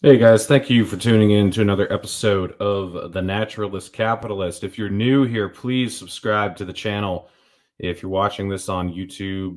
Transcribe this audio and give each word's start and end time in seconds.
Hey 0.00 0.16
guys, 0.16 0.46
thank 0.46 0.70
you 0.70 0.84
for 0.84 0.96
tuning 0.96 1.32
in 1.32 1.50
to 1.50 1.60
another 1.60 1.92
episode 1.92 2.52
of 2.60 3.12
The 3.12 3.20
Naturalist 3.20 3.92
Capitalist. 3.92 4.62
If 4.62 4.78
you're 4.78 4.88
new 4.88 5.24
here, 5.24 5.48
please 5.48 5.98
subscribe 5.98 6.54
to 6.58 6.64
the 6.64 6.72
channel. 6.72 7.28
If 7.80 8.00
you're 8.00 8.08
watching 8.08 8.48
this 8.48 8.68
on 8.68 8.94
YouTube 8.94 9.56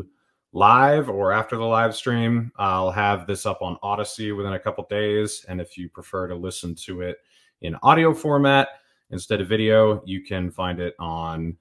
live 0.52 1.12
or 1.12 1.32
after 1.32 1.58
the 1.58 1.64
live 1.64 1.96
stream, 1.96 2.52
I'll 2.56 2.90
have 2.90 3.28
this 3.28 3.46
up 3.46 3.62
on 3.62 3.78
Odysee 3.84 4.36
within 4.36 4.54
a 4.54 4.60
couple 4.60 4.84
days. 4.90 5.46
And 5.48 5.62
if 5.62 5.78
you 5.78 5.90
prefer 5.90 6.28
to 6.28 6.34
listen 6.34 6.74
to 6.86 7.02
it 7.02 7.18
in 7.62 7.78
audio 7.84 8.12
format 8.12 8.70
instead 9.12 9.42
of 9.42 9.48
video, 9.48 10.02
you 10.08 10.24
can 10.24 10.50
find 10.50 10.80
it 10.80 10.96
on 10.98 11.56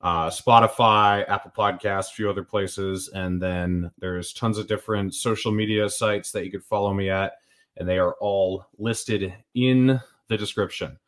uh, 0.00 0.30
Spotify, 0.30 1.28
Apple 1.28 1.52
Podcasts, 1.54 2.12
a 2.12 2.14
few 2.14 2.30
other 2.30 2.44
places. 2.44 3.10
And 3.10 3.42
then 3.42 3.90
there's 3.98 4.32
tons 4.32 4.56
of 4.56 4.68
different 4.68 5.14
social 5.14 5.52
media 5.52 5.90
sites 5.90 6.32
that 6.32 6.46
you 6.46 6.50
could 6.50 6.64
follow 6.64 6.94
me 6.94 7.10
at 7.10 7.32
and 7.76 7.88
they 7.88 7.98
are 7.98 8.14
all 8.20 8.66
listed 8.78 9.32
in 9.54 10.00
the 10.28 10.36
description. 10.36 10.98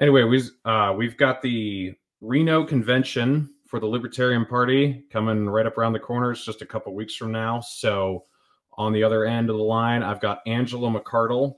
Anyway, 0.00 0.22
we've 0.22 0.50
uh, 0.64 0.94
we've 0.96 1.16
got 1.16 1.42
the 1.42 1.94
Reno 2.20 2.64
convention 2.64 3.50
for 3.66 3.80
the 3.80 3.86
Libertarian 3.86 4.46
Party 4.46 5.04
coming 5.10 5.48
right 5.48 5.66
up 5.66 5.78
around 5.78 5.92
the 5.92 6.00
corner. 6.00 6.32
It's 6.32 6.44
just 6.44 6.62
a 6.62 6.66
couple 6.66 6.94
weeks 6.94 7.14
from 7.14 7.32
now. 7.32 7.60
So 7.60 8.24
on 8.72 8.92
the 8.92 9.04
other 9.04 9.24
end 9.24 9.50
of 9.50 9.56
the 9.56 9.62
line, 9.62 10.02
I've 10.02 10.20
got 10.20 10.40
Angela 10.46 10.90
McArdle 10.90 11.56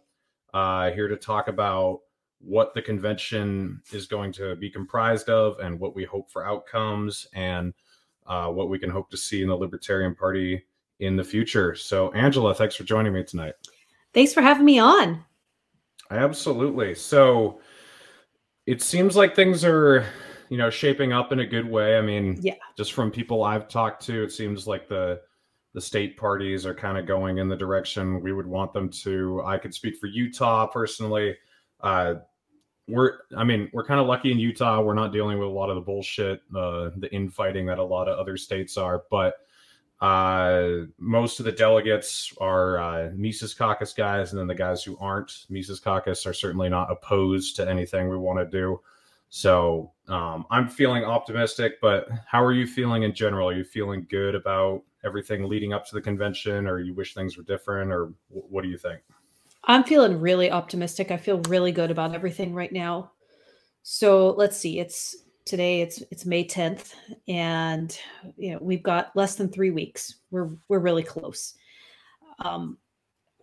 uh, 0.52 0.90
here 0.90 1.09
to 1.09 1.16
talk 1.16 1.48
about 1.48 2.01
what 2.38 2.74
the 2.74 2.82
convention 2.82 3.80
is 3.93 4.06
going 4.06 4.32
to 4.32 4.56
be 4.56 4.68
comprised 4.68 5.29
of 5.29 5.59
and 5.60 5.79
what 5.79 5.95
we 5.95 6.04
hope 6.04 6.30
for 6.30 6.46
outcomes 6.46 7.27
and 7.32 7.73
uh, 8.27 8.48
what 8.48 8.68
we 8.68 8.79
can 8.79 8.90
hope 8.90 9.10
to 9.10 9.16
see 9.16 9.43
in 9.43 9.48
the 9.48 9.56
Libertarian 9.56 10.15
Party 10.15 10.65
in 11.01 11.16
the 11.16 11.24
future. 11.24 11.74
So, 11.74 12.12
Angela, 12.12 12.54
thanks 12.54 12.74
for 12.74 12.84
joining 12.84 13.12
me 13.12 13.24
tonight. 13.24 13.54
Thanks 14.15 14.33
for 14.33 14.43
having 14.43 14.65
me 14.65 14.79
on. 14.79 15.25
Absolutely. 16.11 16.95
So 16.95 17.61
it 18.66 18.83
seems 18.83 19.16
like 19.16 19.35
things 19.35 19.65
are, 19.65 20.07
you 20.51 20.59
know, 20.59 20.71
shaping 20.71 21.13
up 21.13 21.32
in 21.32 21.41
a 21.41 21.46
good 21.46 21.69
way. 21.69 21.96
I 21.96 22.02
mean, 22.02 22.38
yeah. 22.43 22.54
just 22.77 22.93
from 22.93 23.10
people 23.10 23.43
I've 23.43 23.69
talked 23.69 24.04
to, 24.07 24.23
it 24.23 24.32
seems 24.32 24.66
like 24.66 24.88
the 24.88 25.21
the 25.74 25.80
state 25.80 26.19
parties 26.19 26.66
are 26.66 26.74
kind 26.74 26.99
of 26.99 27.07
going 27.07 27.38
in 27.38 27.49
the 27.49 27.57
direction 27.57 28.21
we 28.21 28.35
would 28.35 28.46
want 28.46 28.74
them 28.74 28.91
to. 28.91 29.43
I 29.46 29.57
could 29.57 29.73
speak 29.73 29.96
for 29.96 30.07
Utah 30.07 30.66
personally. 30.66 31.35
Uh, 31.80 32.16
we're, 32.88 33.21
I 33.37 33.45
mean, 33.45 33.71
we're 33.73 33.85
kind 33.85 33.99
of 33.99 34.07
lucky 34.07 34.32
in 34.32 34.38
Utah. 34.38 34.82
We're 34.82 34.93
not 34.93 35.13
dealing 35.13 35.38
with 35.38 35.49
a 35.49 35.51
lot 35.51 35.71
of 35.71 35.76
the 35.76 35.80
bullshit, 35.80 36.43
uh, 36.54 36.91
the 36.99 37.09
infighting 37.10 37.65
that 37.66 37.79
a 37.79 37.82
lot 37.82 38.07
of 38.07 38.19
other 38.19 38.37
states 38.37 38.76
are. 38.76 39.04
But 39.10 39.37
uh, 40.02 40.86
most 40.98 41.38
of 41.38 41.46
the 41.46 41.52
delegates 41.52 42.34
are 42.40 42.78
uh, 42.78 43.10
Mises 43.14 43.54
Caucus 43.54 43.92
guys, 43.92 44.32
and 44.32 44.40
then 44.40 44.48
the 44.48 44.54
guys 44.54 44.82
who 44.82 44.98
aren't 44.98 45.46
Mises 45.48 45.78
Caucus 45.78 46.26
are 46.26 46.32
certainly 46.32 46.68
not 46.68 46.90
opposed 46.90 47.54
to 47.56 47.70
anything 47.70 48.08
we 48.08 48.16
want 48.16 48.40
to 48.40 48.45
do. 48.45 48.80
So 49.30 49.92
um, 50.08 50.45
I'm 50.50 50.68
feeling 50.68 51.04
optimistic, 51.04 51.80
but 51.80 52.08
how 52.26 52.42
are 52.42 52.52
you 52.52 52.66
feeling 52.66 53.04
in 53.04 53.14
general? 53.14 53.48
Are 53.48 53.54
you 53.54 53.62
feeling 53.62 54.04
good 54.10 54.34
about 54.34 54.82
everything 55.04 55.48
leading 55.48 55.73
up 55.73 55.86
to 55.86 55.95
the 55.95 56.02
convention, 56.02 56.66
or 56.66 56.80
you 56.80 56.95
wish 56.95 57.14
things 57.14 57.36
were 57.36 57.45
different, 57.45 57.92
or 57.92 58.12
w- 58.28 58.46
what 58.50 58.62
do 58.62 58.68
you 58.68 58.78
think? 58.78 59.00
I'm 59.64 59.84
feeling 59.84 60.18
really 60.18 60.50
optimistic. 60.50 61.12
I 61.12 61.16
feel 61.16 61.38
really 61.42 61.70
good 61.70 61.92
about 61.92 62.12
everything 62.12 62.54
right 62.54 62.73
now. 62.73 63.12
So 63.84 64.30
let's 64.30 64.56
see. 64.56 64.80
It's 64.80 65.14
today 65.44 65.81
it's 65.81 66.03
it's 66.10 66.26
May 66.26 66.47
10th 66.47 66.94
and 67.28 67.98
you 68.37 68.53
know 68.53 68.59
we've 68.60 68.82
got 68.82 69.15
less 69.16 69.34
than 69.34 69.48
3 69.48 69.71
weeks. 69.71 70.16
We're 70.31 70.50
we're 70.69 70.78
really 70.78 71.03
close. 71.03 71.54
Um 72.38 72.78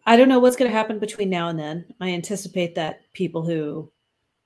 I 0.06 0.18
don't 0.18 0.30
know 0.30 0.40
what's 0.40 0.56
going 0.56 0.72
to 0.72 0.76
happen 0.76 0.98
between 0.98 1.30
now 1.30 1.50
and 1.50 1.60
then. 1.60 1.86
I 2.02 2.10
anticipate 2.10 2.74
that 2.76 3.02
people 3.14 3.44
who 3.44 3.92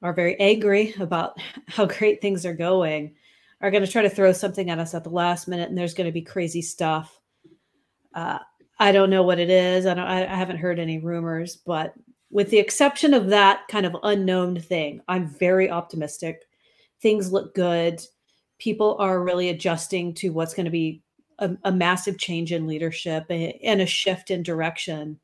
are 0.02 0.14
very 0.14 0.38
angry 0.40 0.94
about 1.00 1.38
how 1.68 1.86
great 1.86 2.22
things 2.22 2.46
are 2.46 2.54
going 2.54 3.16
are 3.62 3.72
going 3.72 3.86
to 3.86 3.92
try 3.92 4.02
to 4.02 4.10
throw 4.10 4.34
something 4.34 4.70
at 4.70 4.80
us 4.80 4.94
at 4.94 5.06
the 5.06 5.10
last 5.10 5.48
minute 5.48 5.70
and 5.70 5.78
there's 5.78 5.94
going 5.94 6.08
to 6.08 6.12
be 6.12 6.22
crazy 6.22 6.62
stuff. 6.62 7.18
Uh, 8.14 8.40
I 8.78 8.92
don't 8.92 9.10
know 9.10 9.24
what 9.24 9.40
it 9.40 9.50
is. 9.50 9.86
I 9.86 9.94
don't 9.94 10.06
I, 10.06 10.24
I 10.24 10.36
haven't 10.36 10.58
heard 10.58 10.80
any 10.80 11.00
rumors, 11.00 11.56
but 11.56 11.94
with 12.30 12.50
the 12.50 12.60
exception 12.60 13.14
of 13.14 13.28
that 13.28 13.68
kind 13.70 13.86
of 13.86 13.96
unknown 14.04 14.60
thing, 14.60 15.02
I'm 15.08 15.28
very 15.28 15.70
optimistic 15.70 16.42
things 17.04 17.32
look 17.32 17.54
good. 17.54 18.02
People 18.58 18.96
are 18.98 19.22
really 19.22 19.50
adjusting 19.50 20.16
to 20.16 20.30
what's 20.30 20.56
going 20.56 20.66
to 20.66 20.72
be 20.72 21.04
a, 21.38 21.52
a 21.66 21.72
massive 21.72 22.18
change 22.18 22.52
in 22.52 22.66
leadership 22.66 23.26
and 23.30 23.82
a 23.82 23.86
shift 23.86 24.32
in 24.32 24.42
direction. 24.42 25.20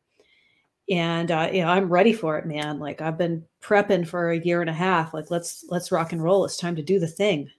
And 0.91 1.31
uh, 1.31 1.50
you 1.51 1.62
know, 1.62 1.69
I'm 1.69 1.90
ready 1.90 2.13
for 2.13 2.38
it, 2.38 2.45
man. 2.45 2.79
Like 2.79 3.01
I've 3.01 3.17
been 3.17 3.45
prepping 3.63 4.07
for 4.07 4.29
a 4.29 4.40
year 4.40 4.62
and 4.62 4.69
a 4.69 4.73
half. 4.73 5.13
Like 5.13 5.31
let's 5.31 5.66
let's 5.69 5.91
rock 5.91 6.12
and 6.12 6.23
roll. 6.23 6.45
It's 6.45 6.57
time 6.57 6.75
to 6.75 6.84
do 6.84 7.00
the 7.00 7.07
thing. 7.07 7.50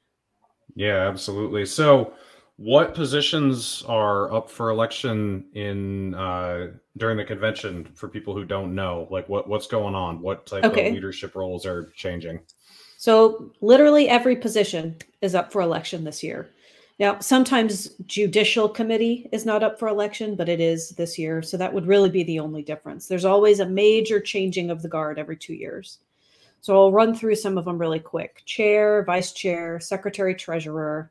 Yeah, 0.75 1.09
absolutely. 1.09 1.67
So, 1.67 2.13
what 2.57 2.95
positions 2.95 3.83
are 3.87 4.33
up 4.33 4.51
for 4.51 4.71
election 4.71 5.47
in 5.55 6.15
uh, 6.15 6.73
during 6.97 7.17
the 7.17 7.25
convention 7.25 7.89
for 7.95 8.09
people 8.09 8.35
who 8.35 8.45
don't 8.45 8.75
know? 8.75 9.07
Like, 9.11 9.29
what 9.29 9.49
what's 9.49 9.67
going 9.67 9.95
on? 9.95 10.21
What 10.21 10.47
type 10.47 10.65
okay. 10.65 10.89
of 10.89 10.95
leadership 10.95 11.37
roles 11.37 11.65
are 11.67 11.93
changing? 11.95 12.41
So 13.01 13.51
literally 13.63 14.11
every 14.11 14.37
position 14.37 14.95
is 15.23 15.35
up 15.35 15.51
for 15.51 15.63
election 15.63 16.05
this 16.05 16.23
year. 16.23 16.51
Now, 16.99 17.19
sometimes 17.19 17.95
judicial 18.05 18.69
committee 18.69 19.27
is 19.33 19.47
not 19.47 19.63
up 19.63 19.79
for 19.79 19.89
election, 19.89 20.37
but 20.37 20.51
it 20.51 20.61
is 20.61 20.91
this 20.91 21.19
year. 21.19 21.41
So 21.41 21.57
that 21.57 21.73
would 21.73 21.87
really 21.87 22.11
be 22.11 22.25
the 22.25 22.39
only 22.39 22.61
difference. 22.61 23.09
There's 23.09 23.25
always 23.25 23.61
a 23.61 23.67
major 23.67 24.21
changing 24.21 24.71
of 24.71 24.83
the 24.83 24.89
guard 24.91 25.19
every 25.19 25.39
two 25.39 25.55
years. 25.55 26.01
So 26.61 26.77
I'll 26.77 26.93
run 26.93 27.15
through 27.15 27.37
some 27.37 27.57
of 27.57 27.65
them 27.65 27.79
really 27.79 28.01
quick. 28.01 28.43
Chair, 28.45 29.03
vice 29.07 29.33
chair, 29.33 29.81
secretary, 29.81 30.35
treasurer. 30.35 31.11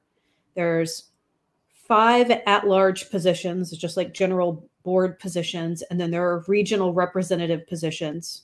There's 0.54 1.06
five 1.74 2.30
at-large 2.30 3.10
positions, 3.10 3.72
just 3.72 3.98
like 3.98 4.14
general 4.14 4.70
board 4.84 5.18
positions, 5.18 5.82
and 5.90 6.00
then 6.00 6.12
there 6.12 6.30
are 6.30 6.46
regional 6.48 6.94
representative 6.94 7.66
positions. 7.66 8.44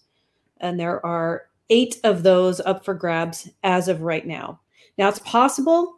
And 0.61 0.79
there 0.79 1.05
are 1.05 1.43
eight 1.69 1.99
of 2.03 2.23
those 2.23 2.59
up 2.61 2.85
for 2.85 2.93
grabs 2.93 3.49
as 3.63 3.87
of 3.87 4.01
right 4.01 4.25
now. 4.25 4.59
Now 4.97 5.09
it's 5.09 5.19
possible, 5.19 5.95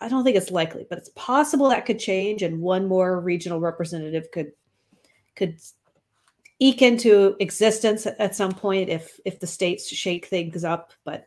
I 0.00 0.08
don't 0.08 0.24
think 0.24 0.36
it's 0.36 0.50
likely, 0.50 0.86
but 0.88 0.98
it's 0.98 1.10
possible 1.10 1.68
that 1.68 1.86
could 1.86 1.98
change 1.98 2.42
and 2.42 2.60
one 2.60 2.86
more 2.86 3.20
regional 3.20 3.60
representative 3.60 4.30
could 4.32 4.52
could 5.34 5.58
eke 6.60 6.82
into 6.82 7.36
existence 7.40 8.06
at 8.06 8.34
some 8.34 8.52
point 8.52 8.88
if 8.88 9.18
if 9.24 9.38
the 9.40 9.46
states 9.46 9.88
shake 9.88 10.26
things 10.26 10.64
up, 10.64 10.92
but 11.04 11.26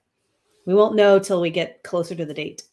we 0.65 0.73
won't 0.73 0.95
know 0.95 1.19
till 1.19 1.41
we 1.41 1.49
get 1.49 1.83
closer 1.83 2.15
to 2.15 2.25
the 2.25 2.33
date. 2.33 2.63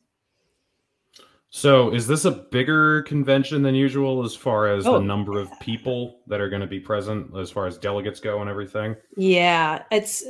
So, 1.51 1.95
is 1.95 2.07
this 2.07 2.27
a 2.27 2.31
bigger 2.31 3.03
convention 3.03 3.63
than 3.63 3.75
usual 3.75 4.23
as 4.23 4.35
far 4.35 4.69
as 4.69 4.87
oh. 4.87 4.95
the 4.95 5.05
number 5.05 5.39
of 5.39 5.49
people 5.61 6.21
that 6.27 6.43
are 6.43 6.51
going 6.51 6.61
to 6.61 6.67
be 6.67 6.79
present, 6.79 7.35
as 7.39 7.51
far 7.51 7.67
as 7.67 7.79
delegates 7.79 8.21
go 8.21 8.43
and 8.43 8.51
everything? 8.51 8.95
Yeah, 9.17 9.83
it's 9.91 10.25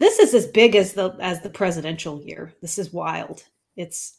this 0.00 0.18
is 0.18 0.34
as 0.34 0.46
big 0.48 0.74
as 0.74 0.92
the 0.92 1.16
as 1.20 1.40
the 1.42 1.50
presidential 1.50 2.20
year. 2.22 2.52
This 2.60 2.76
is 2.76 2.92
wild. 2.92 3.44
It's 3.76 4.18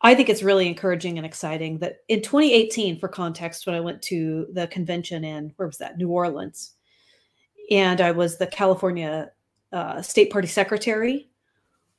I 0.00 0.14
think 0.14 0.30
it's 0.30 0.42
really 0.42 0.68
encouraging 0.68 1.18
and 1.18 1.26
exciting 1.26 1.78
that 1.78 1.98
in 2.08 2.22
2018, 2.22 2.98
for 2.98 3.08
context, 3.08 3.66
when 3.66 3.76
I 3.76 3.80
went 3.80 4.00
to 4.02 4.46
the 4.52 4.66
convention 4.68 5.22
in 5.22 5.52
where 5.56 5.68
was 5.68 5.78
that 5.78 5.98
New 5.98 6.08
Orleans, 6.08 6.72
and 7.70 8.00
I 8.00 8.10
was 8.10 8.38
the 8.38 8.46
California 8.46 9.32
uh, 9.70 10.00
State 10.00 10.30
Party 10.30 10.48
secretary, 10.48 11.28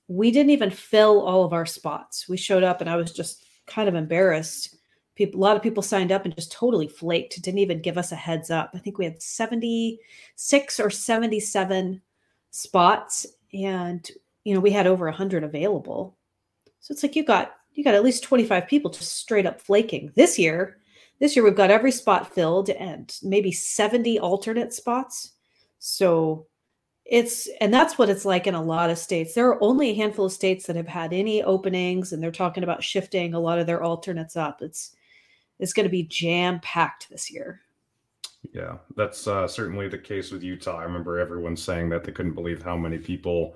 we 0.08 0.32
didn't 0.32 0.52
even 0.52 0.72
fill 0.72 1.22
all 1.22 1.44
of 1.44 1.54
our 1.54 1.66
spots. 1.68 2.28
We 2.28 2.38
showed 2.38 2.64
up, 2.64 2.82
and 2.82 2.90
I 2.90 2.96
was 2.96 3.12
just 3.12 3.45
kind 3.68 3.90
of 3.90 3.96
embarrassed. 3.96 4.76
People, 5.16 5.40
a 5.40 5.44
lot 5.44 5.56
of 5.56 5.64
people 5.64 5.82
signed 5.82 6.12
up 6.12 6.26
and 6.26 6.36
just 6.36 6.52
totally 6.52 6.88
flaked. 6.88 7.42
Didn't 7.42 7.60
even 7.60 7.82
give 7.82 7.98
us 7.98 8.12
a 8.12 8.16
heads 8.18 8.52
up. 8.52 8.72
I 8.74 8.80
think 8.80 8.98
we 8.98 9.06
had 9.06 9.22
76 9.22 10.80
or 10.80 10.90
77 10.90 12.02
spots, 12.52 13.26
and 13.54 14.10
you 14.44 14.54
know 14.54 14.60
we 14.60 14.72
had 14.72 14.88
over 14.88 15.06
100 15.06 15.44
available. 15.44 16.18
So 16.82 16.92
it's 16.92 17.04
like 17.04 17.16
you 17.16 17.24
got 17.24 17.56
you 17.74 17.84
got 17.84 17.94
at 17.94 18.04
least 18.04 18.24
25 18.24 18.68
people 18.68 18.92
just 18.92 19.16
straight 19.18 19.46
up 19.46 19.62
flaking. 19.62 20.12
This 20.16 20.38
year, 20.40 20.78
this 21.20 21.36
year 21.36 21.44
we've 21.44 21.56
got 21.56 21.72
every 21.72 21.92
spot 21.92 22.34
filled 22.34 22.70
and 22.70 23.18
maybe 23.24 23.52
70 23.52 24.20
alternate 24.20 24.74
spots. 24.74 25.34
So 25.80 26.48
it's 27.06 27.48
and 27.62 27.72
that's 27.72 27.98
what 27.98 28.10
it's 28.10 28.26
like 28.26 28.48
in 28.48 28.56
a 28.56 28.62
lot 28.62 28.90
of 28.90 28.98
states. 28.98 29.34
There 29.34 29.48
are 29.48 29.64
only 29.64 29.92
a 29.92 29.96
handful 29.96 30.26
of 30.26 30.32
states 30.32 30.66
that 30.66 30.76
have 30.76 30.88
had 30.88 31.14
any 31.14 31.44
openings 31.44 32.12
and 32.12 32.22
they're 32.22 32.32
talking 32.32 32.64
about 32.64 32.84
shifting 32.84 33.34
a 33.34 33.40
lot 33.40 33.60
of 33.60 33.68
their 33.68 33.84
alternates 33.84 34.36
up. 34.36 34.62
It's 34.62 34.96
it's 35.60 35.74
going 35.74 35.86
to 35.86 35.92
be 35.92 36.04
jam 36.04 36.60
packed 36.62 37.10
this 37.10 37.32
year. 37.32 37.62
Yeah 38.52 38.78
that's 38.96 39.28
uh, 39.28 39.48
certainly 39.48 39.88
the 39.88 39.98
case 39.98 40.32
with 40.32 40.44
utah. 40.44 40.80
I 40.80 40.84
remember 40.84 41.20
everyone 41.20 41.56
saying 41.56 41.90
that 41.90 42.04
they 42.04 42.12
couldn't 42.12 42.34
believe 42.34 42.64
how 42.64 42.76
many 42.76 42.98
people 42.98 43.56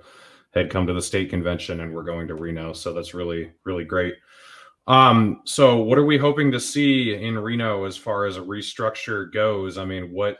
had 0.52 0.70
come 0.70 0.86
to 0.86 0.92
the 0.92 1.02
state 1.02 1.30
convention 1.30 1.80
and 1.80 1.92
were 1.92 2.02
going 2.02 2.28
to 2.28 2.34
reno 2.34 2.72
so 2.72 2.92
that's 2.92 3.14
really 3.14 3.50
really 3.64 3.84
great. 3.84 4.14
Um 4.86 5.40
so 5.44 5.78
what 5.78 5.98
are 5.98 6.06
we 6.06 6.18
hoping 6.18 6.52
to 6.52 6.60
see 6.60 7.14
in 7.14 7.36
reno 7.36 7.84
as 7.84 7.96
far 7.96 8.26
as 8.26 8.36
a 8.36 8.42
restructure 8.42 9.32
goes? 9.32 9.76
I 9.76 9.84
mean 9.84 10.12
what 10.12 10.38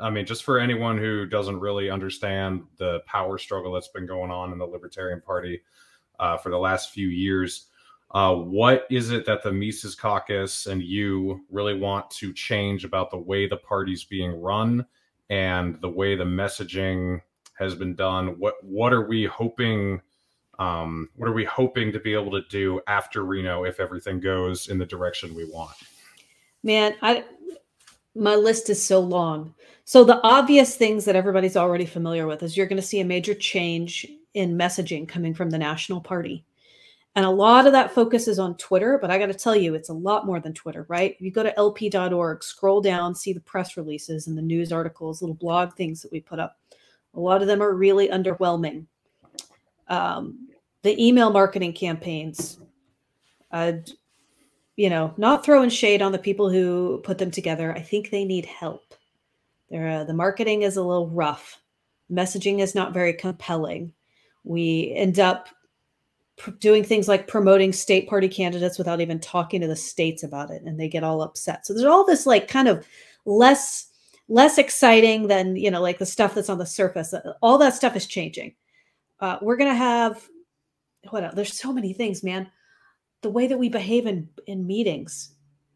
I 0.00 0.10
mean, 0.10 0.26
just 0.26 0.44
for 0.44 0.58
anyone 0.58 0.98
who 0.98 1.26
doesn't 1.26 1.58
really 1.58 1.90
understand 1.90 2.62
the 2.76 3.00
power 3.06 3.38
struggle 3.38 3.72
that's 3.72 3.88
been 3.88 4.06
going 4.06 4.30
on 4.30 4.52
in 4.52 4.58
the 4.58 4.66
Libertarian 4.66 5.20
Party 5.20 5.62
uh, 6.18 6.36
for 6.36 6.50
the 6.50 6.58
last 6.58 6.90
few 6.90 7.08
years, 7.08 7.66
uh, 8.12 8.34
what 8.34 8.86
is 8.90 9.10
it 9.10 9.24
that 9.24 9.42
the 9.42 9.52
Mises 9.52 9.94
Caucus 9.94 10.66
and 10.66 10.82
you 10.82 11.44
really 11.50 11.74
want 11.74 12.10
to 12.10 12.32
change 12.32 12.84
about 12.84 13.10
the 13.10 13.18
way 13.18 13.48
the 13.48 13.56
party's 13.56 14.04
being 14.04 14.40
run 14.40 14.86
and 15.30 15.80
the 15.80 15.88
way 15.88 16.14
the 16.14 16.24
messaging 16.24 17.20
has 17.54 17.74
been 17.74 17.94
done? 17.94 18.38
What 18.38 18.62
what 18.62 18.92
are 18.92 19.06
we 19.06 19.24
hoping? 19.24 20.00
Um, 20.58 21.08
what 21.16 21.28
are 21.28 21.32
we 21.32 21.46
hoping 21.46 21.90
to 21.92 21.98
be 21.98 22.12
able 22.12 22.30
to 22.32 22.42
do 22.50 22.80
after 22.86 23.24
Reno 23.24 23.64
if 23.64 23.80
everything 23.80 24.20
goes 24.20 24.68
in 24.68 24.78
the 24.78 24.86
direction 24.86 25.34
we 25.34 25.46
want? 25.50 25.74
Man, 26.62 26.94
I 27.00 27.24
my 28.14 28.34
list 28.34 28.70
is 28.70 28.82
so 28.82 29.00
long. 29.00 29.54
So 29.84 30.04
the 30.04 30.20
obvious 30.22 30.76
things 30.76 31.04
that 31.04 31.16
everybody's 31.16 31.56
already 31.56 31.86
familiar 31.86 32.26
with 32.26 32.42
is 32.42 32.56
you're 32.56 32.66
going 32.66 32.80
to 32.80 32.86
see 32.86 33.00
a 33.00 33.04
major 33.04 33.34
change 33.34 34.06
in 34.34 34.56
messaging 34.56 35.08
coming 35.08 35.34
from 35.34 35.50
the 35.50 35.58
National 35.58 36.00
Party. 36.00 36.44
And 37.14 37.26
a 37.26 37.30
lot 37.30 37.66
of 37.66 37.72
that 37.72 37.92
focus 37.92 38.26
is 38.26 38.38
on 38.38 38.56
Twitter, 38.56 38.98
but 38.98 39.10
I 39.10 39.18
got 39.18 39.26
to 39.26 39.34
tell 39.34 39.54
you, 39.54 39.74
it's 39.74 39.90
a 39.90 39.94
lot 39.94 40.24
more 40.24 40.40
than 40.40 40.54
Twitter, 40.54 40.86
right? 40.88 41.14
You 41.18 41.30
go 41.30 41.42
to 41.42 41.52
lp.org, 41.58 42.42
scroll 42.42 42.80
down, 42.80 43.14
see 43.14 43.34
the 43.34 43.40
press 43.40 43.76
releases 43.76 44.28
and 44.28 44.38
the 44.38 44.42
news 44.42 44.72
articles, 44.72 45.20
little 45.20 45.34
blog 45.34 45.74
things 45.74 46.00
that 46.00 46.12
we 46.12 46.20
put 46.20 46.38
up. 46.38 46.56
A 47.14 47.20
lot 47.20 47.42
of 47.42 47.48
them 47.48 47.62
are 47.62 47.74
really 47.74 48.08
underwhelming. 48.08 48.86
Um, 49.88 50.48
the 50.80 51.00
email 51.04 51.30
marketing 51.30 51.74
campaigns, 51.74 52.58
uh, 53.50 53.72
you 54.76 54.88
know, 54.88 55.12
not 55.16 55.44
throwing 55.44 55.70
shade 55.70 56.02
on 56.02 56.12
the 56.12 56.18
people 56.18 56.50
who 56.50 57.00
put 57.04 57.18
them 57.18 57.30
together. 57.30 57.72
I 57.72 57.80
think 57.80 58.10
they 58.10 58.24
need 58.24 58.46
help. 58.46 58.94
Uh, 59.72 60.04
the 60.04 60.14
marketing 60.14 60.62
is 60.62 60.76
a 60.76 60.82
little 60.82 61.08
rough. 61.08 61.60
Messaging 62.10 62.60
is 62.60 62.74
not 62.74 62.92
very 62.92 63.12
compelling. 63.12 63.92
We 64.44 64.92
end 64.94 65.18
up 65.18 65.48
doing 66.58 66.82
things 66.82 67.08
like 67.08 67.28
promoting 67.28 67.72
state 67.72 68.08
party 68.08 68.28
candidates 68.28 68.78
without 68.78 69.00
even 69.00 69.20
talking 69.20 69.60
to 69.60 69.66
the 69.66 69.76
states 69.76 70.22
about 70.22 70.50
it 70.50 70.62
and 70.62 70.80
they 70.80 70.88
get 70.88 71.04
all 71.04 71.22
upset 71.22 71.64
so 71.64 71.72
there's 71.72 71.86
all 71.86 72.04
this 72.04 72.26
like 72.26 72.48
kind 72.48 72.68
of 72.68 72.84
less 73.26 73.88
less 74.28 74.58
exciting 74.58 75.28
than 75.28 75.54
you 75.54 75.70
know 75.70 75.80
like 75.80 75.98
the 75.98 76.06
stuff 76.06 76.34
that's 76.34 76.48
on 76.48 76.58
the 76.58 76.66
surface 76.66 77.14
uh, 77.14 77.34
all 77.42 77.58
that 77.58 77.74
stuff 77.74 77.94
is 77.94 78.06
changing 78.06 78.54
uh, 79.20 79.38
we're 79.40 79.56
gonna 79.56 79.74
have 79.74 80.26
what 81.10 81.22
else? 81.22 81.34
there's 81.34 81.52
so 81.52 81.72
many 81.72 81.92
things 81.92 82.24
man 82.24 82.50
the 83.22 83.30
way 83.30 83.46
that 83.46 83.58
we 83.58 83.68
behave 83.68 84.06
in 84.06 84.28
in 84.46 84.66
meetings 84.66 85.34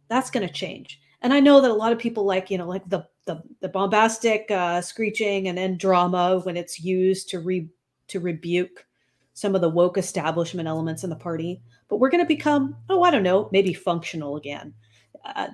that's 0.08 0.30
gonna 0.30 0.48
change 0.48 1.00
and 1.22 1.32
i 1.32 1.40
know 1.40 1.60
that 1.60 1.70
a 1.70 1.74
lot 1.74 1.92
of 1.92 1.98
people 1.98 2.24
like 2.24 2.50
you 2.50 2.58
know 2.58 2.66
like 2.66 2.88
the 2.88 3.06
the, 3.26 3.42
the 3.60 3.68
bombastic 3.68 4.48
uh, 4.52 4.80
screeching 4.80 5.48
and 5.48 5.58
then 5.58 5.76
drama 5.76 6.38
when 6.44 6.56
it's 6.56 6.78
used 6.78 7.28
to 7.28 7.40
re 7.40 7.68
to 8.06 8.20
rebuke 8.20 8.86
some 9.36 9.54
of 9.54 9.60
the 9.60 9.68
woke 9.68 9.98
establishment 9.98 10.66
elements 10.66 11.04
in 11.04 11.10
the 11.10 11.16
party, 11.16 11.60
but 11.88 11.98
we're 11.98 12.08
going 12.08 12.24
to 12.24 12.26
become, 12.26 12.74
oh, 12.88 13.02
I 13.02 13.10
don't 13.10 13.22
know, 13.22 13.50
maybe 13.52 13.74
functional 13.74 14.36
again. 14.36 14.72
Uh, 15.26 15.48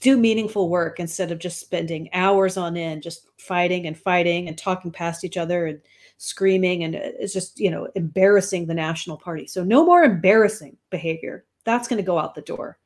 do 0.00 0.16
meaningful 0.16 0.68
work 0.68 0.98
instead 0.98 1.30
of 1.30 1.38
just 1.38 1.60
spending 1.60 2.08
hours 2.14 2.56
on 2.56 2.76
end 2.76 3.02
just 3.02 3.28
fighting 3.38 3.86
and 3.86 3.96
fighting 3.96 4.48
and 4.48 4.58
talking 4.58 4.90
past 4.90 5.22
each 5.22 5.36
other 5.36 5.66
and 5.66 5.80
screaming 6.18 6.84
and 6.84 6.94
it's 6.94 7.32
just 7.32 7.58
you 7.58 7.70
know 7.70 7.88
embarrassing 7.94 8.66
the 8.66 8.74
national 8.74 9.16
party. 9.16 9.46
So 9.46 9.64
no 9.64 9.84
more 9.84 10.02
embarrassing 10.02 10.76
behavior. 10.90 11.44
That's 11.64 11.88
going 11.88 11.98
to 11.98 12.06
go 12.06 12.18
out 12.18 12.34
the 12.34 12.42
door. 12.42 12.78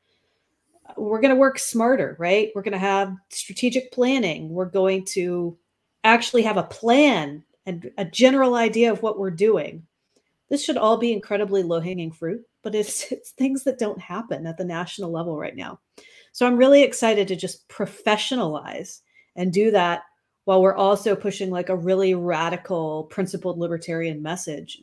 We're 0.97 1.21
going 1.21 1.33
to 1.33 1.39
work 1.39 1.59
smarter 1.59 2.15
right? 2.19 2.51
We're 2.55 2.61
going 2.61 2.73
to 2.73 2.77
have 2.77 3.15
strategic 3.29 3.91
planning. 3.91 4.49
We're 4.49 4.65
going 4.65 5.05
to 5.05 5.57
actually 6.03 6.43
have 6.43 6.57
a 6.57 6.63
plan 6.63 7.43
and 7.65 7.89
a 7.97 8.05
general 8.05 8.55
idea 8.55 8.91
of 8.91 9.01
what 9.01 9.17
we're 9.17 9.31
doing. 9.31 9.85
This 10.49 10.63
should 10.63 10.77
all 10.77 10.97
be 10.97 11.13
incredibly 11.13 11.63
low 11.63 11.79
hanging 11.79 12.11
fruit, 12.11 12.41
but 12.61 12.75
it's, 12.75 13.11
it's 13.11 13.31
things 13.31 13.63
that 13.63 13.79
don't 13.79 13.99
happen 13.99 14.45
at 14.45 14.57
the 14.57 14.65
national 14.65 15.11
level 15.11 15.37
right 15.37 15.55
now. 15.55 15.79
So 16.31 16.47
I'm 16.47 16.57
really 16.57 16.83
excited 16.83 17.27
to 17.27 17.35
just 17.35 17.67
professionalize 17.69 19.01
and 19.35 19.53
do 19.53 19.71
that 19.71 20.03
while 20.45 20.61
we're 20.61 20.75
also 20.75 21.15
pushing 21.15 21.49
like 21.49 21.69
a 21.69 21.75
really 21.75 22.15
radical, 22.15 23.05
principled 23.05 23.57
libertarian 23.57 24.21
message, 24.21 24.81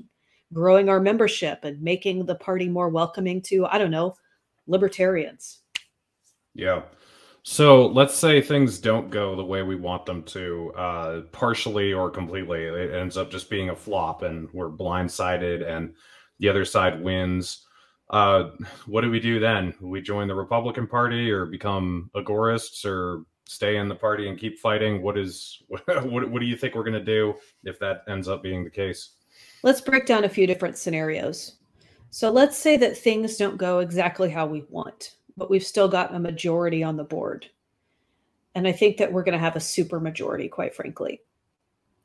growing 0.53 0.89
our 0.89 1.01
membership 1.01 1.65
and 1.65 1.81
making 1.83 2.27
the 2.27 2.35
party 2.35 2.69
more 2.69 2.89
welcoming 2.89 3.43
to, 3.43 3.67
I 3.67 3.79
don't 3.79 3.91
know, 3.91 4.15
libertarians. 4.67 5.61
Yeah. 6.55 6.83
So 7.43 7.87
let's 7.87 8.15
say 8.15 8.41
things 8.41 8.79
don't 8.79 9.11
go 9.11 9.35
the 9.35 9.45
way 9.45 9.63
we 9.63 9.77
want 9.77 10.05
them 10.05 10.23
to, 10.25 10.73
uh, 10.77 11.21
partially 11.33 11.93
or 11.93 12.11
completely. 12.11 12.65
It 12.65 12.95
ends 12.95 13.17
up 13.17 13.31
just 13.31 13.49
being 13.49 13.71
a 13.71 13.77
flop, 13.77 14.23
and 14.23 14.49
we're 14.53 14.71
blindsided, 14.71 15.67
and 15.67 15.95
the 16.39 16.49
other 16.49 16.67
side 16.67 17.03
wins. 17.03 17.67
Uh, 18.11 18.51
what 18.87 19.01
do 19.01 19.11
we 19.11 19.21
do 19.21 19.41
then? 19.41 19.73
We 19.81 20.03
join 20.03 20.29
the 20.29 20.35
Republican 20.35 20.87
Party, 20.87 21.31
or 21.31 21.47
become 21.47 22.11
agorists, 22.15 22.85
or 22.85 23.25
stay 23.51 23.77
in 23.77 23.89
the 23.89 23.95
party 23.95 24.29
and 24.29 24.39
keep 24.39 24.59
fighting? 24.59 25.03
What 25.03 25.19
is 25.19 25.63
what? 25.67 26.31
What, 26.31 26.41
do 26.41 26.47
you 26.47 26.57
think 26.57 26.75
we're 26.75 26.85
going 26.85 26.93
to 26.95 27.05
do 27.05 27.35
if 27.65 27.79
that 27.81 28.05
ends 28.09 28.29
up 28.29 28.43
being 28.43 28.65
the 28.65 28.71
case? 28.71 29.11
Let's 29.63 29.81
break 29.81 30.07
down 30.07 30.25
a 30.25 30.29
few 30.29 30.47
different 30.47 30.79
scenarios. 30.79 31.57
So 32.11 32.31
let's 32.31 32.59
say 32.59 32.77
that 32.79 32.97
things 32.97 33.37
don't 33.37 33.57
go 33.57 33.79
exactly 33.79 34.31
how 34.31 34.47
we 34.47 34.65
want 34.69 35.15
but 35.41 35.51
we've 35.51 35.67
still 35.67 35.89
got 35.89 36.15
a 36.15 36.19
majority 36.19 36.83
on 36.83 36.97
the 36.97 37.03
board. 37.03 37.47
And 38.55 38.69
I 38.69 38.73
think 38.73 38.99
that 38.99 39.11
we're 39.11 39.25
going 39.25 39.33
to 39.33 39.39
have 39.39 39.57
a 39.57 39.61
super 39.61 39.99
majority, 39.99 40.49
quite 40.49 40.75
frankly. 40.75 41.23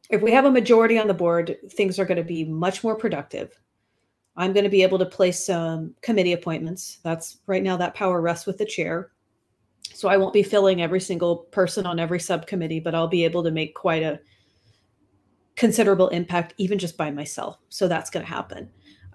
If 0.10 0.22
we 0.22 0.32
have 0.32 0.46
a 0.46 0.52
majority 0.52 0.98
on 0.98 1.08
the 1.08 1.14
board, 1.14 1.58
things 1.72 2.00
are 2.00 2.06
going 2.06 2.18
to 2.18 2.24
be 2.24 2.46
much 2.46 2.84
more 2.84 2.96
productive. 2.96 3.60
I'm 4.38 4.54
going 4.54 4.64
to 4.64 4.70
be 4.70 4.84
able 4.84 5.00
to 5.00 5.06
place 5.06 5.46
some 5.46 5.96
committee 6.02 6.34
appointments. 6.34 7.00
That's 7.04 7.40
right 7.46 7.62
now 7.62 7.76
that 7.78 7.94
power 7.94 8.22
rests 8.22 8.46
with 8.46 8.58
the 8.58 8.66
chair. 8.66 9.12
So 9.94 10.10
I 10.10 10.18
won't 10.18 10.34
be 10.34 10.44
filling 10.44 10.82
every 10.82 11.00
single 11.00 11.38
person 11.38 11.86
on 11.86 12.00
every 12.00 12.20
subcommittee, 12.20 12.80
but 12.80 12.96
I'll 12.96 13.08
be 13.08 13.26
able 13.26 13.44
to 13.44 13.52
make 13.52 13.76
quite 13.76 14.04
a 14.04 14.20
considerable 15.56 16.10
impact 16.10 16.54
even 16.58 16.78
just 16.78 16.98
by 16.98 17.12
myself. 17.12 17.58
So 17.70 17.88
that's 17.88 18.10
going 18.10 18.26
to 18.26 18.32
happen. 18.32 18.70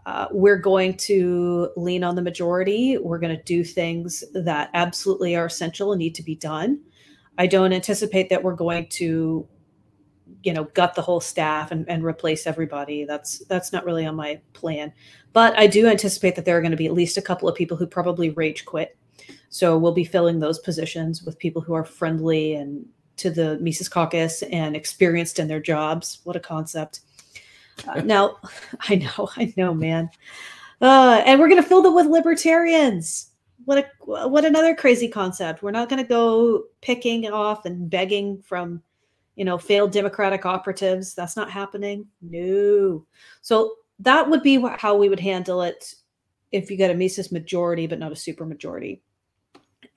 Uh, 0.06 0.26
we're 0.30 0.56
going 0.56 0.96
to 0.96 1.70
lean 1.76 2.02
on 2.02 2.14
the 2.14 2.22
majority. 2.22 2.96
We're 2.98 3.18
going 3.18 3.36
to 3.36 3.42
do 3.42 3.62
things 3.62 4.24
that 4.32 4.70
absolutely 4.72 5.36
are 5.36 5.46
essential 5.46 5.92
and 5.92 5.98
need 5.98 6.14
to 6.14 6.22
be 6.22 6.34
done. 6.34 6.80
I 7.36 7.46
don't 7.46 7.72
anticipate 7.72 8.30
that 8.30 8.42
we're 8.42 8.54
going 8.54 8.86
to, 8.88 9.46
you 10.42 10.52
know, 10.52 10.64
gut 10.64 10.94
the 10.94 11.02
whole 11.02 11.20
staff 11.20 11.70
and, 11.70 11.88
and 11.88 12.02
replace 12.02 12.46
everybody. 12.46 13.04
That's 13.04 13.40
that's 13.46 13.72
not 13.72 13.84
really 13.84 14.06
on 14.06 14.16
my 14.16 14.40
plan. 14.54 14.92
But 15.32 15.56
I 15.58 15.66
do 15.66 15.86
anticipate 15.86 16.34
that 16.36 16.44
there 16.44 16.56
are 16.56 16.62
going 16.62 16.70
to 16.70 16.76
be 16.76 16.86
at 16.86 16.94
least 16.94 17.18
a 17.18 17.22
couple 17.22 17.48
of 17.48 17.54
people 17.54 17.76
who 17.76 17.86
probably 17.86 18.30
rage 18.30 18.64
quit. 18.64 18.96
So 19.48 19.76
we'll 19.76 19.92
be 19.92 20.04
filling 20.04 20.38
those 20.38 20.58
positions 20.58 21.22
with 21.22 21.38
people 21.38 21.62
who 21.62 21.74
are 21.74 21.84
friendly 21.84 22.54
and 22.54 22.86
to 23.16 23.30
the 23.30 23.58
Mises 23.60 23.88
Caucus 23.88 24.42
and 24.44 24.74
experienced 24.74 25.38
in 25.38 25.48
their 25.48 25.60
jobs. 25.60 26.20
What 26.24 26.36
a 26.36 26.40
concept. 26.40 27.00
Uh, 27.86 28.00
now, 28.00 28.38
I 28.88 28.96
know, 28.96 29.28
I 29.36 29.52
know, 29.56 29.74
man. 29.74 30.10
Uh, 30.80 31.22
and 31.26 31.38
we're 31.38 31.48
going 31.48 31.62
to 31.62 31.68
fill 31.68 31.82
them 31.82 31.94
with 31.94 32.06
libertarians. 32.06 33.26
What 33.66 33.78
a 33.78 33.86
what 34.06 34.46
another 34.46 34.74
crazy 34.74 35.06
concept. 35.06 35.62
We're 35.62 35.70
not 35.70 35.90
going 35.90 36.02
to 36.02 36.08
go 36.08 36.64
picking 36.80 37.30
off 37.30 37.66
and 37.66 37.90
begging 37.90 38.40
from, 38.40 38.82
you 39.36 39.44
know, 39.44 39.58
failed 39.58 39.92
Democratic 39.92 40.46
operatives. 40.46 41.14
That's 41.14 41.36
not 41.36 41.50
happening. 41.50 42.06
No. 42.22 43.04
So 43.42 43.74
that 43.98 44.30
would 44.30 44.42
be 44.42 44.64
how 44.78 44.96
we 44.96 45.10
would 45.10 45.20
handle 45.20 45.60
it 45.60 45.94
if 46.52 46.70
you 46.70 46.76
get 46.78 46.90
a 46.90 46.94
Mises 46.94 47.30
majority, 47.30 47.86
but 47.86 47.98
not 47.98 48.12
a 48.12 48.16
super 48.16 48.46
majority. 48.46 49.02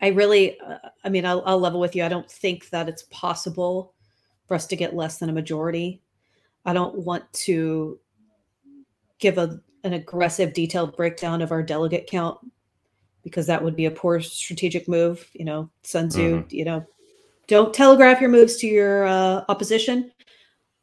I 0.03 0.07
really, 0.07 0.59
uh, 0.59 0.79
I 1.05 1.07
mean, 1.07 1.25
I'll, 1.25 1.41
I'll 1.45 1.61
level 1.61 1.79
with 1.79 1.95
you. 1.95 2.03
I 2.03 2.09
don't 2.09 2.29
think 2.29 2.69
that 2.71 2.89
it's 2.89 3.03
possible 3.03 3.93
for 4.49 4.55
us 4.55 4.67
to 4.67 4.75
get 4.75 4.93
less 4.93 5.17
than 5.17 5.29
a 5.29 5.33
majority. 5.33 6.01
I 6.65 6.73
don't 6.73 6.97
want 6.97 7.31
to 7.45 7.97
give 9.19 9.37
a, 9.37 9.61
an 9.85 9.93
aggressive, 9.93 10.53
detailed 10.53 10.97
breakdown 10.97 11.41
of 11.41 11.53
our 11.53 11.63
delegate 11.63 12.05
count 12.05 12.37
because 13.23 13.47
that 13.47 13.63
would 13.63 13.77
be 13.77 13.85
a 13.85 13.91
poor 13.91 14.19
strategic 14.19 14.89
move. 14.89 15.25
You 15.31 15.45
know, 15.45 15.69
Sun 15.83 16.09
Tzu, 16.09 16.39
mm-hmm. 16.39 16.53
you 16.53 16.65
know, 16.65 16.85
don't 17.47 17.73
telegraph 17.73 18.19
your 18.19 18.29
moves 18.29 18.57
to 18.57 18.67
your 18.67 19.05
uh, 19.05 19.45
opposition, 19.47 20.11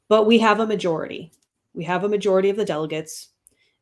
but 0.08 0.24
we 0.24 0.38
have 0.38 0.60
a 0.60 0.66
majority. 0.66 1.30
We 1.74 1.84
have 1.84 2.04
a 2.04 2.08
majority 2.08 2.48
of 2.48 2.56
the 2.56 2.64
delegates. 2.64 3.28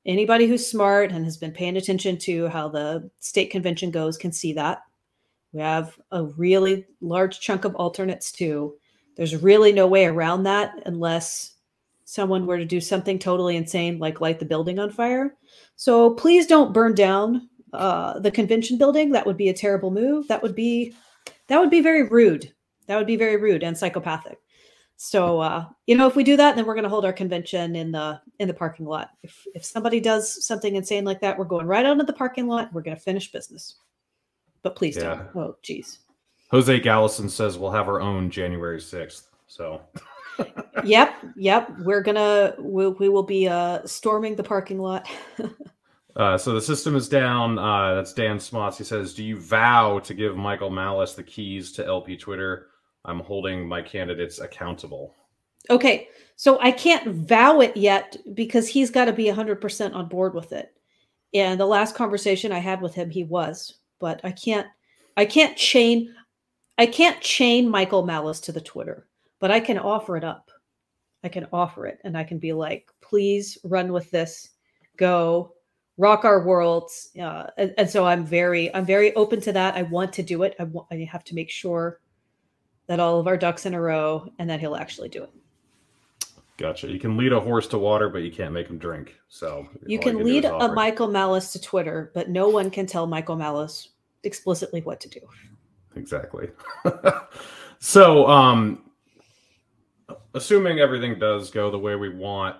Anybody 0.04 0.48
who's 0.48 0.66
smart 0.66 1.12
and 1.12 1.24
has 1.24 1.36
been 1.36 1.52
paying 1.52 1.76
attention 1.76 2.18
to 2.18 2.48
how 2.48 2.68
the 2.68 3.08
state 3.20 3.52
convention 3.52 3.92
goes 3.92 4.16
can 4.16 4.32
see 4.32 4.52
that. 4.54 4.82
We 5.52 5.60
have 5.60 5.98
a 6.10 6.24
really 6.24 6.86
large 7.00 7.40
chunk 7.40 7.64
of 7.64 7.74
alternates 7.76 8.32
too. 8.32 8.76
There's 9.16 9.36
really 9.36 9.72
no 9.72 9.86
way 9.86 10.06
around 10.06 10.44
that 10.44 10.74
unless 10.86 11.54
someone 12.04 12.46
were 12.46 12.58
to 12.58 12.64
do 12.64 12.80
something 12.80 13.18
totally 13.18 13.56
insane, 13.56 13.98
like 13.98 14.20
light 14.20 14.38
the 14.38 14.44
building 14.44 14.78
on 14.78 14.90
fire. 14.90 15.36
So 15.76 16.14
please 16.14 16.46
don't 16.46 16.72
burn 16.72 16.94
down 16.94 17.48
uh, 17.72 18.18
the 18.18 18.30
convention 18.30 18.78
building. 18.78 19.10
That 19.12 19.26
would 19.26 19.36
be 19.36 19.48
a 19.48 19.54
terrible 19.54 19.90
move. 19.90 20.28
That 20.28 20.42
would 20.42 20.54
be 20.54 20.94
that 21.48 21.58
would 21.58 21.70
be 21.70 21.80
very 21.80 22.04
rude 22.04 22.52
That 22.86 22.96
would 22.96 23.06
be 23.06 23.16
very 23.16 23.36
rude 23.36 23.62
and 23.62 23.76
psychopathic. 23.76 24.38
So 24.96 25.40
uh, 25.40 25.66
you 25.86 25.96
know, 25.96 26.06
if 26.06 26.16
we 26.16 26.24
do 26.24 26.36
that, 26.36 26.56
then 26.56 26.66
we're 26.66 26.74
going 26.74 26.84
to 26.84 26.90
hold 26.90 27.04
our 27.04 27.12
convention 27.12 27.76
in 27.76 27.92
the 27.92 28.20
in 28.38 28.48
the 28.48 28.54
parking 28.54 28.86
lot. 28.86 29.10
If 29.22 29.46
if 29.54 29.64
somebody 29.64 30.00
does 30.00 30.46
something 30.46 30.76
insane 30.76 31.04
like 31.04 31.20
that, 31.20 31.38
we're 31.38 31.44
going 31.44 31.66
right 31.66 31.86
out 31.86 32.00
of 32.00 32.06
the 32.06 32.12
parking 32.12 32.46
lot. 32.46 32.72
We're 32.72 32.82
going 32.82 32.96
to 32.96 33.02
finish 33.02 33.30
business. 33.30 33.76
But 34.62 34.76
please 34.76 34.96
yeah. 34.96 35.26
don't. 35.34 35.36
Oh, 35.36 35.56
geez. 35.62 36.00
Jose 36.50 36.80
Gallison 36.80 37.28
says 37.28 37.58
we'll 37.58 37.70
have 37.70 37.88
our 37.88 38.00
own 38.00 38.30
January 38.30 38.80
sixth. 38.80 39.30
So. 39.46 39.80
yep, 40.84 41.14
yep. 41.36 41.70
We're 41.80 42.02
gonna 42.02 42.54
we, 42.58 42.88
we 42.88 43.08
will 43.08 43.22
be 43.22 43.48
uh 43.48 43.84
storming 43.84 44.36
the 44.36 44.42
parking 44.42 44.78
lot. 44.78 45.08
uh, 46.16 46.38
so 46.38 46.52
the 46.54 46.60
system 46.60 46.96
is 46.96 47.08
down. 47.08 47.58
Uh, 47.58 47.94
that's 47.94 48.12
Dan 48.12 48.38
Smotz. 48.38 48.76
He 48.76 48.84
says, 48.84 49.14
"Do 49.14 49.24
you 49.24 49.38
vow 49.38 49.98
to 50.00 50.14
give 50.14 50.36
Michael 50.36 50.70
Malice 50.70 51.14
the 51.14 51.22
keys 51.22 51.72
to 51.72 51.86
LP 51.86 52.16
Twitter?" 52.16 52.68
I'm 53.04 53.20
holding 53.20 53.66
my 53.66 53.80
candidates 53.80 54.38
accountable. 54.38 55.14
Okay. 55.70 56.08
So 56.36 56.58
I 56.60 56.70
can't 56.70 57.08
vow 57.08 57.60
it 57.60 57.76
yet 57.76 58.16
because 58.34 58.68
he's 58.68 58.90
got 58.90 59.06
to 59.06 59.12
be 59.12 59.26
100% 59.26 59.94
on 59.94 60.08
board 60.08 60.34
with 60.34 60.52
it. 60.52 60.74
And 61.34 61.58
the 61.58 61.66
last 61.66 61.94
conversation 61.94 62.52
I 62.52 62.58
had 62.58 62.80
with 62.80 62.94
him, 62.94 63.10
he 63.10 63.24
was, 63.24 63.77
but 63.98 64.20
I 64.24 64.32
can't, 64.32 64.66
I 65.16 65.24
can't 65.24 65.56
chain, 65.56 66.14
I 66.76 66.86
can't 66.86 67.20
chain 67.20 67.68
Michael 67.68 68.04
Malice 68.04 68.40
to 68.40 68.52
the 68.52 68.60
Twitter, 68.60 69.06
but 69.40 69.50
I 69.50 69.60
can 69.60 69.78
offer 69.78 70.16
it 70.16 70.24
up. 70.24 70.50
I 71.24 71.28
can 71.28 71.46
offer 71.52 71.86
it 71.86 71.98
and 72.04 72.16
I 72.16 72.24
can 72.24 72.38
be 72.38 72.52
like, 72.52 72.88
please 73.00 73.58
run 73.64 73.92
with 73.92 74.10
this, 74.10 74.50
go 74.96 75.54
rock 75.96 76.24
our 76.24 76.44
worlds. 76.44 77.10
Uh, 77.20 77.46
and, 77.56 77.74
and, 77.76 77.90
so 77.90 78.06
I'm 78.06 78.24
very, 78.24 78.72
I'm 78.74 78.86
very 78.86 79.14
open 79.16 79.40
to 79.42 79.52
that. 79.52 79.74
I 79.74 79.82
want 79.82 80.12
to 80.14 80.22
do 80.22 80.44
it. 80.44 80.54
I, 80.60 80.64
want, 80.64 80.86
I 80.92 81.08
have 81.10 81.24
to 81.24 81.34
make 81.34 81.50
sure 81.50 82.00
that 82.86 83.00
all 83.00 83.18
of 83.18 83.26
our 83.26 83.36
ducks 83.36 83.66
in 83.66 83.74
a 83.74 83.80
row 83.80 84.28
and 84.38 84.48
that 84.48 84.60
he'll 84.60 84.76
actually 84.76 85.08
do 85.08 85.24
it. 85.24 85.30
Gotcha. 86.58 86.88
You 86.88 86.98
can 86.98 87.16
lead 87.16 87.32
a 87.32 87.38
horse 87.38 87.68
to 87.68 87.78
water, 87.78 88.08
but 88.08 88.18
you 88.18 88.32
can't 88.32 88.52
make 88.52 88.66
him 88.66 88.78
drink. 88.78 89.14
So 89.28 89.68
you 89.86 89.98
can, 89.98 90.18
you 90.18 90.18
can 90.18 90.26
lead 90.26 90.44
a 90.44 90.72
Michael 90.72 91.06
Malice 91.06 91.52
to 91.52 91.60
Twitter, 91.60 92.10
but 92.14 92.28
no 92.28 92.48
one 92.48 92.68
can 92.68 92.84
tell 92.84 93.06
Michael 93.06 93.36
Malice 93.36 93.90
explicitly 94.24 94.80
what 94.80 95.00
to 95.00 95.08
do. 95.08 95.20
Exactly. 95.94 96.48
so, 97.78 98.26
um, 98.26 98.90
assuming 100.34 100.80
everything 100.80 101.16
does 101.20 101.50
go 101.52 101.70
the 101.70 101.78
way 101.78 101.94
we 101.94 102.08
want, 102.08 102.56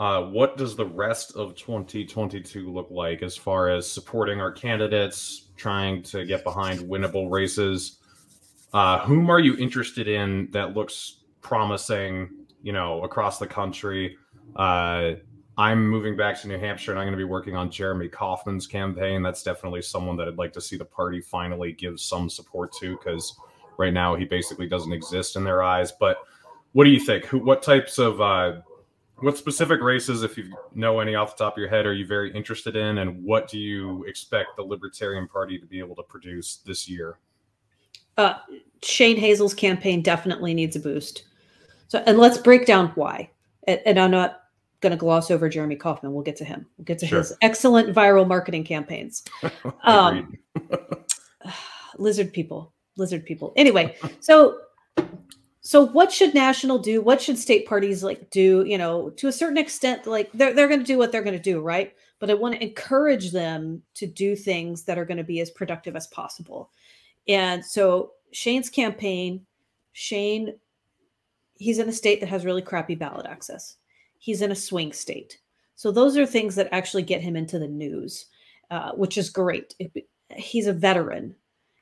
uh, 0.00 0.22
what 0.22 0.56
does 0.56 0.74
the 0.74 0.84
rest 0.84 1.36
of 1.36 1.54
2022 1.54 2.72
look 2.72 2.88
like 2.90 3.22
as 3.22 3.36
far 3.36 3.68
as 3.68 3.88
supporting 3.88 4.40
our 4.40 4.50
candidates, 4.50 5.50
trying 5.56 6.02
to 6.02 6.24
get 6.24 6.42
behind 6.42 6.80
winnable 6.80 7.30
races? 7.30 7.98
Uh, 8.72 8.98
whom 9.06 9.30
are 9.30 9.40
you 9.40 9.56
interested 9.56 10.08
in 10.08 10.50
that 10.50 10.74
looks 10.74 11.20
promising? 11.40 12.45
You 12.66 12.72
know, 12.72 13.04
across 13.04 13.38
the 13.38 13.46
country. 13.46 14.18
Uh, 14.56 15.12
I'm 15.56 15.86
moving 15.86 16.16
back 16.16 16.40
to 16.40 16.48
New 16.48 16.58
Hampshire, 16.58 16.90
and 16.90 16.98
I'm 16.98 17.06
going 17.06 17.12
to 17.12 17.24
be 17.26 17.32
working 17.36 17.54
on 17.54 17.70
Jeremy 17.70 18.08
Kaufman's 18.08 18.66
campaign. 18.66 19.22
That's 19.22 19.44
definitely 19.44 19.82
someone 19.82 20.16
that 20.16 20.26
I'd 20.26 20.36
like 20.36 20.52
to 20.54 20.60
see 20.60 20.76
the 20.76 20.84
party 20.84 21.20
finally 21.20 21.70
give 21.70 22.00
some 22.00 22.28
support 22.28 22.72
to, 22.80 22.96
because 22.96 23.36
right 23.78 23.92
now 23.92 24.16
he 24.16 24.24
basically 24.24 24.66
doesn't 24.66 24.92
exist 24.92 25.36
in 25.36 25.44
their 25.44 25.62
eyes. 25.62 25.92
But 25.92 26.16
what 26.72 26.82
do 26.82 26.90
you 26.90 26.98
think? 26.98 27.24
Who, 27.26 27.38
what 27.38 27.62
types 27.62 27.98
of 27.98 28.20
uh, 28.20 28.60
what 29.18 29.38
specific 29.38 29.80
races, 29.80 30.24
if 30.24 30.36
you 30.36 30.52
know 30.74 30.98
any 30.98 31.14
off 31.14 31.36
the 31.36 31.44
top 31.44 31.54
of 31.54 31.58
your 31.58 31.70
head, 31.70 31.86
are 31.86 31.94
you 31.94 32.04
very 32.04 32.32
interested 32.34 32.74
in, 32.74 32.98
and 32.98 33.22
what 33.22 33.48
do 33.48 33.60
you 33.60 34.02
expect 34.08 34.56
the 34.56 34.64
Libertarian 34.64 35.28
Party 35.28 35.56
to 35.56 35.66
be 35.66 35.78
able 35.78 35.94
to 35.94 36.02
produce 36.02 36.56
this 36.66 36.88
year? 36.88 37.20
uh, 38.18 38.34
Shane 38.82 39.16
Hazel's 39.16 39.54
campaign 39.54 40.02
definitely 40.02 40.54
needs 40.54 40.76
a 40.76 40.80
boost. 40.80 41.24
So, 41.88 42.02
and 42.06 42.18
let's 42.18 42.38
break 42.38 42.66
down 42.66 42.88
why. 42.94 43.30
And, 43.66 43.80
and 43.86 43.98
I'm 43.98 44.10
not 44.10 44.42
going 44.80 44.90
to 44.90 44.96
gloss 44.96 45.30
over 45.30 45.48
Jeremy 45.48 45.76
Kaufman. 45.76 46.12
We'll 46.12 46.22
get 46.22 46.36
to 46.36 46.44
him. 46.44 46.66
We'll 46.76 46.84
get 46.84 46.98
to 47.00 47.06
sure. 47.06 47.18
his 47.18 47.32
excellent 47.42 47.94
viral 47.94 48.26
marketing 48.26 48.64
campaigns. 48.64 49.24
Um, 49.84 50.36
lizard 51.98 52.32
people, 52.32 52.72
lizard 52.96 53.24
people. 53.24 53.52
Anyway, 53.56 53.96
so 54.20 54.58
so 55.60 55.84
what 55.84 56.12
should 56.12 56.32
national 56.32 56.78
do? 56.78 57.00
What 57.00 57.20
should 57.20 57.38
state 57.38 57.66
parties 57.66 58.04
like 58.04 58.30
do? 58.30 58.64
You 58.66 58.78
know, 58.78 59.10
to 59.10 59.28
a 59.28 59.32
certain 59.32 59.58
extent, 59.58 60.06
like 60.06 60.30
they're 60.32 60.52
they're 60.52 60.68
going 60.68 60.80
to 60.80 60.86
do 60.86 60.98
what 60.98 61.10
they're 61.10 61.22
going 61.24 61.36
to 61.36 61.42
do, 61.42 61.60
right? 61.60 61.92
But 62.18 62.30
I 62.30 62.34
want 62.34 62.54
to 62.54 62.62
encourage 62.62 63.32
them 63.32 63.82
to 63.94 64.06
do 64.06 64.36
things 64.36 64.84
that 64.84 64.98
are 64.98 65.04
going 65.04 65.18
to 65.18 65.24
be 65.24 65.40
as 65.40 65.50
productive 65.50 65.96
as 65.96 66.06
possible. 66.06 66.70
And 67.26 67.64
so 67.64 68.12
Shane's 68.32 68.70
campaign, 68.70 69.44
Shane, 69.92 70.54
he's 71.58 71.78
in 71.78 71.88
a 71.88 71.92
state 71.92 72.20
that 72.20 72.28
has 72.28 72.44
really 72.44 72.62
crappy 72.62 72.94
ballot 72.94 73.26
access. 73.26 73.76
He's 74.18 74.42
in 74.42 74.52
a 74.52 74.56
swing 74.56 74.92
state. 74.92 75.38
So 75.74 75.90
those 75.90 76.16
are 76.16 76.26
things 76.26 76.54
that 76.54 76.68
actually 76.72 77.02
get 77.02 77.20
him 77.20 77.36
into 77.36 77.58
the 77.58 77.68
news, 77.68 78.26
uh, 78.70 78.92
which 78.92 79.18
is 79.18 79.30
great. 79.30 79.74
It, 79.78 80.08
he's 80.34 80.66
a 80.66 80.72
veteran. 80.72 81.34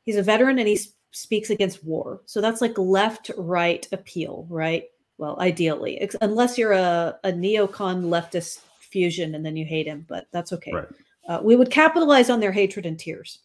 He's 0.02 0.16
a 0.16 0.23
veteran 0.23 0.59
and 0.59 0.69
he 0.69 0.78
speaks 1.12 1.50
against 1.50 1.85
war. 1.85 2.21
So 2.26 2.40
that's 2.40 2.61
like 2.61 2.76
left 2.76 3.31
right 3.37 3.87
appeal, 3.93 4.47
right? 4.50 4.85
Well, 5.16 5.38
ideally, 5.38 6.09
unless 6.21 6.59
you're 6.59 6.73
a, 6.73 7.16
a 7.23 7.31
neocon 7.31 8.07
leftist 8.07 8.61
fusion 8.81 9.37
and 9.37 9.47
then 9.47 9.57
you 9.57 9.64
hate 9.64 9.87
him, 9.87 10.04
but 10.09 10.26
that's 10.33 10.52
okay. 10.52 10.73
Right. 10.73 10.88
Uh, 11.28 11.40
we 11.43 11.57
would 11.57 11.71
capitalize 11.71 12.31
on 12.31 12.40
their 12.40 12.52
hatred 12.52 12.85
and 12.85 12.99
tears 12.99 13.38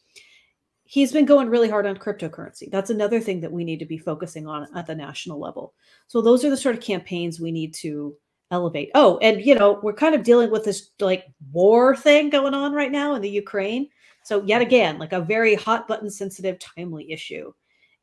he's 0.91 1.12
been 1.12 1.25
going 1.25 1.50
really 1.50 1.69
hard 1.69 1.86
on 1.86 1.96
cryptocurrency. 1.96 2.72
That's 2.72 2.89
another 2.89 3.19
thing 3.19 3.41
that 3.41 3.51
we 3.51 3.63
need 3.63 3.77
to 3.77 3.86
be 3.86 4.00
focusing 4.00 4.48
on 4.48 4.67
at 4.75 4.88
the 4.88 4.96
national 4.96 5.39
level. 5.39 5.75
So 6.08 6.19
those 6.19 6.43
are 6.43 6.50
the 6.50 6.58
sort 6.58 6.75
of 6.75 6.81
campaigns 6.81 7.39
we 7.39 7.51
need 7.51 7.75
to 7.75 8.15
elevate. 8.50 8.89
Oh, 8.96 9.19
and 9.19 9.39
you 9.39 9.53
know, 9.53 9.79
we're 9.84 9.93
kind 9.93 10.15
of 10.15 10.24
dealing 10.24 10.50
with 10.50 10.65
this 10.65 10.89
like 11.00 11.27
war 11.51 11.96
thing 11.96 12.31
going 12.31 12.55
on 12.55 12.74
right 12.74 12.91
now 12.91 13.13
in 13.13 13.22
the 13.22 13.29
Ukraine. 13.29 13.88
So 14.24 14.43
yet 14.46 14.63
again, 14.63 14.98
like 14.98 15.13
a 15.13 15.22
very 15.22 15.53
hot 15.53 15.88
button 15.88 16.10
sensitive 16.10 16.58
timely 16.58 17.12
issue. 17.12 17.53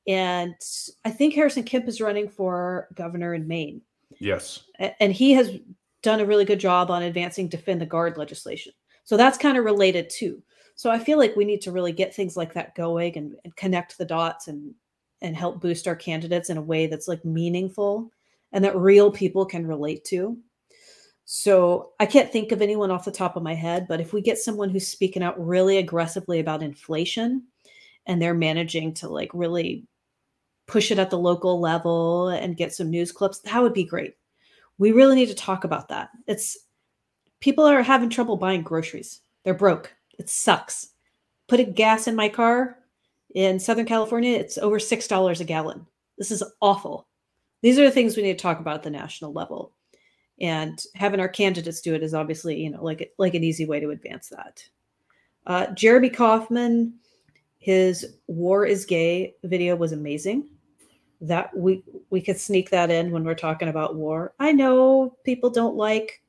And 0.07 0.55
I 1.05 1.11
think 1.11 1.35
Harrison 1.35 1.64
Kemp 1.64 1.88
is 1.88 2.00
running 2.00 2.28
for 2.28 2.87
governor 2.95 3.35
in 3.35 3.49
Maine. 3.49 3.83
Yes. 4.21 4.62
And 5.00 5.12
he 5.12 5.33
has 5.33 5.50
done 6.02 6.21
a 6.21 6.25
really 6.25 6.45
good 6.45 6.61
job 6.61 6.93
on 6.93 7.02
advancing 7.02 7.49
defend 7.49 7.81
the 7.81 7.87
guard 7.87 8.16
legislation. 8.16 8.73
So 9.06 9.16
that's 9.16 9.38
kind 9.38 9.56
of 9.56 9.64
related 9.64 10.10
too. 10.10 10.42
So 10.75 10.90
I 10.90 10.98
feel 10.98 11.16
like 11.16 11.34
we 11.34 11.46
need 11.46 11.62
to 11.62 11.72
really 11.72 11.92
get 11.92 12.14
things 12.14 12.36
like 12.36 12.52
that 12.52 12.75
going 12.75 13.16
and, 13.16 13.36
and 13.44 13.56
connect 13.56 13.96
the 13.96 14.04
dots 14.04 14.48
and 14.48 14.75
and 15.22 15.34
help 15.34 15.62
boost 15.62 15.88
our 15.88 15.96
candidates 15.96 16.50
in 16.50 16.58
a 16.58 16.62
way 16.62 16.86
that's 16.86 17.08
like 17.08 17.25
meaningful 17.25 18.10
and 18.52 18.62
that 18.62 18.76
real 18.76 19.10
people 19.10 19.46
can 19.46 19.66
relate 19.66 20.04
to. 20.04 20.36
So 21.25 21.92
I 21.98 22.04
can't 22.04 22.30
think 22.30 22.52
of 22.52 22.60
anyone 22.60 22.90
off 22.90 23.06
the 23.06 23.10
top 23.10 23.34
of 23.34 23.42
my 23.42 23.54
head, 23.54 23.86
but 23.88 24.00
if 24.00 24.12
we 24.12 24.20
get 24.20 24.38
someone 24.38 24.68
who's 24.68 24.86
speaking 24.86 25.22
out 25.22 25.42
really 25.44 25.78
aggressively 25.78 26.38
about 26.38 26.62
inflation 26.62 27.44
and 28.04 28.20
they're 28.20 28.34
managing 28.34 28.92
to 28.94 29.08
like 29.08 29.30
really 29.32 29.86
push 30.66 30.90
it 30.90 30.98
at 30.98 31.08
the 31.08 31.18
local 31.18 31.60
level 31.60 32.28
and 32.28 32.56
get 32.56 32.75
some 32.75 32.90
news 32.90 33.10
clips, 33.10 33.40
that 33.40 33.62
would 33.62 33.75
be 33.75 33.84
great. 33.84 34.14
We 34.78 34.92
really 34.92 35.16
need 35.16 35.28
to 35.28 35.34
talk 35.34 35.64
about 35.64 35.88
that. 35.88 36.10
It's 36.26 36.58
people 37.40 37.64
are 37.64 37.83
having 37.83 38.11
trouble 38.11 38.37
buying 38.37 38.62
groceries. 38.62 39.21
They're 39.45 39.55
broke. 39.55 39.95
It 40.19 40.28
sucks. 40.28 40.88
Putting 41.49 41.73
gas 41.73 42.09
in 42.09 42.16
my 42.16 42.28
car 42.28 42.78
in 43.35 43.59
Southern 43.61 43.87
California, 43.87 44.37
it's 44.37 44.59
over 44.59 44.78
$6 44.78 45.40
a 45.40 45.45
gallon. 45.45 45.87
This 46.19 46.31
is 46.31 46.43
awful. 46.61 47.07
These 47.62 47.78
are 47.78 47.85
the 47.85 47.90
things 47.90 48.16
we 48.16 48.23
need 48.23 48.38
to 48.38 48.43
talk 48.43 48.61
about 48.61 48.76
at 48.76 48.83
the 48.83 48.90
national 48.90 49.33
level. 49.33 49.73
And 50.40 50.83
having 50.95 51.21
our 51.21 51.28
candidates 51.28 51.81
do 51.81 51.95
it 51.95 52.02
is 52.02 52.14
obviously, 52.14 52.61
you 52.62 52.71
know, 52.71 52.85
like 52.85 53.12
like 53.16 53.35
an 53.35 53.45
easy 53.45 53.64
way 53.64 53.81
to 53.81 53.90
advance 53.90 54.28
that. 54.28 54.62
Uh, 55.47 55.69
Jeremy 55.69 56.11
Kaufman, 56.11 56.95
his 57.59 58.16
"War 58.26 58.66
is 58.66 58.85
Gay" 58.85 59.35
video 59.45 59.76
was 59.76 59.93
amazing. 59.93 60.49
That 61.23 61.57
we 61.57 61.83
we 62.11 62.21
could 62.21 62.38
sneak 62.38 62.69
that 62.71 62.90
in 62.90 63.11
when 63.11 63.25
we're 63.25 63.35
talking 63.35 63.69
about 63.69 63.97
war. 63.97 64.35
I 64.38 64.52
know 64.52 65.16
people 65.25 65.49
don't 65.49 65.76
like 65.76 66.23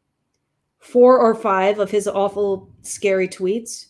four 0.80 1.18
or 1.20 1.36
five 1.36 1.80
of 1.80 1.92
his 1.92 2.08
awful, 2.08 2.72
scary 2.82 3.28
tweets. 3.28 3.88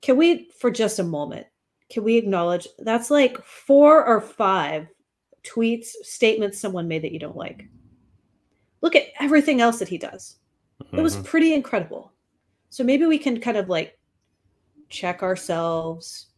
Can 0.00 0.16
we, 0.16 0.50
for 0.58 0.70
just 0.70 0.98
a 0.98 1.04
moment, 1.04 1.46
can 1.90 2.04
we 2.04 2.16
acknowledge 2.16 2.66
that's 2.78 3.10
like 3.10 3.42
four 3.44 4.04
or 4.04 4.20
five 4.20 4.88
tweets, 5.44 5.88
statements 6.02 6.60
someone 6.60 6.88
made 6.88 7.02
that 7.02 7.12
you 7.12 7.18
don't 7.18 7.36
like? 7.36 7.68
Look 8.80 8.96
at 8.96 9.08
everything 9.20 9.60
else 9.60 9.78
that 9.78 9.88
he 9.88 9.98
does. 9.98 10.36
Mm-hmm. 10.82 10.98
It 10.98 11.02
was 11.02 11.14
mm-hmm. 11.14 11.24
pretty 11.24 11.54
incredible. 11.54 12.12
So 12.70 12.82
maybe 12.82 13.06
we 13.06 13.18
can 13.18 13.40
kind 13.40 13.56
of 13.56 13.68
like 13.68 13.98
check 14.88 15.22
ourselves, 15.22 16.28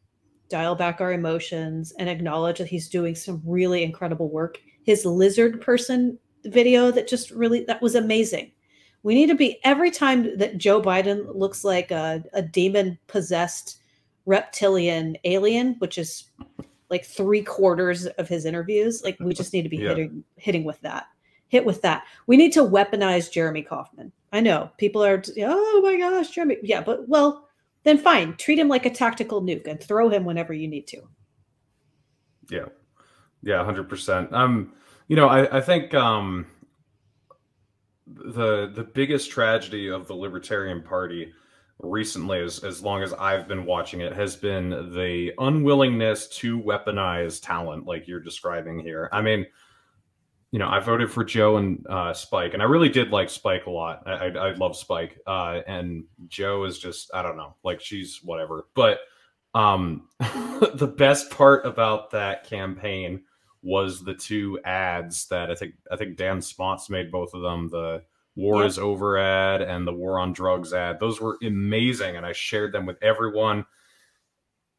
dial 0.49 0.75
back 0.75 1.01
our 1.01 1.13
emotions, 1.13 1.93
and 1.99 2.09
acknowledge 2.09 2.59
that 2.59 2.69
he's 2.69 2.89
doing 2.89 3.15
some 3.15 3.41
really 3.47 3.83
incredible 3.83 4.31
work. 4.31 4.59
His 4.83 5.07
lizard 5.07 5.61
person 5.61 6.19
video 6.45 6.91
that 6.91 7.09
just 7.09 7.31
really 7.31 7.65
that 7.65 7.81
was 7.81 7.95
amazing 7.95 8.53
we 9.05 9.15
need 9.15 9.27
to 9.27 9.35
be 9.35 9.61
every 9.65 9.91
time 9.91 10.37
that 10.39 10.59
Joe 10.59 10.83
Biden 10.83 11.27
looks 11.35 11.63
like 11.63 11.91
a, 11.91 12.25
a 12.33 12.43
demon 12.43 12.99
possessed 13.07 13.77
reptilian 14.27 15.17
alien, 15.25 15.77
which 15.79 15.99
is 15.99 16.25
like 16.89 17.05
three 17.05 17.43
quarters 17.43 18.07
of 18.07 18.29
his 18.29 18.47
interviews. 18.47 19.03
Like 19.05 19.19
we 19.21 19.35
just 19.35 19.53
need 19.53 19.63
to 19.63 19.69
be 19.69 19.77
Yeah. 19.77 19.91
hitting 19.91 20.25
hitting 20.37 20.65
with 20.65 20.81
that. 20.81 21.07
Hit 21.49 21.67
with 21.67 21.83
that. 21.83 22.05
We 22.27 22.39
need 22.39 22.53
to 22.55 22.61
weaponize 22.63 23.31
Jeremy 23.31 23.63
Kaufman. 23.63 24.11
I 24.33 24.41
know 24.41 24.71
people 24.79 25.05
are, 25.05 25.23
oh 25.39 25.81
my 25.85 25.97
gosh, 25.99 26.31
Jeremy. 26.31 26.57
Yeah, 26.63 26.81
but 26.81 27.07
well, 27.07 27.47
then 27.85 27.99
fine. 27.99 28.35
Treat 28.39 28.59
him 28.59 28.69
like 28.69 28.87
a 28.87 28.91
tactical 28.91 29.43
nuke 29.43 29.69
and 29.69 29.81
throw 29.81 30.09
him 30.09 30.25
whenever 30.25 30.55
you 30.55 30.67
need 30.67 30.87
to. 30.89 31.03
Yeah, 32.51 32.67
yeah, 33.43 33.63
hundred 33.63 33.91
percent. 33.91 34.33
Um, 34.33 34.73
you 35.09 35.17
know, 35.17 35.29
I 35.29 35.59
I 35.59 35.61
think 35.61 35.93
um 35.93 36.47
the 38.07 38.71
the 38.75 38.85
biggest 38.85 39.31
tragedy 39.31 39.89
of 39.89 40.07
the 40.07 40.15
Libertarian 40.15 40.83
Party 40.83 41.33
recently, 41.81 42.41
as 42.41 42.63
as 42.63 42.83
long 42.83 43.03
as 43.03 43.13
I've 43.15 43.49
been 43.49 43.65
watching 43.65 44.01
it, 44.01 44.13
has 44.13 44.37
been 44.37 44.93
the 44.95 45.33
unwillingness 45.39 46.29
to 46.29 46.61
weaponize 46.61 47.43
talent, 47.43 47.87
like 47.87 48.07
you're 48.07 48.21
describing 48.21 48.79
here. 48.81 49.09
I 49.13 49.23
mean, 49.23 49.47
you 50.51 50.59
know, 50.59 50.69
I 50.69 50.81
voted 50.81 51.11
for 51.11 51.25
Jo 51.25 51.57
and 51.57 51.85
uh, 51.89 52.13
Spike, 52.13 52.55
and 52.55 52.63
I 52.63 52.67
really 52.67 52.89
did 52.89 53.11
like 53.11 53.31
Spike 53.31 53.67
a 53.67 53.71
lot. 53.71 54.03
I 54.07 54.13
I, 54.13 54.29
I 54.29 54.53
love 54.55 54.77
Spike, 54.77 55.19
uh, 55.27 55.61
and 55.67 56.05
Jo 56.29 56.65
is 56.65 56.79
just 56.79 57.11
I 57.15 57.23
don't 57.23 57.37
know, 57.37 57.57
like 57.63 57.81
she's 57.81 58.21
whatever, 58.23 58.67
but. 58.75 59.01
Um, 59.57 60.09
the 60.19 60.93
best 60.99 61.31
part 61.31 61.65
about 61.65 62.11
that 62.11 62.43
campaign 62.43 63.23
was 63.65 64.05
the 64.05 64.15
two 64.15 64.61
ads 64.65 65.27
that 65.29 65.51
I 65.51 65.55
think 65.55 65.75
I 65.91 65.97
think 65.97 66.17
Dan 66.17 66.39
Smotz 66.39 66.91
made 66.91 67.11
both 67.11 67.35
of 67.35 67.43
them. 67.43 67.69
The 67.69 68.03
War 68.37 68.61
Yep. 68.61 68.67
is 68.69 68.79
Over 68.79 69.17
ad 69.19 69.63
and 69.63 69.87
the 69.87 69.93
War 69.93 70.19
on 70.19 70.33
Drugs 70.33 70.73
ad. 70.73 71.01
Those 71.01 71.21
were 71.21 71.39
amazing, 71.43 72.17
and 72.17 72.27
I 72.27 72.33
shared 72.33 72.73
them 72.73 72.85
with 72.85 73.03
everyone. 73.03 73.65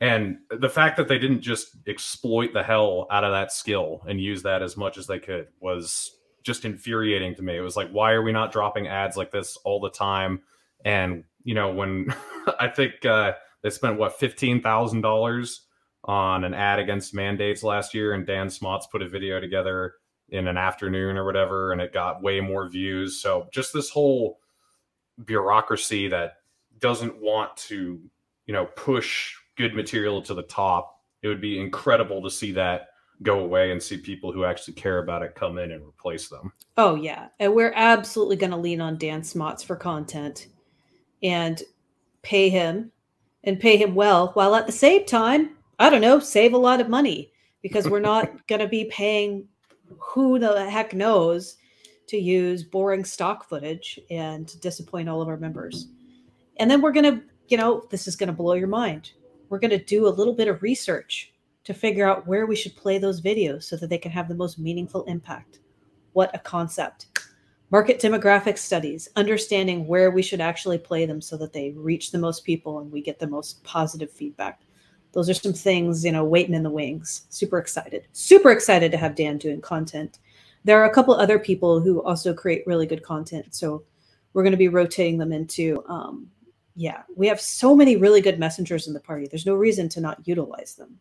And 0.02 0.40
the 0.50 0.70
fact 0.70 0.98
that 0.98 1.08
they 1.08 1.18
didn't 1.18 1.42
just 1.42 1.78
exploit 1.88 2.54
the 2.54 2.62
hell 2.62 3.08
out 3.10 3.24
of 3.24 3.32
that 3.32 3.52
skill 3.52 4.04
and 4.08 4.20
use 4.22 4.44
that 4.44 4.62
as 4.62 4.76
much 4.76 4.98
as 4.98 5.08
they 5.08 5.20
could 5.20 5.48
was 5.62 6.12
just 6.44 6.66
infuriating 6.66 7.34
to 7.36 7.42
me. 7.42 7.58
It 7.58 7.62
was 7.62 7.78
like, 7.78 7.90
why 7.90 8.12
are 8.12 8.22
we 8.22 8.34
not 8.34 8.52
dropping 8.52 8.88
ads 8.88 9.18
like 9.18 9.32
this 9.32 9.58
all 9.64 9.80
the 9.80 9.90
time? 9.90 10.42
And 10.84 11.24
you 11.44 11.56
know, 11.56 11.72
when 11.72 12.14
I 12.60 12.68
think 12.68 13.06
uh, 13.06 13.34
they 13.64 13.70
spent 13.70 13.98
what 13.98 14.20
fifteen 14.20 14.62
thousand 14.62 15.02
dollars 15.02 15.62
on 16.06 16.44
an 16.44 16.54
ad 16.54 16.80
against 16.80 17.14
mandates 17.14 17.64
last 17.64 17.94
year, 17.94 18.14
and 18.14 18.26
Dan 18.26 18.48
Smotz 18.48 18.90
put 18.90 19.02
a 19.02 19.10
video 19.10 19.40
together 19.40 19.96
in 20.30 20.48
an 20.48 20.58
afternoon 20.58 21.18
or 21.18 21.26
whatever, 21.26 21.72
and 21.72 21.82
it 21.82 21.94
got 21.94 22.22
way 22.22 22.40
more 22.40 22.70
views. 22.70 23.20
So 23.22 23.48
just 23.52 23.74
this 23.74 23.90
whole 23.90 24.40
bureaucracy 25.26 26.08
that 26.10 26.38
doesn't 26.80 27.22
want 27.22 27.56
to, 27.58 28.00
you 28.46 28.54
know, 28.54 28.66
push 28.76 29.36
good 29.56 29.74
material 29.74 30.22
to 30.24 30.34
the 30.34 30.44
top. 30.44 31.00
It 31.22 31.28
would 31.28 31.42
be 31.42 31.60
incredible 31.60 32.22
to 32.24 32.30
see 32.30 32.52
that 32.54 32.90
go 33.22 33.40
away 33.40 33.72
and 33.72 33.82
see 33.82 33.98
people 33.98 34.32
who 34.32 34.44
actually 34.44 34.74
care 34.74 35.00
about 35.00 35.24
it 35.24 35.36
come 35.36 35.58
in 35.58 35.72
and 35.72 35.84
replace 35.84 36.28
them. 36.28 36.52
Oh 36.78 36.96
yeah, 36.96 37.28
and 37.40 37.54
we're 37.54 37.74
absolutely 37.74 38.36
going 38.36 38.52
to 38.52 38.58
lean 38.58 38.82
on 38.82 38.98
Dan 38.98 39.22
Smotz 39.22 39.64
for 39.64 39.76
content 39.76 40.48
and 41.24 41.64
pay 42.22 42.50
him 42.50 42.92
and 43.44 43.60
pay 43.60 43.78
him 43.78 43.96
well, 43.96 44.32
while 44.34 44.56
at 44.56 44.66
the 44.66 44.72
same 44.72 45.06
time, 45.06 45.52
I 45.80 45.90
don't 45.90 46.02
know, 46.02 46.20
save 46.20 46.54
a 46.54 46.58
lot 46.58 46.82
of 46.82 46.90
money 46.90 47.32
because 47.62 47.90
we're 47.90 48.00
not 48.00 48.48
going 48.48 48.62
to 48.62 48.68
be 48.68 48.86
paying 48.86 49.48
who 50.00 50.40
the 50.40 50.70
heck 50.70 50.94
knows 50.94 51.58
to 52.08 52.18
use 52.18 52.64
boring 52.64 53.04
stock 53.04 53.48
footage 53.48 54.00
and 54.10 54.60
disappoint 54.62 55.10
all 55.10 55.22
of 55.22 55.28
our 55.28 55.38
members. 55.38 55.88
And 56.58 56.70
then 56.70 56.82
we're 56.82 56.92
going 56.92 57.16
to, 57.16 57.24
you 57.48 57.58
know, 57.58 57.86
this 57.90 58.08
is 58.08 58.16
going 58.16 58.28
to 58.28 58.34
blow 58.34 58.54
your 58.54 58.68
mind. 58.68 59.12
We're 59.50 59.60
going 59.60 59.72
to 59.72 59.84
do 59.84 60.08
a 60.08 60.10
little 60.10 60.34
bit 60.34 60.48
of 60.48 60.62
research 60.62 61.34
to 61.64 61.74
figure 61.74 62.08
out 62.08 62.28
where 62.28 62.46
we 62.46 62.56
should 62.56 62.76
play 62.76 62.98
those 62.98 63.22
videos 63.22 63.64
so 63.64 63.76
that 63.78 63.90
they 63.90 63.98
can 63.98 64.12
have 64.12 64.28
the 64.28 64.36
most 64.36 64.60
meaningful 64.60 65.04
impact. 65.06 65.60
What 66.14 66.34
a 66.34 66.40
concept. 66.40 67.08
Market 67.72 68.00
demographic 68.00 68.58
studies, 68.58 69.10
understanding 69.16 69.88
where 69.88 70.12
we 70.12 70.22
should 70.22 70.40
actually 70.40 70.78
play 70.78 71.06
them 71.06 71.20
so 71.20 71.36
that 71.38 71.52
they 71.52 71.72
reach 71.72 72.12
the 72.12 72.20
most 72.20 72.46
people 72.46 72.80
and 72.80 72.92
we 72.92 73.02
get 73.02 73.20
the 73.20 73.28
most 73.28 73.64
positive 73.64 74.12
feedback. 74.12 74.62
Those 75.16 75.30
are 75.30 75.34
some 75.34 75.54
things, 75.54 76.04
you 76.04 76.12
know, 76.12 76.26
waiting 76.26 76.54
in 76.54 76.62
the 76.62 76.70
wings. 76.70 77.26
Super 77.30 77.58
excited. 77.58 78.06
Super 78.12 78.52
excited 78.52 78.92
to 78.92 78.98
have 78.98 79.16
Dan 79.16 79.38
doing 79.38 79.62
content. 79.62 80.20
There 80.66 80.82
are 80.82 80.90
a 80.90 80.94
couple 80.94 81.14
other 81.14 81.40
people 81.40 81.80
who 81.80 82.04
also 82.04 82.34
create 82.34 82.68
really 82.68 82.86
good 82.86 83.02
content. 83.02 83.56
So 83.56 83.84
we're 84.34 84.44
going 84.44 84.52
to 84.52 84.58
be 84.58 84.68
rotating 84.68 85.18
them 85.18 85.32
into, 85.32 85.82
um, 85.88 86.28
yeah, 86.76 87.04
we 87.16 87.28
have 87.28 87.40
so 87.40 87.74
many 87.74 87.96
really 87.96 88.20
good 88.20 88.40
messengers 88.40 88.88
in 88.88 88.94
the 88.94 89.00
party. 89.00 89.28
There's 89.28 89.46
no 89.46 89.56
reason 89.56 89.88
to 89.90 90.02
not 90.02 90.28
utilize 90.28 90.76
them. 90.76 91.00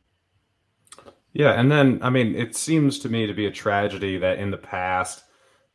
Yeah, 1.33 1.59
and 1.59 1.69
then 1.69 1.99
I 2.01 2.11
mean, 2.11 2.37
it 2.37 2.55
seems 2.55 3.01
to 3.01 3.09
me 3.09 3.27
to 3.27 3.35
be 3.35 3.47
a 3.47 3.51
tragedy 3.51 4.17
that 4.19 4.39
in 4.39 4.53
the 4.53 4.57
past, 4.57 5.25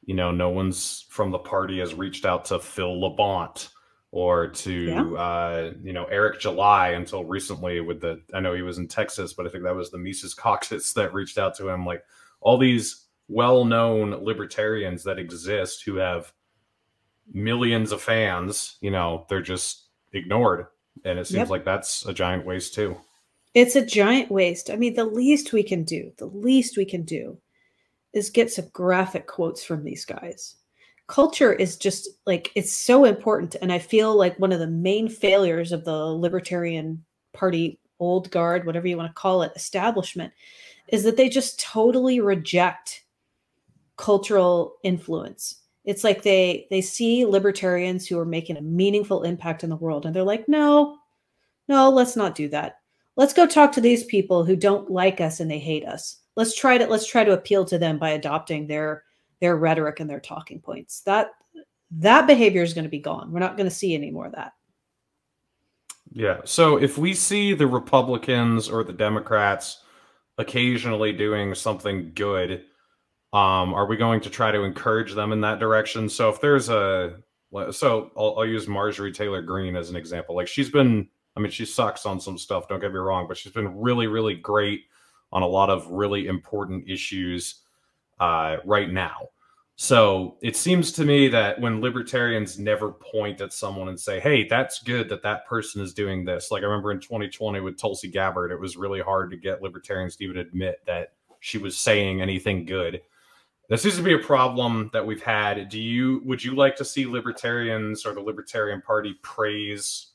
you 0.06 0.13
know, 0.13 0.32
no 0.32 0.47
one's 0.47 1.06
from 1.10 1.32
the 1.32 1.39
party 1.39 1.80
has 1.80 1.93
reached 1.93 2.23
out 2.25 2.45
to 2.45 2.60
Phil 2.60 2.95
Labonte 2.95 3.67
or 4.12 4.48
to 4.48 4.72
Yeah. 4.72 5.04
uh, 5.04 5.74
you 5.84 5.93
know 5.93 6.06
Eric 6.06 6.39
July 6.39 6.89
until 6.89 7.24
recently 7.26 7.80
with 7.82 8.02
the 8.02 8.22
I 8.34 8.39
know 8.39 8.54
he 8.54 8.62
was 8.63 8.78
in 8.78 8.88
Texas, 8.88 9.34
but 9.34 9.45
I 9.45 9.50
think 9.50 9.63
that 9.63 9.76
was 9.76 9.91
the 9.91 9.98
Mises 9.98 10.34
Caucus 10.34 10.93
that 10.95 11.13
reached 11.13 11.38
out 11.38 11.56
to 11.58 11.69
him. 11.69 11.86
Like 11.86 12.04
all 12.41 12.58
these 12.58 13.06
well-known 13.28 14.24
libertarians 14.24 15.04
that 15.04 15.19
exist 15.19 15.84
who 15.84 15.98
have 15.98 16.34
millions 17.32 17.91
of 17.91 18.02
fans, 18.02 18.78
you 18.82 18.89
know, 18.91 19.26
they're 19.30 19.41
just 19.41 19.86
ignored, 20.13 20.65
and 21.06 21.19
it 21.19 21.28
seems 21.28 21.38
Yep. 21.39 21.50
like 21.50 21.65
that's 21.65 22.06
a 22.06 22.13
giant 22.13 22.45
waste 22.45 22.74
too. 22.74 22.98
It's 23.54 23.76
a 23.76 23.86
giant 23.86 24.32
waste. 24.32 24.69
I 24.69 24.76
mean, 24.76 24.93
the 24.95 25.06
least 25.06 25.54
we 25.54 25.63
can 25.63 25.84
do, 25.84 26.12
the 26.17 26.26
least 26.28 26.78
we 26.78 26.86
can 26.86 27.04
do 27.04 27.38
is 28.13 28.30
get 28.32 28.52
some 28.52 28.69
graphic 28.74 29.28
quotes 29.28 29.63
from 29.63 29.84
these 29.84 30.06
guys. 30.06 30.56
Culture 31.10 31.52
is 31.52 31.76
just 31.76 32.08
like 32.26 32.52
it's 32.56 32.72
so 32.72 33.04
important. 33.04 33.56
And 33.62 33.72
I 33.74 33.80
feel 33.80 34.15
like 34.15 34.39
one 34.39 34.52
of 34.52 34.60
the 34.60 34.67
main 34.67 35.10
failures 35.10 35.72
of 35.72 35.84
the 35.84 35.95
Libertarian 35.95 37.04
Party, 37.34 37.80
old 38.00 38.32
guard, 38.32 38.65
whatever 38.65 38.88
you 38.88 38.95
want 38.95 39.10
to 39.10 39.22
call 39.22 39.41
it, 39.41 39.52
establishment, 39.56 40.32
is 40.88 41.04
that 41.04 41.17
they 41.17 41.28
just 41.28 41.60
totally 41.60 42.22
reject 42.22 43.04
cultural 43.98 44.76
influence. 44.84 45.63
It's 45.84 46.04
like 46.04 46.24
they 46.24 46.67
they 46.69 46.82
see 46.82 47.26
libertarians 47.26 48.08
who 48.08 48.17
are 48.19 48.26
making 48.26 48.58
a 48.58 48.62
meaningful 48.62 49.24
impact 49.24 49.63
in 49.63 49.69
the 49.69 49.76
world 49.76 50.06
and 50.06 50.15
they're 50.15 50.24
like, 50.24 50.48
no, 50.48 50.98
no, 51.67 51.89
let's 51.89 52.15
not 52.15 52.36
do 52.36 52.48
that 52.50 52.76
let's 53.19 53.34
go 53.34 53.45
talk 53.45 53.74
to 53.74 53.82
these 53.82 54.06
people 54.06 54.45
who 54.45 54.56
don't 54.56 54.89
like 54.89 55.19
us 55.19 55.41
and 55.41 55.52
they 55.52 55.60
hate 55.60 55.86
us 55.86 56.22
let's 56.38 56.56
try 56.56 56.78
to 56.78 56.88
let's 56.88 57.06
try 57.06 57.24
to 57.24 57.34
appeal 57.34 57.65
to 57.65 57.78
them 57.78 58.00
by 58.00 58.12
adopting 58.12 58.65
their 58.65 59.04
their 59.41 59.56
rhetoric 59.56 59.99
and 59.99 60.10
their 60.10 60.19
talking 60.19 60.60
points 60.60 61.02
that 61.02 61.32
that 61.91 62.28
behavior 62.28 62.62
is 62.62 62.73
going 62.73 62.84
to 62.84 62.89
be 62.89 62.99
gone 62.99 63.32
we're 63.32 63.39
not 63.39 63.58
going 63.58 63.69
to 63.69 63.75
see 63.75 63.93
any 63.95 64.12
more 64.12 64.25
of 64.25 64.34
that 64.34 64.54
Yeah. 66.12 66.41
So 66.43 66.78
if 66.78 66.97
we 66.97 67.13
see 67.13 67.54
the 67.54 67.67
Republicans 67.67 68.67
or 68.69 68.84
the 68.84 68.93
Democrats 68.93 69.84
occasionally 70.38 71.13
doing 71.13 71.54
something 71.54 72.12
good, 72.15 72.63
um, 73.32 73.73
are 73.73 73.86
we 73.86 73.95
going 73.95 74.21
to 74.21 74.30
try 74.30 74.52
to 74.52 74.63
encourage 74.63 75.13
them 75.13 75.32
in 75.32 75.41
that 75.41 75.60
direction? 75.60 76.10
So 76.10 76.30
if 76.30 76.41
there's 76.41 76.69
a, 76.69 77.17
so 77.71 78.12
I'll, 78.17 78.36
I'll 78.39 78.45
use 78.45 78.67
Marjorie 78.67 79.12
Taylor 79.12 79.41
Greene 79.41 79.75
as 79.75 79.89
an 79.89 79.95
example. 79.95 80.36
Like 80.36 80.47
she's 80.47 80.69
been, 80.69 81.08
I 81.38 81.39
mean, 81.39 81.52
she 81.52 81.65
sucks 81.65 82.06
on 82.06 82.19
some 82.19 82.38
stuff. 82.38 82.67
Don't 82.67 82.80
get 82.80 82.91
me 82.91 82.97
wrong, 82.97 83.28
but 83.28 83.38
she's 83.38 83.54
been 83.54 83.80
really, 83.80 84.08
really 84.08 84.36
great 84.36 84.86
on 85.32 85.43
a 85.43 85.47
lot 85.47 85.69
of 85.69 85.86
really 85.88 86.25
important 86.25 86.89
issues 86.89 87.62
uh, 88.19 88.58
right 88.65 88.91
now. 88.91 89.29
So 89.82 90.36
it 90.41 90.58
seems 90.58 90.91
to 90.93 91.05
me 91.05 91.29
that 91.29 91.62
when 91.62 91.79
libertarians 91.79 92.60
never 92.60 92.91
point 92.91 93.39
at 93.39 93.53
someone 93.53 93.88
and 93.88 93.97
say, 93.97 94.19
hey, 94.19 94.45
that's 94.45 94.84
good 94.84 95.08
that 95.08 95.23
that 95.23 95.47
person 95.47 95.82
is 95.82 95.93
doing 95.93 96.25
this. 96.25 96.51
Like 96.51 96.63
I 96.63 96.65
remember 96.65 96.91
in 96.91 96.99
2020 96.99 97.62
with 97.62 97.77
Tulsi 97.77 98.10
Gabbard, 98.10 98.51
it 98.51 98.60
was 98.60 98.75
really 98.75 98.99
hard 98.99 99.32
to 99.32 99.38
get 99.38 99.62
libertarians 99.62 100.17
to 100.17 100.25
even 100.25 100.38
admit 100.38 100.82
that 100.86 101.13
she 101.39 101.58
was 101.58 101.77
saying 101.77 102.21
anything 102.21 102.65
good. 102.65 103.01
This 103.69 103.84
seems 103.84 103.95
to 103.95 104.03
be 104.03 104.15
a 104.15 104.19
problem 104.19 104.89
that 104.91 105.05
we've 105.05 105.23
had. 105.23 105.69
Do 105.69 105.79
you 105.79 106.23
would 106.25 106.43
you 106.43 106.55
like 106.55 106.75
to 106.75 106.84
see 106.84 107.05
libertarians 107.05 108.05
or 108.05 108.13
the 108.13 108.19
Libertarian 108.19 108.82
Party 108.82 109.15
praise 109.21 110.08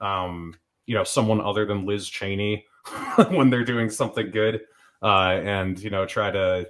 um, 0.00 0.54
you 0.86 0.94
know, 0.94 1.04
someone 1.04 1.40
other 1.42 1.66
than 1.66 1.84
Liz 1.84 2.08
Cheney 2.08 2.64
when 3.28 3.50
they're 3.50 3.64
doing 3.64 3.90
something 3.90 4.30
good? 4.30 4.62
Uh, 5.02 5.40
and 5.42 5.78
you 5.78 5.90
know, 5.90 6.06
try 6.06 6.30
to 6.30 6.68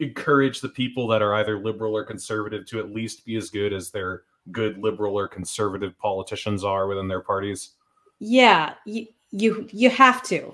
encourage 0.00 0.60
the 0.60 0.68
people 0.68 1.06
that 1.08 1.22
are 1.22 1.34
either 1.34 1.58
liberal 1.58 1.96
or 1.96 2.04
conservative 2.04 2.66
to 2.66 2.78
at 2.80 2.92
least 2.92 3.24
be 3.24 3.36
as 3.36 3.50
good 3.50 3.72
as 3.72 3.90
their 3.90 4.22
good 4.50 4.78
liberal 4.78 5.16
or 5.18 5.28
conservative 5.28 5.96
politicians 5.98 6.64
are 6.64 6.86
within 6.88 7.06
their 7.08 7.20
parties. 7.20 7.72
yeah 8.18 8.74
you 8.84 9.06
you, 9.30 9.66
you 9.72 9.88
have 9.88 10.22
to 10.22 10.52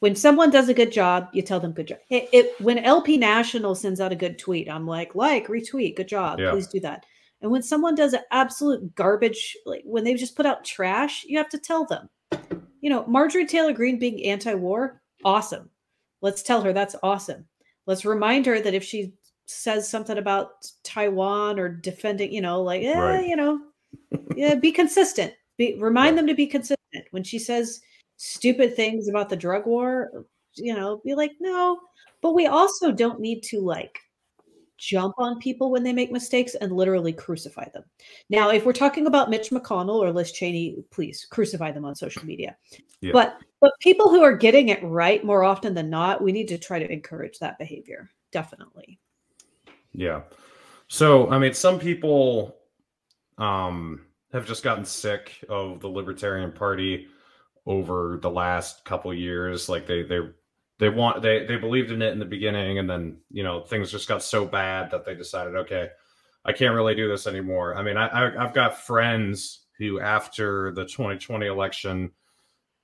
when 0.00 0.16
someone 0.16 0.50
does 0.50 0.68
a 0.68 0.74
good 0.74 0.90
job 0.90 1.28
you 1.32 1.42
tell 1.42 1.60
them 1.60 1.72
good 1.72 1.88
job 1.88 1.98
it, 2.10 2.28
it, 2.32 2.60
when 2.60 2.78
lp 2.78 3.16
national 3.18 3.74
sends 3.74 4.00
out 4.00 4.12
a 4.12 4.16
good 4.16 4.38
tweet 4.38 4.68
i'm 4.70 4.86
like 4.86 5.14
like 5.14 5.46
retweet 5.48 5.96
good 5.96 6.08
job 6.08 6.38
Yeah. 6.40 6.50
please 6.50 6.66
do 6.66 6.80
that 6.80 7.04
and 7.42 7.50
when 7.50 7.62
someone 7.62 7.94
does 7.94 8.14
an 8.14 8.22
absolute 8.30 8.94
garbage 8.94 9.56
like 9.66 9.82
when 9.84 10.02
they 10.04 10.14
just 10.14 10.34
put 10.36 10.46
out 10.46 10.64
trash 10.64 11.24
you 11.28 11.36
have 11.38 11.50
to 11.50 11.58
tell 11.58 11.84
them 11.84 12.08
you 12.80 12.88
know 12.90 13.04
marjorie 13.06 13.46
taylor 13.46 13.72
greene 13.72 13.98
being 13.98 14.24
anti-war 14.24 15.02
awesome 15.24 15.68
Let's 16.24 16.42
tell 16.42 16.62
her 16.62 16.72
that's 16.72 16.96
awesome. 17.02 17.44
Let's 17.86 18.04
remind 18.04 18.46
her 18.46 18.60
that 18.60 18.74
if 18.74 18.84
she 18.84 19.12
says 19.46 19.88
something 19.88 20.18
about 20.18 20.66
Taiwan 20.82 21.58
or 21.58 21.68
defending, 21.68 22.32
you 22.32 22.40
know, 22.40 22.62
like, 22.62 22.82
yeah, 22.82 22.98
right. 22.98 23.26
you 23.26 23.36
know, 23.36 23.60
yeah, 24.36 24.54
be 24.54 24.72
consistent. 24.72 25.34
Be 25.58 25.76
remind 25.78 26.18
them 26.18 26.26
to 26.26 26.34
be 26.34 26.46
consistent. 26.46 26.78
When 27.10 27.22
she 27.22 27.38
says 27.38 27.80
stupid 28.16 28.74
things 28.74 29.08
about 29.08 29.28
the 29.28 29.36
drug 29.36 29.66
war, 29.66 30.24
you 30.56 30.74
know, 30.74 31.00
be 31.04 31.14
like, 31.14 31.32
no, 31.40 31.78
but 32.22 32.34
we 32.34 32.46
also 32.46 32.90
don't 32.90 33.20
need 33.20 33.42
to 33.44 33.60
like 33.60 33.98
jump 34.84 35.14
on 35.18 35.38
people 35.38 35.70
when 35.70 35.82
they 35.82 35.92
make 35.92 36.12
mistakes 36.12 36.54
and 36.54 36.72
literally 36.72 37.12
crucify 37.12 37.66
them. 37.72 37.84
Now, 38.28 38.50
if 38.50 38.66
we're 38.66 38.72
talking 38.72 39.06
about 39.06 39.30
Mitch 39.30 39.50
McConnell 39.50 40.00
or 40.00 40.12
Liz 40.12 40.32
Cheney, 40.32 40.76
please 40.90 41.26
crucify 41.30 41.70
them 41.72 41.84
on 41.84 41.94
social 41.94 42.24
media. 42.24 42.56
Yeah. 43.00 43.12
But 43.12 43.38
but 43.60 43.72
people 43.80 44.10
who 44.10 44.22
are 44.22 44.36
getting 44.36 44.68
it 44.68 44.82
right 44.82 45.24
more 45.24 45.42
often 45.42 45.74
than 45.74 45.88
not, 45.88 46.22
we 46.22 46.32
need 46.32 46.48
to 46.48 46.58
try 46.58 46.78
to 46.78 46.92
encourage 46.92 47.38
that 47.38 47.58
behavior. 47.58 48.10
Definitely. 48.30 48.98
Yeah. 49.92 50.22
So, 50.88 51.30
I 51.30 51.38
mean, 51.38 51.54
some 51.54 51.78
people 51.78 52.56
um 53.38 54.06
have 54.32 54.46
just 54.46 54.62
gotten 54.62 54.84
sick 54.84 55.32
of 55.48 55.80
the 55.80 55.88
Libertarian 55.88 56.52
Party 56.52 57.06
over 57.66 58.18
the 58.20 58.30
last 58.30 58.84
couple 58.84 59.14
years. 59.14 59.68
Like 59.68 59.86
they 59.86 60.02
they 60.02 60.20
they 60.78 60.88
want 60.88 61.22
they 61.22 61.46
they 61.46 61.56
believed 61.56 61.90
in 61.90 62.02
it 62.02 62.12
in 62.12 62.18
the 62.18 62.24
beginning, 62.24 62.78
and 62.78 62.88
then 62.88 63.18
you 63.30 63.42
know 63.42 63.62
things 63.62 63.90
just 63.90 64.08
got 64.08 64.22
so 64.22 64.44
bad 64.44 64.90
that 64.90 65.04
they 65.04 65.14
decided, 65.14 65.54
okay, 65.54 65.88
I 66.44 66.52
can't 66.52 66.74
really 66.74 66.94
do 66.94 67.08
this 67.08 67.26
anymore. 67.26 67.76
I 67.76 67.82
mean, 67.82 67.96
I, 67.96 68.08
I 68.08 68.44
I've 68.44 68.54
got 68.54 68.78
friends 68.78 69.66
who 69.78 70.00
after 70.00 70.72
the 70.72 70.84
2020 70.84 71.46
election 71.46 72.12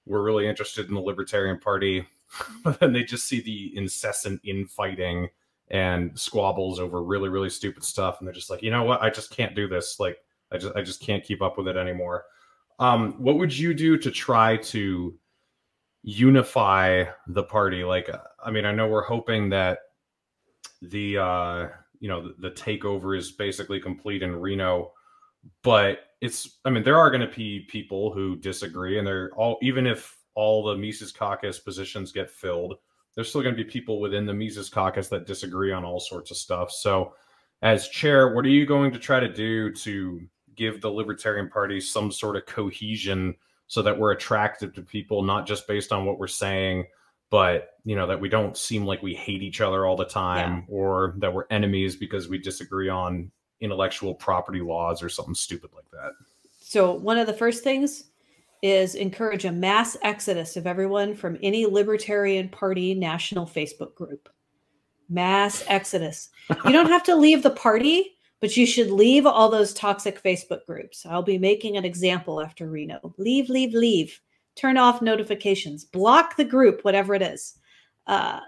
were 0.07 0.23
really 0.23 0.47
interested 0.47 0.89
in 0.89 0.95
the 0.95 1.01
Libertarian 1.01 1.59
Party, 1.59 2.07
but 2.65 2.79
then 2.81 2.93
they 2.93 3.03
just 3.03 3.27
see 3.27 3.41
the 3.41 3.77
incessant 3.77 4.41
infighting 4.45 5.29
and 5.69 6.19
squabbles 6.19 6.81
over 6.81 7.03
really 7.03 7.29
really 7.29 7.51
stupid 7.51 7.83
stuff, 7.83 8.19
and 8.19 8.27
they're 8.27 8.35
just 8.35 8.51
like, 8.51 8.63
you 8.63 8.71
know 8.71 8.85
what, 8.85 9.03
I 9.03 9.11
just 9.11 9.31
can't 9.31 9.57
do 9.57 9.67
this. 9.67 9.99
Like 9.99 10.19
I 10.53 10.59
just 10.59 10.77
I 10.77 10.83
just 10.83 11.03
can't 11.03 11.25
keep 11.25 11.43
up 11.43 11.59
with 11.59 11.67
it 11.67 11.77
anymore. 11.77 12.25
Um, 12.79 13.13
what 13.23 13.37
would 13.37 13.57
you 13.57 13.75
do 13.75 13.99
to 13.99 14.11
try 14.11 14.57
to 14.57 15.15
unify 16.03 17.05
the 17.27 17.43
party? 17.43 17.85
Like, 17.85 18.09
uh, 18.09 18.19
I 18.45 18.51
mean, 18.51 18.65
I 18.65 18.73
know 18.73 18.89
we're 18.89 19.03
hoping 19.03 19.51
that 19.51 19.79
the 20.83 21.19
uh, 21.19 21.69
you 22.01 22.09
know 22.09 22.29
the, 22.29 22.49
the 22.49 22.51
takeover 22.51 23.17
is 23.17 23.33
basically 23.33 23.81
complete 23.81 24.23
in 24.23 24.37
Reno, 24.37 24.93
but 25.63 26.01
it's 26.21 26.59
I 26.65 26.71
mean 26.71 26.83
there 26.83 26.99
are 26.99 27.11
going 27.11 27.27
to 27.27 27.35
be 27.35 27.61
people 27.69 28.13
who 28.13 28.37
disagree, 28.37 28.99
and 28.99 29.07
they're 29.07 29.31
all 29.35 29.59
even 29.63 29.87
if 29.87 30.17
all 30.35 30.65
the 30.65 30.77
Mises 30.77 31.13
Caucus 31.13 31.59
positions 31.59 32.13
get 32.13 32.31
filled, 32.31 32.77
there's 33.15 33.29
still 33.29 33.43
going 33.43 33.55
to 33.55 33.63
be 33.63 33.69
people 33.69 34.01
within 34.01 34.27
the 34.27 34.35
Mises 34.35 34.69
Caucus 34.69 35.09
that 35.09 35.27
disagree 35.27 35.73
on 35.73 35.85
all 35.85 36.01
sorts 36.01 36.31
of 36.31 36.37
stuff. 36.37 36.71
So, 36.71 37.15
as 37.63 37.89
chair, 37.89 38.35
what 38.35 38.45
are 38.45 38.51
you 38.51 38.65
going 38.65 38.93
to 38.93 38.99
try 38.99 39.21
to 39.21 39.33
do 39.33 39.73
to 39.75 40.21
give 40.57 40.81
the 40.81 40.91
Libertarian 40.91 41.49
Party 41.49 41.81
some 41.81 42.11
sort 42.13 42.37
of 42.37 42.47
cohesion 42.47 43.35
so 43.71 43.83
that 43.83 43.97
we're 43.97 44.11
attractive 44.11 44.75
to 44.75 44.83
people, 44.83 45.23
not 45.23 45.47
just 45.47 45.69
based 45.69 45.93
on 45.93 46.05
what 46.05 46.19
we're 46.19 46.27
saying, 46.27 46.85
but 47.31 47.77
you 47.85 47.95
know 47.95 48.05
that 48.05 48.21
we 48.21 48.29
don't 48.29 48.57
seem 48.57 48.85
like 48.85 49.01
we 49.01 49.15
hate 49.15 49.45
each 49.45 49.61
other 49.61 49.87
all 49.87 49.95
the 49.95 50.05
time 50.05 50.65
yeah. 50.69 50.75
or 50.75 51.15
that 51.19 51.33
we're 51.33 51.45
enemies 51.51 51.95
because 51.95 52.29
we 52.29 52.37
disagree 52.37 52.89
on 52.89 53.31
intellectual 53.61 54.13
property 54.13 54.61
laws 54.61 55.05
or 55.05 55.09
something 55.09 55.37
stupid 55.37 55.71
like 55.73 55.89
that. 55.93 56.11
So 56.59 56.95
one 56.95 57.17
of 57.17 57.29
the 57.29 57.33
first 57.33 57.63
things 57.63 58.07
is 58.61 58.97
encourage 58.97 59.45
a 59.45 59.53
mass 59.53 59.97
exodus 60.03 60.57
of 60.57 60.67
everyone 60.67 61.15
from 61.15 61.39
any 61.41 61.65
Libertarian 61.65 62.49
Party 62.49 62.93
national 62.93 63.47
Facebook 63.47 63.95
group. 63.95 64.29
Mass 65.09 65.63
exodus. 65.69 66.31
You 66.65 66.73
don't 66.73 66.89
have 66.89 67.05
to 67.05 67.15
leave 67.15 67.45
the 67.45 67.51
party, 67.51 68.17
but 68.41 68.57
you 68.57 68.67
should 68.67 68.91
leave 68.91 69.27
all 69.27 69.49
those 69.49 69.75
toxic 69.75 70.23
Facebook 70.23 70.65
groups. 70.67 71.05
I'll 71.07 71.23
be 71.23 71.39
making 71.39 71.77
an 71.77 71.85
example 71.85 72.41
after 72.41 72.69
Reno. 72.69 73.15
Leave, 73.19 73.49
leave, 73.51 73.75
leave. 73.75 74.21
Turn 74.57 74.77
off 74.77 75.03
notifications. 75.03 75.85
Block 75.85 76.37
the 76.37 76.45
group, 76.45 76.83
whatever 76.83 77.15
it 77.15 77.23
is. 77.23 77.59
Uh, 78.07 78.41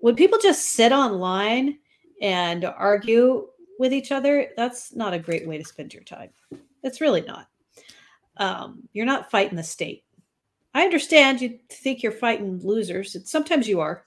when 0.00 0.16
people 0.16 0.38
just 0.38 0.70
sit 0.70 0.92
online 0.92 1.78
and 2.20 2.64
argue 2.64 3.48
with 3.78 3.92
each 3.92 4.12
other, 4.12 4.48
that's 4.56 4.94
not 4.94 5.14
a 5.14 5.18
great 5.18 5.46
way 5.46 5.58
to 5.58 5.64
spend 5.64 5.94
your 5.94 6.02
time. 6.02 6.30
It's 6.82 7.00
really 7.00 7.22
not. 7.22 7.48
Um, 8.38 8.88
you're 8.92 9.06
not 9.06 9.30
fighting 9.30 9.56
the 9.56 9.62
state. 9.62 10.04
I 10.74 10.84
understand 10.84 11.40
you 11.40 11.58
think 11.70 12.02
you're 12.02 12.12
fighting 12.12 12.60
losers. 12.62 13.16
Sometimes 13.28 13.68
you 13.68 13.80
are, 13.80 14.04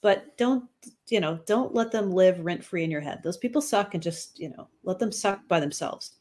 but 0.00 0.36
don't 0.36 0.64
you 1.08 1.20
know 1.20 1.40
don't 1.46 1.74
let 1.74 1.90
them 1.90 2.10
live 2.10 2.40
rent 2.40 2.64
free 2.64 2.84
in 2.84 2.90
your 2.90 3.00
head. 3.00 3.20
Those 3.22 3.36
people 3.36 3.60
suck 3.60 3.94
and 3.94 4.02
just 4.02 4.38
you 4.38 4.50
know 4.50 4.68
let 4.84 4.98
them 4.98 5.12
suck 5.12 5.46
by 5.48 5.60
themselves. 5.60 6.12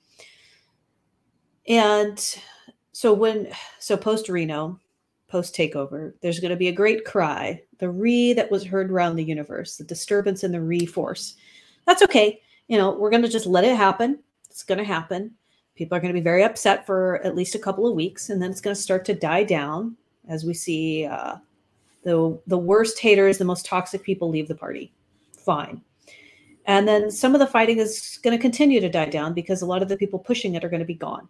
And 1.67 2.19
so 2.91 3.13
when 3.13 3.49
so 3.79 3.97
post 3.97 4.29
reno 4.29 4.79
post 5.27 5.53
takeover 5.53 6.13
there's 6.21 6.39
going 6.39 6.51
to 6.51 6.57
be 6.57 6.69
a 6.69 6.73
great 6.73 7.05
cry. 7.05 7.61
The 7.79 7.89
re 7.89 8.33
that 8.33 8.49
was 8.49 8.65
heard 8.65 8.91
around 8.91 9.15
the 9.15 9.23
universe 9.23 9.77
the 9.77 9.83
disturbance 9.83 10.43
in 10.43 10.51
the 10.51 10.61
re 10.61 10.85
force 10.85 11.35
that's 11.85 12.01
okay. 12.03 12.41
You 12.67 12.77
know 12.77 12.91
we're 12.91 13.11
going 13.11 13.23
to 13.23 13.29
just 13.29 13.47
let 13.47 13.63
it 13.63 13.75
happen. 13.75 14.19
It's 14.49 14.63
going 14.63 14.79
to 14.79 14.83
happen. 14.83 15.31
People 15.75 15.95
are 15.95 16.01
going 16.01 16.13
to 16.13 16.19
be 16.19 16.23
very 16.23 16.43
upset 16.43 16.87
for 16.87 17.23
at 17.23 17.35
least 17.35 17.53
a 17.53 17.59
couple 17.59 17.85
of 17.85 17.93
weeks 17.93 18.29
and 18.29 18.41
then 18.41 18.49
it's 18.49 18.61
going 18.61 18.75
to 18.75 18.81
start 18.81 19.05
to 19.05 19.13
die 19.13 19.43
down 19.43 19.95
as 20.27 20.43
we 20.43 20.53
see 20.53 21.05
uh, 21.05 21.35
the 22.03 22.39
the 22.47 22.57
worst 22.57 22.99
haters, 22.99 23.37
the 23.37 23.45
most 23.45 23.65
toxic 23.65 24.03
people 24.03 24.29
leave 24.29 24.47
the 24.47 24.55
party. 24.55 24.93
Fine. 25.37 25.81
And 26.65 26.85
then 26.85 27.09
some 27.09 27.33
of 27.33 27.39
the 27.39 27.47
fighting 27.47 27.79
is 27.79 28.19
going 28.23 28.37
to 28.37 28.41
continue 28.41 28.81
to 28.81 28.89
die 28.89 29.09
down 29.09 29.33
because 29.33 29.61
a 29.61 29.65
lot 29.65 29.81
of 29.81 29.87
the 29.87 29.97
people 29.97 30.19
pushing 30.19 30.55
it 30.55 30.65
are 30.65 30.69
going 30.69 30.81
to 30.81 30.85
be 30.85 30.93
gone. 30.93 31.29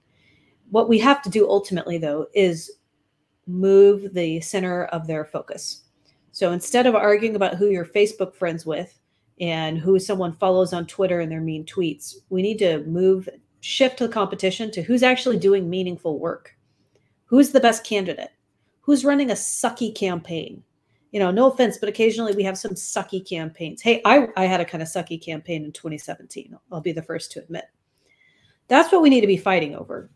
What 0.71 0.89
we 0.89 0.97
have 0.99 1.21
to 1.21 1.29
do 1.29 1.47
ultimately, 1.47 1.99
though, 1.99 2.27
is 2.33 2.71
move 3.45 4.13
the 4.13 4.41
center 4.41 4.85
of 4.85 5.07
their 5.07 5.23
focus. 5.23 5.83
So 6.31 6.51
instead 6.51 6.85
of 6.85 6.95
arguing 6.95 7.35
about 7.35 7.55
who 7.55 7.67
you're 7.67 7.85
Facebook 7.85 8.33
friends 8.33 8.65
with 8.65 8.99
and 9.39 9.77
who 9.77 9.99
someone 9.99 10.33
follows 10.33 10.73
on 10.73 10.85
Twitter 10.87 11.19
and 11.19 11.31
their 11.31 11.41
mean 11.41 11.65
tweets, 11.65 12.15
we 12.29 12.41
need 12.41 12.59
to 12.59 12.83
move, 12.85 13.29
shift 13.61 13.99
the 13.99 14.09
competition 14.09 14.71
to 14.71 14.81
who's 14.81 15.03
actually 15.03 15.37
doing 15.37 15.69
meaningful 15.69 16.19
work. 16.19 16.55
Who's 17.25 17.51
the 17.51 17.59
best 17.59 17.83
candidate? 17.83 18.31
Who's 18.87 19.05
running 19.05 19.29
a 19.29 19.35
sucky 19.35 19.93
campaign? 19.93 20.63
you 21.11 21.19
know, 21.19 21.31
no 21.31 21.49
offense, 21.49 21.77
but 21.77 21.89
occasionally 21.89 22.35
we 22.35 22.43
have 22.43 22.57
some 22.57 22.71
sucky 22.71 23.27
campaigns. 23.27 23.81
Hey, 23.81 24.01
I, 24.05 24.27
I 24.35 24.45
had 24.45 24.59
a 24.59 24.65
kind 24.65 24.81
of 24.81 24.89
sucky 24.89 25.23
campaign 25.23 25.63
in 25.63 25.71
2017. 25.71 26.55
I'll 26.71 26.81
be 26.81 26.91
the 26.91 27.01
first 27.01 27.31
to 27.31 27.39
admit. 27.39 27.65
That's 28.67 28.91
what 28.91 29.01
we 29.01 29.09
need 29.09 29.21
to 29.21 29.27
be 29.27 29.37
fighting 29.37 29.75
over. 29.75 30.09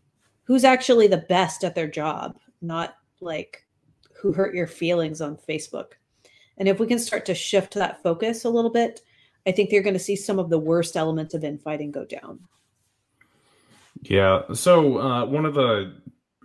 Who's 0.44 0.64
actually 0.64 1.06
the 1.06 1.24
best 1.28 1.64
at 1.64 1.74
their 1.74 1.88
job, 1.88 2.38
not 2.60 2.96
like 3.20 3.64
who 4.14 4.32
hurt 4.32 4.54
your 4.54 4.66
feelings 4.66 5.20
on 5.20 5.38
Facebook. 5.48 5.92
And 6.58 6.68
if 6.68 6.78
we 6.78 6.86
can 6.86 6.98
start 6.98 7.24
to 7.26 7.34
shift 7.34 7.74
that 7.74 8.02
focus 8.02 8.44
a 8.44 8.50
little 8.50 8.70
bit, 8.70 9.00
I 9.46 9.52
think 9.52 9.72
you're 9.72 9.82
going 9.82 9.94
to 9.94 10.00
see 10.00 10.16
some 10.16 10.38
of 10.38 10.50
the 10.50 10.58
worst 10.58 10.96
elements 10.96 11.34
of 11.34 11.42
infighting 11.42 11.90
go 11.90 12.04
down. 12.04 12.38
Yeah. 14.02 14.42
So, 14.52 14.98
uh, 14.98 15.24
one 15.24 15.46
of 15.46 15.54
the 15.54 15.94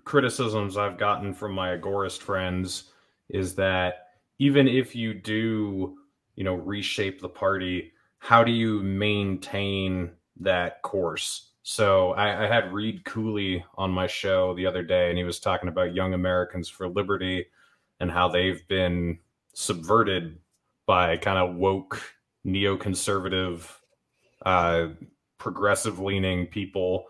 criticisms 0.08 0.78
I've 0.78 0.98
gotten 0.98 1.34
from 1.34 1.52
my 1.52 1.76
agorist 1.76 2.20
friends 2.20 2.92
is 3.28 3.56
that 3.56 4.08
even 4.40 4.66
if 4.66 4.96
you 4.96 5.14
do, 5.14 5.98
you 6.36 6.46
know, 6.46 6.54
reshape 6.54 7.20
the 7.20 7.28
party, 7.28 7.92
how 8.20 8.42
do 8.42 8.54
you 8.54 8.82
maintain 8.82 10.12
that 10.40 10.82
course? 10.82 11.52
So 11.64 12.12
I, 12.12 12.46
I 12.46 12.48
had 12.48 12.72
Reed 12.72 13.04
Cooley 13.04 13.66
on 13.76 13.92
my 13.92 14.08
show 14.08 14.56
the 14.56 14.66
other 14.66 14.82
day, 14.82 15.10
and 15.10 15.18
he 15.18 15.26
was 15.26 15.42
talking 15.42 15.68
about 15.68 15.94
Young 15.94 16.14
Americans 16.14 16.70
for 16.70 16.88
Liberty 16.88 17.46
and 18.00 18.10
how 18.10 18.30
they've 18.30 18.66
been 18.70 19.20
subverted 19.54 20.38
by 20.86 21.18
kind 21.18 21.38
of 21.38 21.58
woke 21.58 22.02
neoconservative 22.46 23.70
uh, 24.46 24.88
progressive 25.38 26.00
leaning 26.00 26.48
people 26.48 27.08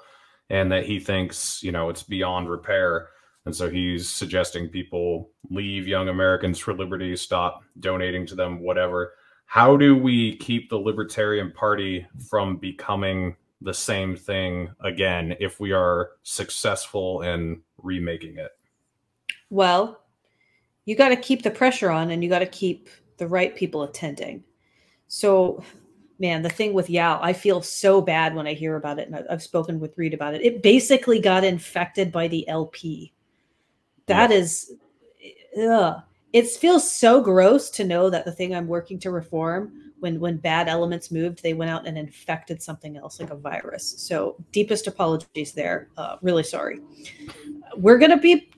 and 0.49 0.71
that 0.71 0.85
he 0.85 0.99
thinks 0.99 1.61
you 1.63 1.71
know 1.71 1.89
it's 1.89 2.03
beyond 2.03 2.49
repair 2.49 3.09
and 3.47 3.55
so 3.55 3.69
he's 3.69 4.09
suggesting 4.09 4.67
people 4.67 5.29
leave 5.49 5.87
Young 5.87 6.09
Americans 6.09 6.59
for 6.59 6.73
Liberty, 6.73 7.15
stop 7.15 7.63
donating 7.79 8.25
to 8.25 8.35
them, 8.35 8.59
whatever. 8.59 9.13
How 9.45 9.77
do 9.77 9.95
we 9.95 10.35
keep 10.35 10.69
the 10.69 10.77
Libertarian 10.77 11.53
Party 11.53 12.05
from 12.29 12.57
becoming 12.57 13.37
the 13.61 13.73
same 13.73 14.17
thing 14.17 14.69
again 14.83 15.33
if 15.39 15.61
we 15.61 15.71
are 15.71 16.09
successful 16.23 17.21
in 17.21 17.61
remaking 17.77 18.35
it? 18.37 18.51
Well, 19.49 20.01
you 20.83 20.97
got 20.97 21.09
to 21.09 21.15
keep 21.15 21.43
the 21.43 21.49
pressure 21.49 21.89
on 21.89 22.11
and 22.11 22.21
you 22.21 22.29
got 22.29 22.39
to 22.39 22.47
keep 22.47 22.89
the 23.15 23.27
right 23.27 23.55
people 23.55 23.83
attending. 23.83 24.43
So, 25.07 25.63
man, 26.19 26.41
the 26.41 26.49
thing 26.49 26.73
with 26.73 26.89
YAL, 26.89 27.19
I 27.21 27.33
feel 27.33 27.61
so 27.61 28.01
bad 28.01 28.35
when 28.35 28.47
I 28.47 28.53
hear 28.53 28.75
about 28.75 28.99
it. 28.99 29.07
And 29.07 29.25
I've 29.29 29.43
spoken 29.43 29.79
with 29.79 29.97
Reed 29.97 30.13
about 30.13 30.33
it. 30.33 30.43
It 30.43 30.63
basically 30.63 31.19
got 31.19 31.43
infected 31.43 32.11
by 32.11 32.27
the 32.27 32.47
LP 32.47 33.13
that 34.07 34.31
yeah. 34.31 34.37
is, 34.37 34.73
ugh. 35.61 36.01
it 36.33 36.47
feels 36.47 36.89
so 36.89 37.21
gross 37.21 37.69
to 37.71 37.83
know 37.83 38.09
that 38.09 38.25
the 38.25 38.31
thing 38.31 38.55
I'm 38.55 38.67
working 38.67 38.99
to 38.99 39.11
reform, 39.11 39.73
when 39.99 40.19
when 40.19 40.37
bad 40.37 40.67
elements 40.67 41.11
moved, 41.11 41.41
they 41.41 41.53
went 41.53 41.71
out 41.71 41.87
and 41.87 41.97
infected 41.97 42.61
something 42.61 42.97
else 42.97 43.19
like 43.19 43.31
a 43.31 43.35
virus. 43.35 43.95
So 43.97 44.35
deepest 44.51 44.87
apologies 44.87 45.53
there. 45.53 45.89
Uh, 45.97 46.17
really 46.21 46.43
sorry. 46.43 46.79
We're 47.75 47.97
gonna 47.97 48.19
be 48.19 48.51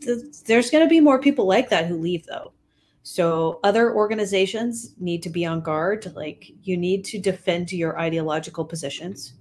there's 0.45 0.69
gonna 0.69 0.87
be 0.87 0.99
more 0.99 1.19
people 1.19 1.45
like 1.45 1.69
that 1.69 1.87
who 1.87 1.97
leave 1.97 2.25
though. 2.25 2.51
So 3.03 3.59
other 3.63 3.93
organizations 3.95 4.93
need 4.99 5.23
to 5.23 5.29
be 5.29 5.45
on 5.45 5.61
guard. 5.61 6.11
Like 6.15 6.51
you 6.63 6.77
need 6.77 7.05
to 7.05 7.19
defend 7.19 7.71
your 7.71 7.99
ideological 7.99 8.65
positions 8.65 9.33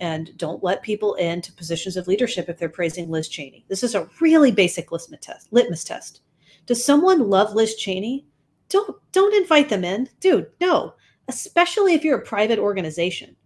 and 0.00 0.36
don't 0.36 0.62
let 0.62 0.82
people 0.82 1.14
into 1.14 1.52
positions 1.52 1.96
of 1.96 2.08
leadership 2.08 2.48
if 2.48 2.58
they're 2.58 2.68
praising 2.68 3.10
Liz 3.10 3.28
Cheney. 3.28 3.64
This 3.68 3.82
is 3.82 3.94
a 3.94 4.08
really 4.20 4.50
basic 4.50 4.92
litmus 4.92 5.20
test. 5.20 5.52
Litmus 5.52 5.84
test. 5.84 6.20
Does 6.66 6.84
someone 6.84 7.28
love 7.30 7.54
Liz 7.54 7.76
Cheney? 7.76 8.26
Don't 8.68 8.96
don't 9.12 9.34
invite 9.34 9.68
them 9.68 9.84
in, 9.84 10.08
dude. 10.20 10.50
No, 10.60 10.94
especially 11.28 11.94
if 11.94 12.04
you're 12.04 12.18
a 12.18 12.24
private 12.24 12.58
organization. 12.58 13.36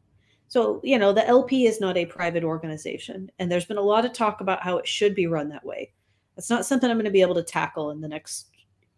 So 0.49 0.81
you 0.83 0.99
know 0.99 1.13
the 1.13 1.27
LP 1.27 1.67
is 1.67 1.81
not 1.81 1.97
a 1.97 2.07
private 2.07 2.45
organization, 2.45 3.31
and 3.39 3.51
there's 3.51 3.67
been 3.67 3.77
a 3.77 3.83
lot 3.83 4.05
of 4.05 4.13
talk 4.13 4.41
about 4.41 4.63
how 4.63 4.79
it 4.79 4.87
should 4.87 5.15
be 5.15 5.27
run 5.27 5.49
that 5.51 5.65
way. 5.65 5.93
That's 6.37 6.51
not 6.51 6.65
something 6.65 6.89
I'm 6.89 6.97
going 6.97 7.05
to 7.05 7.11
be 7.11 7.23
able 7.23 7.35
to 7.35 7.43
tackle 7.43 7.91
in 7.91 8.01
the 8.01 8.09
next 8.09 8.51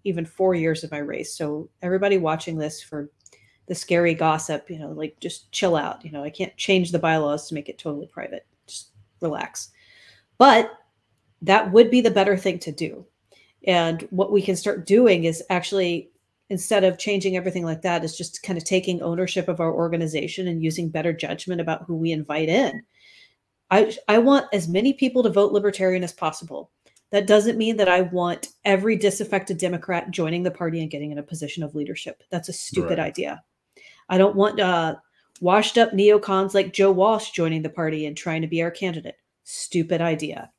even 0.05 0.25
four 0.25 0.55
years 0.55 0.83
of 0.85 0.91
my 0.91 0.99
race. 0.99 1.35
So 1.35 1.69
everybody 1.83 2.19
watching 2.19 2.59
this 2.59 2.83
for 2.83 3.11
the 3.67 3.75
scary 3.75 4.15
gossip, 4.15 4.69
you 4.69 4.79
know, 4.79 4.91
like 4.91 5.19
just 5.21 5.51
chill 5.53 5.77
out. 5.77 6.05
You 6.05 6.11
know, 6.11 6.25
I 6.25 6.31
can't 6.31 6.57
change 6.57 6.91
the 6.91 6.99
bylaws 6.99 7.49
to 7.49 7.55
make 7.55 7.69
it 7.69 7.79
totally 7.79 8.07
private. 8.07 8.47
Just 8.67 8.89
relax. 9.21 9.71
But 10.39 10.73
that 11.43 11.71
would 11.73 11.91
be 11.91 12.01
the 12.01 12.11
better 12.11 12.37
thing 12.37 12.59
to 12.61 12.73
do. 12.73 13.07
And 13.67 14.07
what 14.11 14.33
we 14.33 14.43
can 14.43 14.57
start 14.57 14.87
doing 14.87 15.25
is 15.25 15.43
actually, 15.51 16.11
instead 16.49 16.83
of 16.83 16.99
changing 16.99 17.37
everything 17.37 17.65
like 17.65 17.83
that, 17.83 18.05
is 18.05 18.17
just 18.17 18.43
kind 18.43 18.57
of 18.57 18.65
taking 18.65 19.03
ownership 19.03 19.49
of 19.49 19.61
our 19.61 19.73
organization 19.73 20.49
and 20.49 20.63
using 20.63 20.89
better 20.89 21.13
judgment 21.13 21.61
about 21.61 21.85
who 21.85 21.97
we 21.97 22.11
invite 22.11 22.49
in. 22.49 22.83
I, 23.71 23.95
I 24.09 24.19
want 24.19 24.47
as 24.53 24.67
many 24.67 24.93
people 24.93 25.23
to 25.23 25.31
vote 25.31 25.53
libertarian 25.53 26.03
as 26.03 26.13
possible. 26.13 26.71
That 27.11 27.27
doesn't 27.27 27.59
mean 27.59 27.77
that 27.79 27.89
I 27.89 28.03
want 28.03 28.49
every 28.65 28.97
disaffected 28.97 29.59
Democrat 29.59 30.11
joining 30.11 30.45
the 30.45 30.51
party 30.51 30.81
and 30.81 30.91
getting 30.91 31.11
in 31.11 31.19
a 31.19 31.23
position 31.23 31.63
of 31.63 31.75
leadership. 31.75 32.23
That's 32.31 32.49
a 32.49 32.53
stupid 32.53 32.99
right. 32.99 33.07
idea. 33.07 33.43
I 34.09 34.19
don't 34.19 34.37
want 34.37 34.61
uh, 34.61 34.97
washed 35.41 35.79
up 35.79 35.91
neocons 35.91 36.55
like 36.55 36.73
Joe 36.73 36.93
Walsh 36.93 37.31
joining 37.31 37.63
the 37.63 37.69
party 37.69 38.07
and 38.07 38.17
trying 38.17 38.43
to 38.43 38.49
be 38.49 38.63
our 38.63 38.71
candidate. 38.71 39.17
Stupid 39.45 40.01
idea. 40.01 40.51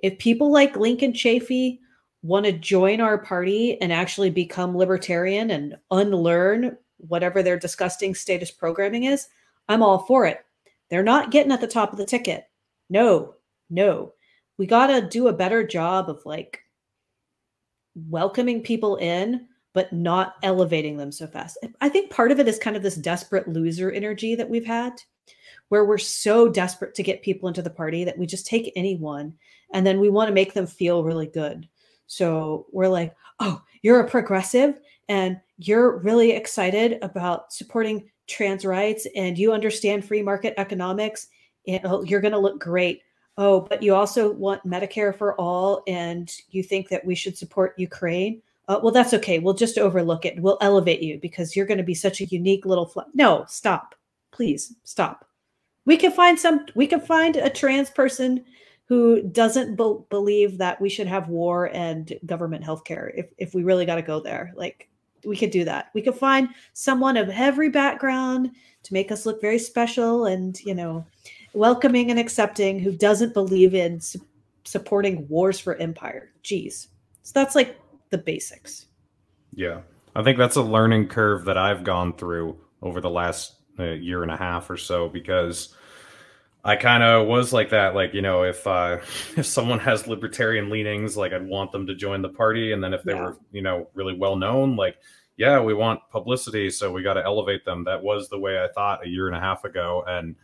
If 0.00 0.18
people 0.18 0.52
like 0.52 0.76
Lincoln 0.76 1.12
Chafee 1.12 1.78
want 2.22 2.46
to 2.46 2.52
join 2.52 3.00
our 3.00 3.18
party 3.18 3.80
and 3.80 3.92
actually 3.92 4.30
become 4.30 4.76
libertarian 4.76 5.50
and 5.50 5.76
unlearn 5.90 6.76
whatever 6.98 7.42
their 7.42 7.58
disgusting 7.58 8.14
status 8.14 8.50
programming 8.50 9.04
is, 9.04 9.28
I'm 9.68 9.82
all 9.82 10.00
for 10.00 10.26
it. 10.26 10.44
They're 10.90 11.02
not 11.02 11.30
getting 11.30 11.52
at 11.52 11.60
the 11.60 11.66
top 11.66 11.92
of 11.92 11.98
the 11.98 12.06
ticket. 12.06 12.48
No, 12.88 13.34
no. 13.70 14.12
We 14.58 14.66
got 14.66 14.88
to 14.88 15.02
do 15.02 15.28
a 15.28 15.32
better 15.32 15.66
job 15.66 16.08
of 16.08 16.24
like 16.24 16.60
welcoming 17.94 18.62
people 18.62 18.96
in 18.96 19.46
but 19.76 19.92
not 19.92 20.36
elevating 20.42 20.96
them 20.96 21.12
so 21.12 21.26
fast. 21.26 21.58
I 21.82 21.90
think 21.90 22.10
part 22.10 22.32
of 22.32 22.40
it 22.40 22.48
is 22.48 22.58
kind 22.58 22.76
of 22.76 22.82
this 22.82 22.94
desperate 22.94 23.46
loser 23.46 23.90
energy 23.90 24.34
that 24.34 24.48
we've 24.48 24.64
had, 24.64 25.02
where 25.68 25.84
we're 25.84 25.98
so 25.98 26.48
desperate 26.48 26.94
to 26.94 27.02
get 27.02 27.20
people 27.20 27.46
into 27.46 27.60
the 27.60 27.68
party 27.68 28.02
that 28.02 28.16
we 28.16 28.24
just 28.24 28.46
take 28.46 28.72
anyone 28.74 29.34
and 29.74 29.86
then 29.86 30.00
we 30.00 30.08
want 30.08 30.28
to 30.28 30.34
make 30.34 30.54
them 30.54 30.66
feel 30.66 31.04
really 31.04 31.26
good. 31.26 31.68
So 32.06 32.64
we're 32.72 32.88
like, 32.88 33.14
oh, 33.40 33.60
you're 33.82 34.00
a 34.00 34.08
progressive 34.08 34.80
and 35.10 35.38
you're 35.58 35.98
really 35.98 36.30
excited 36.30 36.98
about 37.02 37.52
supporting 37.52 38.08
trans 38.28 38.64
rights 38.64 39.06
and 39.14 39.36
you 39.36 39.52
understand 39.52 40.06
free 40.06 40.22
market 40.22 40.54
economics. 40.56 41.26
And, 41.68 41.82
oh, 41.84 42.02
you're 42.02 42.22
going 42.22 42.32
to 42.32 42.38
look 42.38 42.60
great. 42.60 43.02
Oh, 43.38 43.60
but 43.60 43.82
you 43.82 43.94
also 43.94 44.32
want 44.32 44.66
Medicare 44.66 45.16
for 45.16 45.34
all 45.38 45.82
and 45.86 46.32
you 46.50 46.62
think 46.62 46.88
that 46.88 47.04
we 47.04 47.14
should 47.14 47.36
support 47.36 47.78
Ukraine 47.78 48.40
uh, 48.68 48.80
well, 48.82 48.92
that's 48.92 49.14
okay. 49.14 49.38
We'll 49.38 49.54
just 49.54 49.78
overlook 49.78 50.24
it. 50.24 50.40
We'll 50.40 50.58
elevate 50.60 51.00
you 51.00 51.18
because 51.20 51.54
you're 51.54 51.66
going 51.66 51.78
to 51.78 51.84
be 51.84 51.94
such 51.94 52.20
a 52.20 52.26
unique 52.26 52.66
little. 52.66 52.86
Fl-. 52.86 53.00
No, 53.14 53.44
stop. 53.48 53.94
Please 54.32 54.74
stop. 54.84 55.28
We 55.84 55.96
can 55.96 56.10
find 56.10 56.38
some. 56.38 56.66
We 56.74 56.86
can 56.86 57.00
find 57.00 57.36
a 57.36 57.48
trans 57.48 57.90
person 57.90 58.44
who 58.86 59.22
doesn't 59.22 59.76
be- 59.76 59.98
believe 60.10 60.58
that 60.58 60.80
we 60.80 60.88
should 60.88 61.06
have 61.06 61.28
war 61.28 61.70
and 61.72 62.12
government 62.26 62.64
health 62.64 62.84
care 62.84 63.12
if, 63.16 63.26
if 63.38 63.54
we 63.54 63.64
really 63.64 63.86
got 63.86 63.96
to 63.96 64.02
go 64.02 64.20
there. 64.20 64.52
Like, 64.56 64.88
we 65.24 65.36
could 65.36 65.50
do 65.50 65.64
that. 65.64 65.90
We 65.94 66.02
could 66.02 66.14
find 66.14 66.48
someone 66.72 67.16
of 67.16 67.28
every 67.30 67.68
background 67.68 68.50
to 68.82 68.92
make 68.92 69.10
us 69.10 69.26
look 69.26 69.40
very 69.40 69.58
special 69.58 70.26
and, 70.26 70.58
you 70.60 70.74
know, 70.74 71.04
welcoming 71.56 72.10
and 72.10 72.20
accepting 72.20 72.78
who 72.78 72.92
doesn't 72.92 73.32
believe 73.32 73.74
in 73.74 73.98
su- 73.98 74.20
supporting 74.64 75.26
wars 75.28 75.58
for 75.58 75.74
empire. 75.76 76.30
Jeez. 76.44 76.88
So 77.22 77.32
that's 77.34 77.54
like 77.54 77.80
the 78.10 78.18
basics. 78.18 78.86
Yeah. 79.54 79.80
I 80.14 80.22
think 80.22 80.38
that's 80.38 80.56
a 80.56 80.62
learning 80.62 81.08
curve 81.08 81.46
that 81.46 81.56
I've 81.56 81.82
gone 81.82 82.12
through 82.12 82.58
over 82.82 83.00
the 83.00 83.10
last 83.10 83.54
uh, 83.78 83.84
year 83.84 84.22
and 84.22 84.30
a 84.30 84.36
half 84.36 84.70
or 84.70 84.76
so 84.76 85.08
because 85.08 85.74
I 86.62 86.76
kind 86.76 87.02
of 87.02 87.26
was 87.26 87.52
like 87.52 87.70
that. 87.70 87.94
Like, 87.94 88.12
you 88.12 88.22
know, 88.22 88.42
if 88.42 88.66
uh, 88.66 88.98
if 89.36 89.46
someone 89.46 89.78
has 89.78 90.06
libertarian 90.06 90.68
leanings, 90.68 91.16
like 91.16 91.32
I'd 91.32 91.46
want 91.46 91.72
them 91.72 91.86
to 91.86 91.94
join 91.94 92.22
the 92.22 92.28
party. 92.28 92.72
And 92.72 92.84
then 92.84 92.92
if 92.92 93.02
they 93.02 93.14
yeah. 93.14 93.22
were, 93.22 93.38
you 93.50 93.62
know, 93.62 93.88
really 93.94 94.14
well 94.14 94.36
known, 94.36 94.76
like, 94.76 94.96
yeah, 95.36 95.60
we 95.60 95.74
want 95.74 96.00
publicity, 96.10 96.70
so 96.70 96.90
we 96.92 97.02
got 97.02 97.14
to 97.14 97.24
elevate 97.24 97.64
them. 97.64 97.84
That 97.84 98.02
was 98.02 98.28
the 98.28 98.38
way 98.38 98.62
I 98.62 98.68
thought 98.68 99.04
a 99.04 99.08
year 99.08 99.26
and 99.26 99.36
a 99.36 99.40
half 99.40 99.64
ago. 99.64 100.02
And 100.06 100.34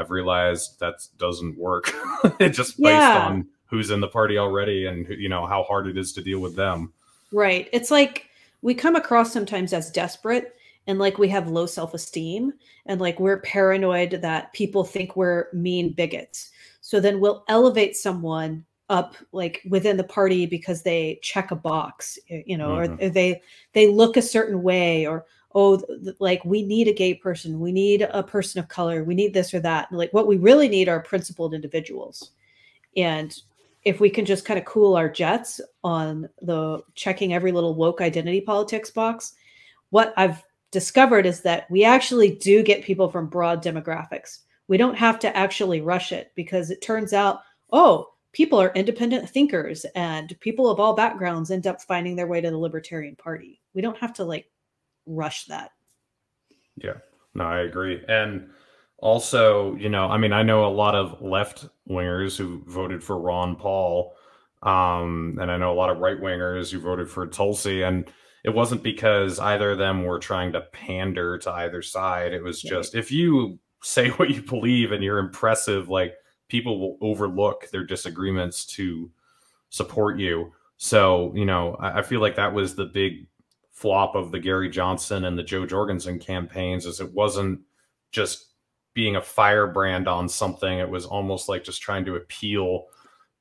I've 0.00 0.10
realized 0.10 0.80
that 0.80 0.94
doesn't 1.18 1.58
work. 1.58 1.92
it 2.40 2.50
just 2.50 2.80
based 2.80 3.02
on 3.02 3.46
who's 3.66 3.90
in 3.90 4.00
the 4.00 4.08
party 4.08 4.38
already 4.38 4.86
and, 4.86 5.06
you 5.08 5.28
know, 5.28 5.46
how 5.46 5.62
hard 5.62 5.86
it 5.86 5.98
is 5.98 6.12
to 6.14 6.22
deal 6.22 6.40
with 6.40 6.56
them. 6.56 6.92
Right. 7.32 7.68
It's 7.72 7.90
like 7.90 8.26
we 8.62 8.74
come 8.74 8.96
across 8.96 9.32
sometimes 9.32 9.72
as 9.72 9.90
desperate 9.90 10.56
and 10.86 10.98
like 10.98 11.18
we 11.18 11.28
have 11.28 11.48
low 11.50 11.66
self-esteem 11.66 12.52
and 12.86 13.00
like 13.00 13.20
we're 13.20 13.40
paranoid 13.42 14.18
that 14.22 14.52
people 14.54 14.84
think 14.84 15.16
we're 15.16 15.48
mean 15.52 15.92
bigots. 15.92 16.50
So 16.80 16.98
then 16.98 17.20
we'll 17.20 17.44
elevate 17.48 17.94
someone 17.94 18.64
up 18.88 19.14
like 19.32 19.62
within 19.68 19.96
the 19.96 20.04
party 20.04 20.46
because 20.46 20.82
they 20.82 21.20
check 21.22 21.52
a 21.52 21.56
box, 21.56 22.18
you 22.28 22.58
know, 22.58 22.70
mm-hmm. 22.70 23.04
or 23.04 23.08
they 23.08 23.40
they 23.72 23.86
look 23.86 24.16
a 24.16 24.22
certain 24.22 24.62
way 24.62 25.06
or 25.06 25.26
oh 25.54 25.82
like 26.18 26.44
we 26.44 26.62
need 26.62 26.88
a 26.88 26.92
gay 26.92 27.14
person, 27.14 27.60
we 27.60 27.72
need 27.72 28.02
a 28.02 28.22
person 28.22 28.58
of 28.58 28.68
color, 28.68 29.04
we 29.04 29.14
need 29.14 29.34
this 29.34 29.52
or 29.52 29.60
that. 29.60 29.90
like 29.92 30.12
what 30.12 30.26
we 30.26 30.36
really 30.36 30.68
need 30.68 30.88
are 30.88 31.00
principled 31.00 31.54
individuals. 31.54 32.32
And 32.96 33.36
if 33.84 34.00
we 34.00 34.10
can 34.10 34.24
just 34.24 34.44
kind 34.44 34.58
of 34.58 34.66
cool 34.66 34.94
our 34.94 35.08
jets 35.08 35.60
on 35.82 36.28
the 36.42 36.82
checking 36.94 37.32
every 37.32 37.50
little 37.50 37.74
woke 37.74 38.00
identity 38.00 38.40
politics 38.40 38.90
box, 38.90 39.32
what 39.90 40.12
I've 40.16 40.42
discovered 40.70 41.26
is 41.26 41.40
that 41.40 41.70
we 41.70 41.84
actually 41.84 42.36
do 42.36 42.62
get 42.62 42.84
people 42.84 43.10
from 43.10 43.28
broad 43.28 43.62
demographics. 43.62 44.40
We 44.68 44.76
don't 44.76 44.96
have 44.96 45.18
to 45.20 45.36
actually 45.36 45.80
rush 45.80 46.12
it 46.12 46.30
because 46.36 46.70
it 46.70 46.82
turns 46.82 47.12
out, 47.12 47.40
oh, 47.72 48.10
people 48.32 48.60
are 48.60 48.72
independent 48.74 49.28
thinkers 49.28 49.84
and 49.96 50.38
people 50.40 50.70
of 50.70 50.78
all 50.78 50.94
backgrounds 50.94 51.50
end 51.50 51.66
up 51.66 51.82
finding 51.82 52.14
their 52.14 52.28
way 52.28 52.40
to 52.40 52.50
the 52.50 52.58
Libertarian 52.58 53.16
Party. 53.16 53.60
We 53.74 53.82
don't 53.82 53.98
have 53.98 54.12
to 54.14 54.24
like 54.24 54.46
rush 55.06 55.44
that. 55.46 55.70
Yeah, 56.76 56.98
no, 57.34 57.44
I 57.44 57.60
agree. 57.60 58.02
And 58.08 58.50
also, 58.98 59.74
you 59.76 59.88
know, 59.88 60.06
I 60.06 60.18
mean, 60.18 60.32
I 60.32 60.42
know 60.42 60.66
a 60.66 60.68
lot 60.68 60.94
of 60.94 61.20
left 61.22 61.66
wingers 61.88 62.36
who 62.36 62.62
voted 62.66 63.02
for 63.02 63.18
Ron 63.18 63.56
Paul, 63.56 64.14
um, 64.62 65.38
and 65.40 65.50
I 65.50 65.56
know 65.56 65.72
a 65.72 65.74
lot 65.74 65.90
of 65.90 65.98
right 65.98 66.20
wingers 66.20 66.70
who 66.70 66.80
voted 66.80 67.08
for 67.08 67.26
Tulsi, 67.26 67.82
and 67.82 68.10
it 68.44 68.50
wasn't 68.50 68.82
because 68.82 69.38
either 69.38 69.72
of 69.72 69.78
them 69.78 70.04
were 70.04 70.18
trying 70.18 70.52
to 70.52 70.62
pander 70.72 71.38
to 71.38 71.50
either 71.50 71.82
side. 71.82 72.32
It 72.32 72.42
was 72.42 72.60
just 72.60 72.94
if 72.94 73.10
you 73.10 73.58
say 73.82 74.08
what 74.10 74.30
you 74.30 74.42
believe 74.42 74.92
and 74.92 75.02
you're 75.02 75.18
impressive, 75.18 75.88
like 75.88 76.14
people 76.48 76.80
will 76.80 76.98
overlook 77.00 77.70
their 77.70 77.84
disagreements 77.84 78.64
to 78.66 79.10
support 79.70 80.18
you. 80.18 80.52
So, 80.76 81.32
you 81.34 81.44
know, 81.44 81.76
I, 81.78 81.98
I 81.98 82.02
feel 82.02 82.20
like 82.20 82.36
that 82.36 82.52
was 82.52 82.74
the 82.74 82.86
big 82.86 83.26
flop 83.80 84.14
of 84.14 84.30
the 84.30 84.38
Gary 84.38 84.68
Johnson 84.68 85.24
and 85.24 85.38
the 85.38 85.42
Jo 85.42 85.64
Jorgensen 85.64 86.18
campaigns, 86.18 86.84
is 86.84 87.00
it 87.00 87.10
wasn't 87.14 87.60
just 88.12 88.48
being 88.92 89.16
a 89.16 89.22
firebrand 89.22 90.06
on 90.06 90.28
something. 90.28 90.78
It 90.78 90.88
was 90.88 91.06
almost 91.06 91.48
like 91.48 91.64
just 91.64 91.80
trying 91.80 92.04
to 92.04 92.16
appeal 92.16 92.88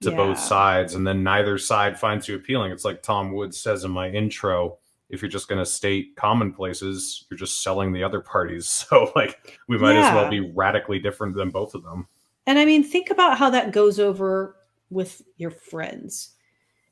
to 0.02 0.12
yeah. 0.12 0.15
both 0.15 0.39
sides, 0.39 0.95
and 0.95 1.06
then 1.06 1.23
neither 1.23 1.58
side 1.58 1.99
finds 1.99 2.25
you 2.30 2.38
appealing. 2.38 2.71
It's 2.71 2.86
like 2.86 3.04
Tom 3.04 3.34
Woods 3.34 3.60
says 3.60 3.84
in 3.84 3.91
my 3.91 4.10
intro. 4.10 4.78
If 5.10 5.21
you're 5.21 5.30
just 5.30 5.49
going 5.49 5.60
to 5.60 5.65
state 5.65 6.15
commonplaces, 6.15 7.25
you're 7.30 7.38
just 7.38 7.62
selling 7.62 7.91
the 7.91 8.04
other 8.04 8.21
parties. 8.21 8.86
So, 8.89 9.12
like, 9.17 9.60
we 9.67 9.78
might 9.78 9.95
yeah. 9.95 10.08
as 10.08 10.15
well 10.15 10.30
be 10.30 10.52
radically 10.52 10.99
different 10.99 11.36
than 11.36 11.49
both 11.49 11.75
of 11.75 11.84
them. 11.84 12.08
And 12.47 12.58
I 12.58 12.63
mean, 12.63 12.84
think 12.84 13.10
about 13.10 13.38
how 13.38 13.49
that 13.49 13.73
goes 13.73 13.99
over 13.99 14.56
with 14.89 15.21
your 15.36 15.52
friends. 15.52 16.36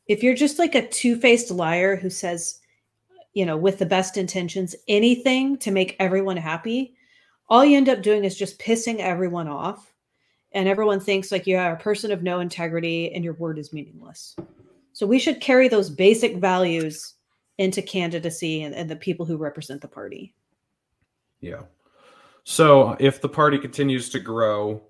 If 0.07 0.21
you're 0.21 0.36
just 0.36 0.60
like 0.60 0.75
a 0.75 0.88
two 0.88 1.15
faced 1.15 1.51
liar 1.51 1.95
who 1.95 2.10
says 2.10 2.60
you 3.38 3.45
know, 3.45 3.56
with 3.56 3.78
the 3.78 3.86
best 3.86 4.17
intentions, 4.17 4.76
anything 4.88 5.60
to 5.60 5.69
make 5.69 5.95
everyone 6.00 6.38
happy, 6.38 6.95
all 7.50 7.63
you 7.63 7.78
end 7.78 7.88
up 7.88 8.02
doing 8.02 8.23
is 8.23 8.36
just 8.36 8.58
pissing 8.58 8.97
everyone 8.97 9.47
off. 9.47 9.93
And 10.54 10.67
everyone 10.67 11.00
thinks 11.00 11.32
like 11.32 11.45
you 11.45 11.56
are 11.56 11.73
a 11.73 11.80
person 11.80 12.12
of 12.12 12.23
no 12.23 12.39
integrity 12.39 13.13
and 13.13 13.23
your 13.23 13.36
word 13.36 13.60
is 13.60 13.71
meaningless. 13.71 14.36
So 14.91 15.06
we 15.06 15.19
should 15.19 15.39
carry 15.39 15.67
those 15.67 15.88
basic 15.88 16.38
values 16.38 17.13
into 17.60 17.84
candidacy 17.84 18.63
and, 18.63 18.73
and 18.73 18.89
the 18.89 18.95
people 18.95 19.23
who 19.23 19.38
represent 19.38 19.82
the 19.82 19.88
party. 19.88 20.34
Yeah. 21.39 21.62
So 22.43 22.97
if 23.00 23.21
the 23.21 23.30
party 23.30 23.60
continues 23.60 24.10
to 24.10 24.19
grow 24.19 24.82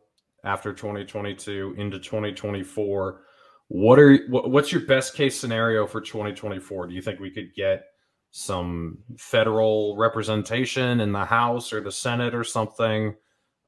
after 0.45 0.71
2022 0.71 1.75
into 1.77 1.99
2024, 1.99 3.23
what 3.67 3.99
are 3.99 4.19
what's 4.29 4.71
your 4.71 4.85
best 4.85 5.15
case 5.15 5.37
scenario 5.37 5.85
for 5.85 5.99
2024? 5.99 6.87
Do 6.87 6.93
you 6.93 7.01
think 7.01 7.19
we 7.19 7.29
could 7.29 7.53
get 7.53 7.87
some 8.37 8.99
federal 9.17 9.97
representation 9.97 10.99
in 10.99 11.11
the 11.11 11.25
House 11.25 11.73
or 11.73 11.81
the 11.81 11.91
Senate 11.91 12.35
or 12.35 12.43
something? 12.43 13.15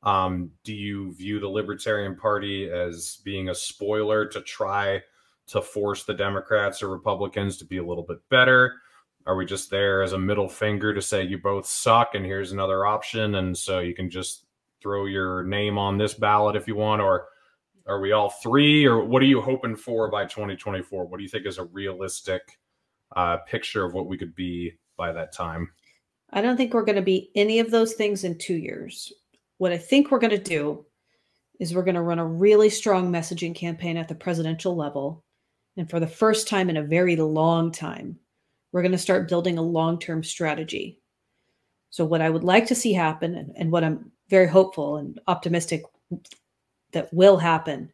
Um, 0.04 0.52
do 0.64 0.76
you 0.76 1.12
view 1.16 1.40
the 1.40 1.48
Libertarian 1.48 2.16
Party 2.16 2.70
as 2.70 3.18
being 3.24 3.50
a 3.50 3.56
spoiler 3.56 4.28
to 4.28 4.42
try 4.42 5.02
to 5.48 5.62
force 5.64 6.04
the 6.04 6.14
Democrats 6.14 6.84
or 6.84 6.90
Republicans 6.90 7.58
to 7.58 7.66
be 7.66 7.78
a 7.78 7.84
little 7.84 8.04
bit 8.04 8.20
better? 8.30 8.76
Are 9.26 9.36
we 9.36 9.48
just 9.48 9.72
there 9.72 10.04
as 10.04 10.14
a 10.14 10.20
middle 10.20 10.48
finger 10.48 10.94
to 10.94 11.02
say 11.02 11.24
you 11.24 11.40
both 11.40 11.66
suck 11.66 12.14
and 12.14 12.24
here's 12.24 12.52
another 12.52 12.86
option? 12.86 13.36
And 13.36 13.58
so 13.58 13.80
you 13.80 13.96
can 13.96 14.12
just 14.12 14.46
throw 14.84 15.08
your 15.08 15.44
name 15.46 15.80
on 15.80 15.98
this 15.98 16.14
ballot 16.14 16.56
if 16.56 16.68
you 16.68 16.76
want? 16.76 17.02
Or 17.02 17.26
are 17.88 18.00
we 18.00 18.12
all 18.12 18.30
three? 18.30 18.86
Or 18.86 19.04
what 19.04 19.24
are 19.24 19.26
you 19.26 19.42
hoping 19.42 19.76
for 19.76 20.12
by 20.12 20.26
2024? 20.26 21.06
What 21.06 21.18
do 21.18 21.24
you 21.24 21.30
think 21.30 21.48
is 21.48 21.58
a 21.58 21.64
realistic 21.64 22.60
uh, 23.16 23.38
picture 23.48 23.86
of 23.86 23.94
what 23.94 24.08
we 24.08 24.18
could 24.18 24.36
be 24.36 24.74
by 24.98 25.12
that 25.12 25.34
time? 25.34 25.72
I 26.32 26.42
don't 26.42 26.58
think 26.58 26.74
we're 26.74 26.86
going 26.86 26.96
to 26.96 27.02
be 27.02 27.32
any 27.36 27.60
of 27.60 27.72
those 27.72 27.94
things 27.94 28.24
in 28.24 28.38
two 28.38 28.56
years. 28.56 29.12
What 29.58 29.72
I 29.72 29.78
think 29.78 30.12
we're 30.12 30.20
going 30.20 30.30
to 30.32 30.38
do 30.38 30.86
is 31.60 31.74
we're 31.74 31.84
going 31.84 31.96
to 31.96 32.02
run 32.02 32.20
a 32.20 32.26
really 32.26 32.70
strong 32.70 33.12
messaging 33.12 33.56
campaign 33.56 33.98
at 33.98 34.08
the 34.08 34.16
presidential 34.16 34.76
level. 34.76 35.24
And 35.78 35.90
for 35.90 36.00
the 36.00 36.08
first 36.08 36.48
time 36.48 36.70
in 36.70 36.78
a 36.78 36.84
very 36.84 37.16
long 37.16 37.72
time, 37.72 38.18
we're 38.72 38.82
going 38.82 38.92
to 38.92 38.98
start 38.98 39.30
building 39.30 39.58
a 39.58 39.64
long 39.64 40.00
term 40.00 40.24
strategy. 40.24 41.02
So, 41.90 42.06
what 42.06 42.22
I 42.22 42.30
would 42.30 42.44
like 42.44 42.68
to 42.68 42.76
see 42.76 42.94
happen, 42.94 43.36
and, 43.36 43.52
and 43.58 43.72
what 43.72 43.84
I'm 43.84 44.12
very 44.30 44.48
hopeful 44.48 44.98
and 44.98 45.20
optimistic 45.28 45.84
that 46.92 47.12
will 47.14 47.38
happen 47.38 47.92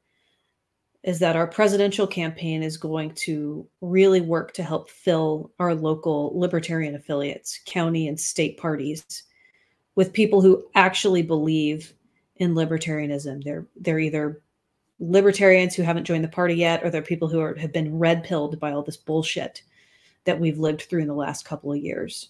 is 1.05 1.19
that 1.19 1.35
our 1.35 1.45
presidential 1.45 2.07
campaign 2.07 2.63
is 2.63 2.77
going 2.77 3.11
to 3.11 3.65
really 3.79 4.21
work 4.21 4.51
to 4.53 4.63
help 4.63 4.89
fill 4.89 5.51
our 5.59 5.75
local 5.75 6.31
libertarian 6.37 6.95
affiliates, 6.95 7.59
county 7.65 8.07
and 8.07 8.19
state 8.19 8.57
parties 8.57 9.23
with 9.93 10.11
people 10.11 10.41
who 10.41 10.65
actually 10.73 11.21
believe 11.21 11.93
in 12.37 12.55
libertarianism. 12.55 13.43
They're 13.43 13.67
they're 13.75 13.99
either 13.99 14.41
libertarians 14.99 15.75
who 15.75 15.83
haven't 15.83 16.05
joined 16.05 16.23
the 16.23 16.29
party 16.29 16.55
yet 16.55 16.83
or 16.83 16.89
they're 16.89 17.03
people 17.03 17.27
who 17.27 17.39
are, 17.39 17.53
have 17.55 17.71
been 17.71 17.99
red 17.99 18.23
pilled 18.23 18.59
by 18.59 18.71
all 18.71 18.81
this 18.81 18.97
bullshit 18.97 19.61
that 20.23 20.39
we've 20.39 20.57
lived 20.57 20.83
through 20.83 21.01
in 21.01 21.07
the 21.07 21.13
last 21.13 21.45
couple 21.45 21.71
of 21.71 21.77
years. 21.77 22.29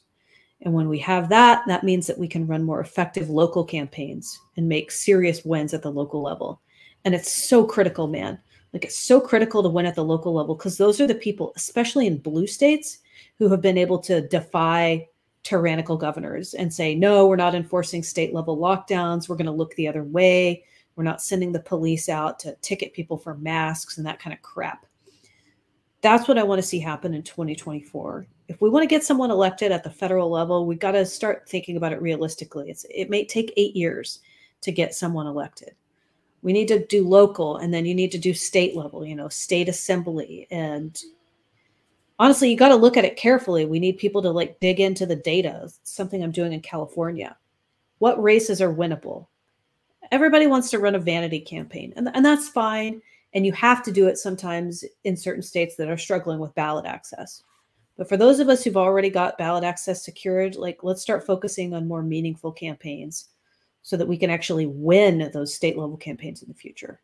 And 0.62 0.74
when 0.74 0.90
we 0.90 1.00
have 1.00 1.30
that, 1.30 1.64
that 1.68 1.84
means 1.84 2.08
that 2.08 2.18
we 2.18 2.28
can 2.28 2.46
run 2.46 2.64
more 2.64 2.82
effective 2.82 3.30
local 3.30 3.64
campaigns 3.64 4.38
and 4.58 4.68
make 4.68 4.92
serious 4.92 5.46
wins 5.46 5.74
at 5.74 5.82
the 5.82 5.92
local 5.92 6.22
level. 6.22 6.60
And 7.06 7.16
it's 7.16 7.48
so 7.48 7.64
critical, 7.64 8.08
man. 8.08 8.40
Like 8.76 8.84
it's 8.84 9.00
so 9.00 9.22
critical 9.22 9.64
to 9.64 9.70
win 9.70 9.86
at 9.86 9.96
the 9.96 10.04
local 10.04 10.34
level 10.34 10.54
because 10.54 10.78
those 10.78 11.00
are 11.00 11.08
the 11.08 11.16
people, 11.16 11.54
especially 11.56 12.08
in 12.08 12.18
blue 12.18 12.46
states, 12.46 12.98
who 13.40 13.48
have 13.48 13.62
been 13.62 13.78
able 13.78 14.00
to 14.00 14.28
defy 14.28 15.08
tyrannical 15.44 15.96
governors 15.96 16.56
and 16.56 16.74
say, 16.74 16.94
no, 16.94 17.26
we're 17.26 17.38
not 17.38 17.56
enforcing 17.56 18.04
state 18.04 18.34
level 18.34 18.58
lockdowns. 18.58 19.30
We're 19.30 19.38
going 19.38 19.46
to 19.46 19.52
look 19.54 19.74
the 19.76 19.88
other 19.88 20.04
way. 20.04 20.66
We're 20.98 21.06
not 21.06 21.22
sending 21.22 21.54
the 21.54 21.62
police 21.62 22.10
out 22.10 22.38
to 22.40 22.58
ticket 22.58 22.92
people 22.92 23.18
for 23.18 23.38
masks 23.38 23.98
and 23.98 24.06
that 24.06 24.20
kind 24.20 24.34
of 24.34 24.42
crap. 24.42 24.86
That's 26.02 26.28
what 26.28 26.38
I 26.38 26.44
want 26.44 26.62
to 26.62 26.68
see 26.68 26.80
happen 26.80 27.14
in 27.14 27.24
2024 27.24 28.28
if 28.48 28.62
we 28.62 28.70
want 28.70 28.84
to 28.84 28.88
get 28.88 29.04
someone 29.04 29.32
elected 29.32 29.72
at 29.72 29.84
the 29.84 29.90
federal 29.90 30.30
level, 30.30 30.66
we've 30.66 30.80
got 30.80 30.92
to 30.92 31.06
start 31.06 31.50
thinking 31.50 31.78
about 31.78 31.94
it 31.94 32.02
realistically. 32.02 32.70
It's, 32.70 32.86
it 32.90 33.10
may 33.10 33.26
take 33.26 33.54
eight 33.58 33.76
years 33.76 34.20
to 34.62 34.72
get 34.72 34.94
someone 34.94 35.28
elected. 35.28 35.76
We 36.46 36.54
need 36.54 36.68
to 36.68 36.86
do 36.86 37.08
local, 37.08 37.58
and 37.58 37.74
then 37.74 37.88
you 37.88 37.96
need 37.96 38.12
to 38.12 38.20
do 38.20 38.36
state 38.36 38.76
level, 38.76 39.04
you 39.04 39.16
know, 39.16 39.30
state 39.30 39.68
assembly. 39.68 40.46
And 40.52 40.96
honestly, 42.20 42.52
you 42.52 42.56
got 42.56 42.68
to 42.70 42.76
look 42.76 42.98
at 42.98 43.04
it 43.04 43.18
carefully. 43.18 43.66
We 43.66 43.80
need 43.80 43.98
people 43.98 44.22
to 44.22 44.30
like 44.30 44.60
dig 44.60 44.80
into 44.80 45.08
the 45.08 45.16
data. 45.16 45.62
It's 45.64 45.80
something 45.84 46.24
I'm 46.24 46.30
doing 46.30 46.54
in 46.54 46.62
California. 46.62 47.36
What 47.98 48.22
races 48.22 48.62
are 48.62 48.72
winnable? 48.72 49.26
Everybody 50.12 50.46
wants 50.46 50.70
to 50.70 50.78
run 50.78 50.94
a 50.94 51.00
vanity 51.00 51.40
campaign, 51.40 51.94
and, 51.96 52.10
and 52.14 52.24
that's 52.24 52.48
fine. 52.48 53.02
And 53.34 53.44
you 53.44 53.52
have 53.54 53.82
to 53.82 53.92
do 53.92 54.08
it 54.08 54.20
sometimes 54.20 54.86
in 55.04 55.18
certain 55.18 55.42
states 55.42 55.76
that 55.78 55.90
are 55.90 55.98
struggling 55.98 56.38
with 56.38 56.54
ballot 56.54 56.86
access 56.86 57.42
but 57.98 58.10
for 58.10 58.18
those 58.18 58.40
of 58.40 58.50
us 58.50 58.64
who've 58.64 58.78
already 58.78 59.10
got 59.10 59.38
ballot 59.38 59.64
access 59.64 60.04
secured, 60.04 60.56
like 60.56 60.84
let's 60.84 61.02
start 61.02 61.26
focusing 61.26 61.74
on 61.74 61.88
more 61.88 62.04
meaningful 62.04 62.52
campaigns 62.52 63.30
so 63.86 63.96
that 63.96 64.08
we 64.08 64.18
can 64.18 64.32
actually 64.32 64.66
win 64.66 65.30
those 65.32 65.54
state 65.54 65.78
level 65.78 65.96
campaigns 65.96 66.42
in 66.42 66.48
the 66.50 66.56
future. 66.56 67.00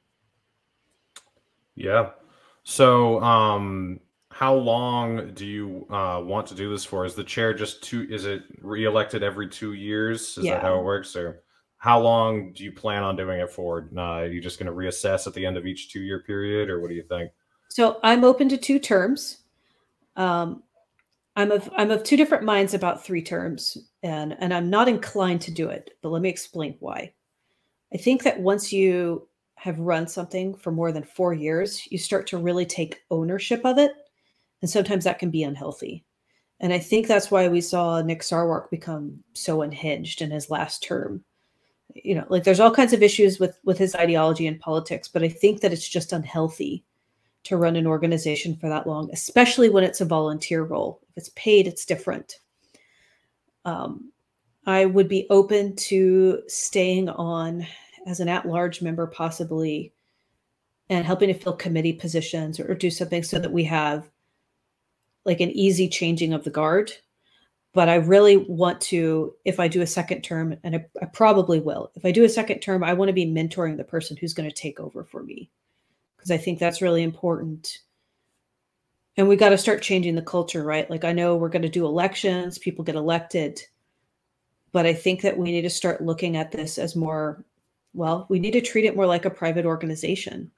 Yeah. 1.75 2.09
So, 2.63 3.21
um, 3.21 3.99
how 4.31 4.55
long 4.55 5.31
do 5.35 5.45
you 5.45 5.85
uh, 5.91 6.21
want 6.23 6.47
to 6.47 6.55
do 6.55 6.71
this 6.71 6.83
for? 6.83 7.05
Is 7.05 7.13
the 7.13 7.23
chair 7.23 7.53
just 7.53 7.83
two? 7.83 8.07
Is 8.09 8.25
it 8.25 8.45
reelected 8.61 9.21
every 9.21 9.47
two 9.47 9.73
years? 9.73 10.39
Is 10.39 10.45
yeah. 10.45 10.55
that 10.55 10.63
how 10.63 10.79
it 10.79 10.83
works? 10.83 11.15
Or 11.15 11.43
how 11.77 11.99
long 11.99 12.51
do 12.51 12.63
you 12.63 12.71
plan 12.71 13.03
on 13.03 13.15
doing 13.15 13.39
it 13.39 13.51
for? 13.51 13.87
Uh, 13.95 14.01
are 14.01 14.25
you 14.25 14.41
just 14.41 14.57
going 14.57 14.65
to 14.65 14.73
reassess 14.73 15.27
at 15.27 15.35
the 15.35 15.45
end 15.45 15.57
of 15.57 15.67
each 15.67 15.93
two 15.93 16.01
year 16.01 16.23
period, 16.23 16.67
or 16.67 16.81
what 16.81 16.89
do 16.89 16.95
you 16.95 17.03
think? 17.03 17.29
So 17.69 17.99
I'm 18.01 18.23
open 18.23 18.49
to 18.49 18.57
two 18.57 18.79
terms. 18.79 19.37
Um, 20.15 20.63
I'm 21.35 21.51
of 21.51 21.69
I'm 21.77 21.91
of 21.91 22.03
two 22.03 22.17
different 22.17 22.43
minds 22.43 22.73
about 22.73 23.05
three 23.05 23.21
terms, 23.21 23.77
and 24.03 24.35
and 24.39 24.53
I'm 24.53 24.69
not 24.69 24.87
inclined 24.87 25.41
to 25.41 25.51
do 25.51 25.69
it. 25.69 25.91
But 26.01 26.09
let 26.09 26.21
me 26.21 26.29
explain 26.29 26.75
why. 26.79 27.13
I 27.93 27.97
think 27.97 28.23
that 28.23 28.39
once 28.39 28.71
you 28.71 29.27
have 29.55 29.79
run 29.79 30.07
something 30.07 30.55
for 30.55 30.71
more 30.71 30.91
than 30.91 31.03
four 31.03 31.33
years, 31.33 31.87
you 31.91 31.97
start 31.97 32.25
to 32.27 32.37
really 32.37 32.65
take 32.65 33.03
ownership 33.11 33.61
of 33.65 33.77
it, 33.77 33.93
and 34.61 34.69
sometimes 34.69 35.03
that 35.03 35.19
can 35.19 35.29
be 35.29 35.43
unhealthy. 35.43 36.03
And 36.59 36.71
I 36.71 36.79
think 36.79 37.07
that's 37.07 37.31
why 37.31 37.47
we 37.47 37.61
saw 37.61 38.01
Nick 38.01 38.21
Sarwark 38.21 38.69
become 38.69 39.23
so 39.33 39.63
unhinged 39.63 40.21
in 40.21 40.31
his 40.31 40.49
last 40.49 40.83
term. 40.83 41.23
You 41.93 42.15
know, 42.15 42.25
like 42.29 42.43
there's 42.43 42.59
all 42.59 42.73
kinds 42.73 42.93
of 42.93 43.03
issues 43.03 43.39
with 43.39 43.59
with 43.63 43.77
his 43.77 43.95
ideology 43.95 44.47
and 44.47 44.59
politics, 44.59 45.07
but 45.07 45.23
I 45.23 45.29
think 45.29 45.61
that 45.61 45.73
it's 45.73 45.89
just 45.89 46.13
unhealthy 46.13 46.85
to 47.43 47.57
run 47.57 47.75
an 47.75 47.87
organization 47.87 48.55
for 48.55 48.69
that 48.69 48.87
long, 48.87 49.09
especially 49.11 49.69
when 49.69 49.83
it's 49.83 50.01
a 50.01 50.05
volunteer 50.05 50.63
role. 50.63 51.01
If 51.09 51.17
it's 51.17 51.29
paid, 51.35 51.67
it's 51.67 51.85
different. 51.85 52.39
Um, 53.65 54.11
I 54.65 54.85
would 54.85 55.07
be 55.07 55.27
open 55.29 55.75
to 55.75 56.41
staying 56.47 57.09
on 57.09 57.65
as 58.05 58.19
an 58.19 58.27
at 58.27 58.47
large 58.47 58.81
member, 58.81 59.07
possibly, 59.07 59.93
and 60.89 61.05
helping 61.05 61.27
to 61.29 61.33
fill 61.33 61.53
committee 61.53 61.93
positions 61.93 62.59
or, 62.59 62.75
do 62.75 62.91
something 62.91 63.23
so 63.23 63.39
that 63.39 63.51
we 63.51 63.63
have 63.63 64.09
like 65.25 65.39
an 65.39 65.51
easy 65.51 65.87
changing 65.87 66.33
of 66.33 66.43
the 66.43 66.49
guard. 66.49 66.91
But 67.73 67.87
I 67.87 67.95
really 67.95 68.37
want 68.37 68.81
to, 68.81 69.33
if 69.45 69.59
I 69.59 69.67
do 69.67 69.81
a 69.81 69.87
second 69.87 70.23
term, 70.23 70.57
and 70.63 70.75
I, 70.75 70.85
I 71.01 71.05
probably 71.05 71.59
will, 71.59 71.91
if 71.95 72.03
I 72.03 72.11
do 72.11 72.25
a 72.25 72.29
second 72.29 72.59
term, 72.59 72.83
I 72.83 72.93
want 72.93 73.09
to 73.09 73.13
be 73.13 73.25
mentoring 73.25 73.77
the 73.77 73.83
person 73.83 74.17
who's 74.17 74.33
going 74.33 74.49
to 74.49 74.55
take 74.55 74.79
over 74.79 75.05
for 75.05 75.23
me 75.23 75.49
because 76.17 76.31
I 76.31 76.37
think 76.37 76.59
that's 76.59 76.81
really 76.81 77.01
important. 77.01 77.79
And 79.17 79.27
we 79.27 79.35
got 79.35 79.49
to 79.49 79.57
start 79.57 79.81
changing 79.81 80.15
the 80.15 80.21
culture, 80.21 80.63
right? 80.63 80.89
Like 80.89 81.03
I 81.03 81.11
know 81.11 81.35
we're 81.35 81.49
going 81.49 81.61
to 81.63 81.69
do 81.69 81.85
elections, 81.85 82.57
people 82.57 82.83
get 82.83 82.95
elected, 82.95 83.61
but 84.71 84.85
I 84.85 84.93
think 84.93 85.21
that 85.21 85.37
we 85.37 85.51
need 85.51 85.63
to 85.63 85.69
start 85.69 86.03
looking 86.03 86.37
at 86.37 86.51
this 86.51 86.77
as 86.77 86.95
more 86.95 87.43
well, 87.93 88.25
we 88.29 88.39
need 88.39 88.51
to 88.51 88.61
treat 88.61 88.85
it 88.85 88.95
more 88.95 89.05
like 89.05 89.25
a 89.25 89.29
private 89.29 89.65
organization. 89.65 90.49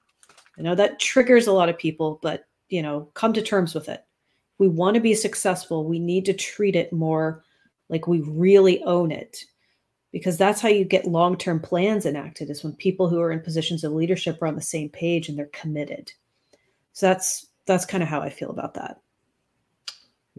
I 0.56 0.62
know 0.62 0.76
that 0.76 1.00
triggers 1.00 1.48
a 1.48 1.52
lot 1.52 1.68
of 1.68 1.76
people, 1.76 2.20
but 2.22 2.46
you 2.68 2.80
know, 2.80 3.08
come 3.14 3.32
to 3.32 3.42
terms 3.42 3.74
with 3.74 3.88
it. 3.88 4.04
We 4.58 4.68
want 4.68 4.94
to 4.94 5.00
be 5.00 5.14
successful, 5.14 5.84
we 5.84 5.98
need 5.98 6.24
to 6.26 6.32
treat 6.32 6.76
it 6.76 6.92
more 6.92 7.42
like 7.88 8.06
we 8.06 8.20
really 8.20 8.82
own 8.84 9.10
it 9.10 9.44
because 10.12 10.38
that's 10.38 10.60
how 10.60 10.68
you 10.68 10.84
get 10.84 11.06
long-term 11.06 11.58
plans 11.58 12.06
enacted 12.06 12.48
is 12.48 12.62
when 12.62 12.72
people 12.74 13.08
who 13.08 13.20
are 13.20 13.32
in 13.32 13.40
positions 13.40 13.82
of 13.82 13.92
leadership 13.92 14.40
are 14.40 14.46
on 14.46 14.54
the 14.54 14.62
same 14.62 14.88
page 14.88 15.28
and 15.28 15.36
they're 15.36 15.46
committed 15.46 16.12
so 16.92 17.06
that's 17.06 17.48
that's 17.66 17.84
kind 17.84 18.02
of 18.02 18.08
how 18.08 18.20
i 18.20 18.28
feel 18.28 18.50
about 18.50 18.74
that 18.74 19.00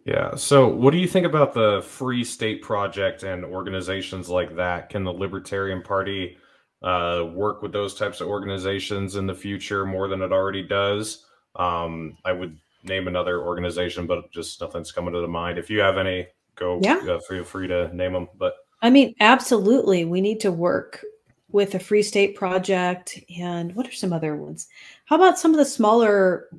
yeah 0.05 0.35
so 0.35 0.67
what 0.67 0.91
do 0.91 0.97
you 0.97 1.07
think 1.07 1.25
about 1.25 1.53
the 1.53 1.81
free 1.87 2.23
state 2.23 2.61
project 2.61 3.23
and 3.23 3.43
organizations 3.43 4.29
like 4.29 4.55
that 4.55 4.89
can 4.89 5.03
the 5.03 5.11
libertarian 5.11 5.81
party 5.81 6.37
uh, 6.83 7.25
work 7.33 7.63
with 7.63 7.71
those 7.71 7.95
types 7.95 8.21
of 8.21 8.27
organizations 8.27 9.15
in 9.15 9.25
the 9.25 9.33
future 9.33 9.85
more 9.85 10.07
than 10.07 10.21
it 10.21 10.31
already 10.31 10.61
does 10.61 11.25
um, 11.55 12.17
i 12.25 12.31
would 12.31 12.57
name 12.83 13.07
another 13.07 13.41
organization 13.41 14.05
but 14.05 14.31
just 14.31 14.61
nothing's 14.61 14.91
coming 14.91 15.13
to 15.13 15.21
the 15.21 15.27
mind 15.27 15.57
if 15.57 15.69
you 15.69 15.79
have 15.79 15.97
any 15.97 16.27
go 16.55 16.79
yeah. 16.81 16.97
Uh, 16.97 17.19
feel 17.19 17.43
free 17.43 17.67
to 17.67 17.93
name 17.95 18.13
them. 18.13 18.27
But 18.37 18.55
I 18.81 18.89
mean, 18.89 19.13
absolutely, 19.19 20.05
we 20.05 20.21
need 20.21 20.39
to 20.41 20.51
work 20.51 21.03
with 21.49 21.71
the 21.71 21.79
Free 21.79 22.03
State 22.03 22.35
Project 22.35 23.19
and 23.39 23.73
what 23.75 23.87
are 23.87 23.93
some 23.93 24.11
other 24.11 24.35
ones? 24.35 24.67
How 25.05 25.15
about 25.15 25.39
some 25.39 25.51
of 25.51 25.57
the 25.57 25.65
smaller 25.65 26.49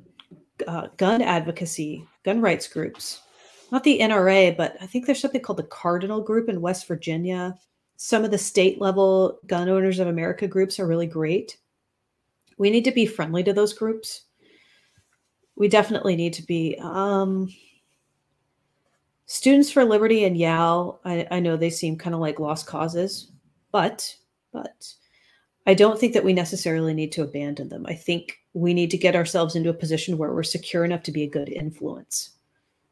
uh, 0.67 0.87
gun 0.97 1.21
advocacy, 1.21 2.05
gun 2.23 2.41
rights 2.41 2.67
groups? 2.67 3.21
Not 3.71 3.83
the 3.83 3.99
NRA, 3.99 4.55
but 4.55 4.77
I 4.81 4.85
think 4.85 5.05
there's 5.05 5.19
something 5.19 5.41
called 5.41 5.59
the 5.59 5.63
Cardinal 5.63 6.21
Group 6.21 6.47
in 6.47 6.61
West 6.61 6.87
Virginia. 6.87 7.55
Some 7.97 8.23
of 8.23 8.31
the 8.31 8.37
state 8.37 8.79
level 8.79 9.39
gun 9.47 9.69
owners 9.69 9.99
of 9.99 10.07
America 10.07 10.47
groups 10.47 10.79
are 10.79 10.87
really 10.87 11.07
great. 11.07 11.57
We 12.57 12.69
need 12.69 12.85
to 12.85 12.91
be 12.91 13.05
friendly 13.05 13.43
to 13.43 13.53
those 13.53 13.73
groups. 13.73 14.23
We 15.55 15.67
definitely 15.67 16.15
need 16.15 16.33
to 16.33 16.43
be. 16.43 16.77
Um, 16.79 17.49
Students 19.29 19.69
for 19.69 19.83
Liberty 19.83 20.23
and 20.23 20.37
YAL, 20.37 21.01
I, 21.03 21.27
I 21.29 21.39
know 21.41 21.57
they 21.57 21.69
seem 21.69 21.97
kind 21.97 22.15
of 22.15 22.21
like 22.21 22.39
lost 22.39 22.65
causes, 22.65 23.29
but 23.73 24.15
but 24.53 24.93
I 25.67 25.73
don't 25.73 25.99
think 25.99 26.13
that 26.13 26.23
we 26.23 26.31
necessarily 26.31 26.93
need 26.93 27.11
to 27.11 27.23
abandon 27.23 27.67
them. 27.67 27.85
I 27.89 27.93
think 27.93 28.37
we 28.57 28.73
need 28.73 28.89
to 28.91 28.97
get 28.97 29.15
ourselves 29.15 29.55
into 29.55 29.69
a 29.69 29.73
position 29.73 30.17
where 30.17 30.33
we're 30.33 30.43
secure 30.43 30.83
enough 30.83 31.03
to 31.03 31.11
be 31.11 31.23
a 31.23 31.29
good 31.29 31.49
influence. 31.49 32.31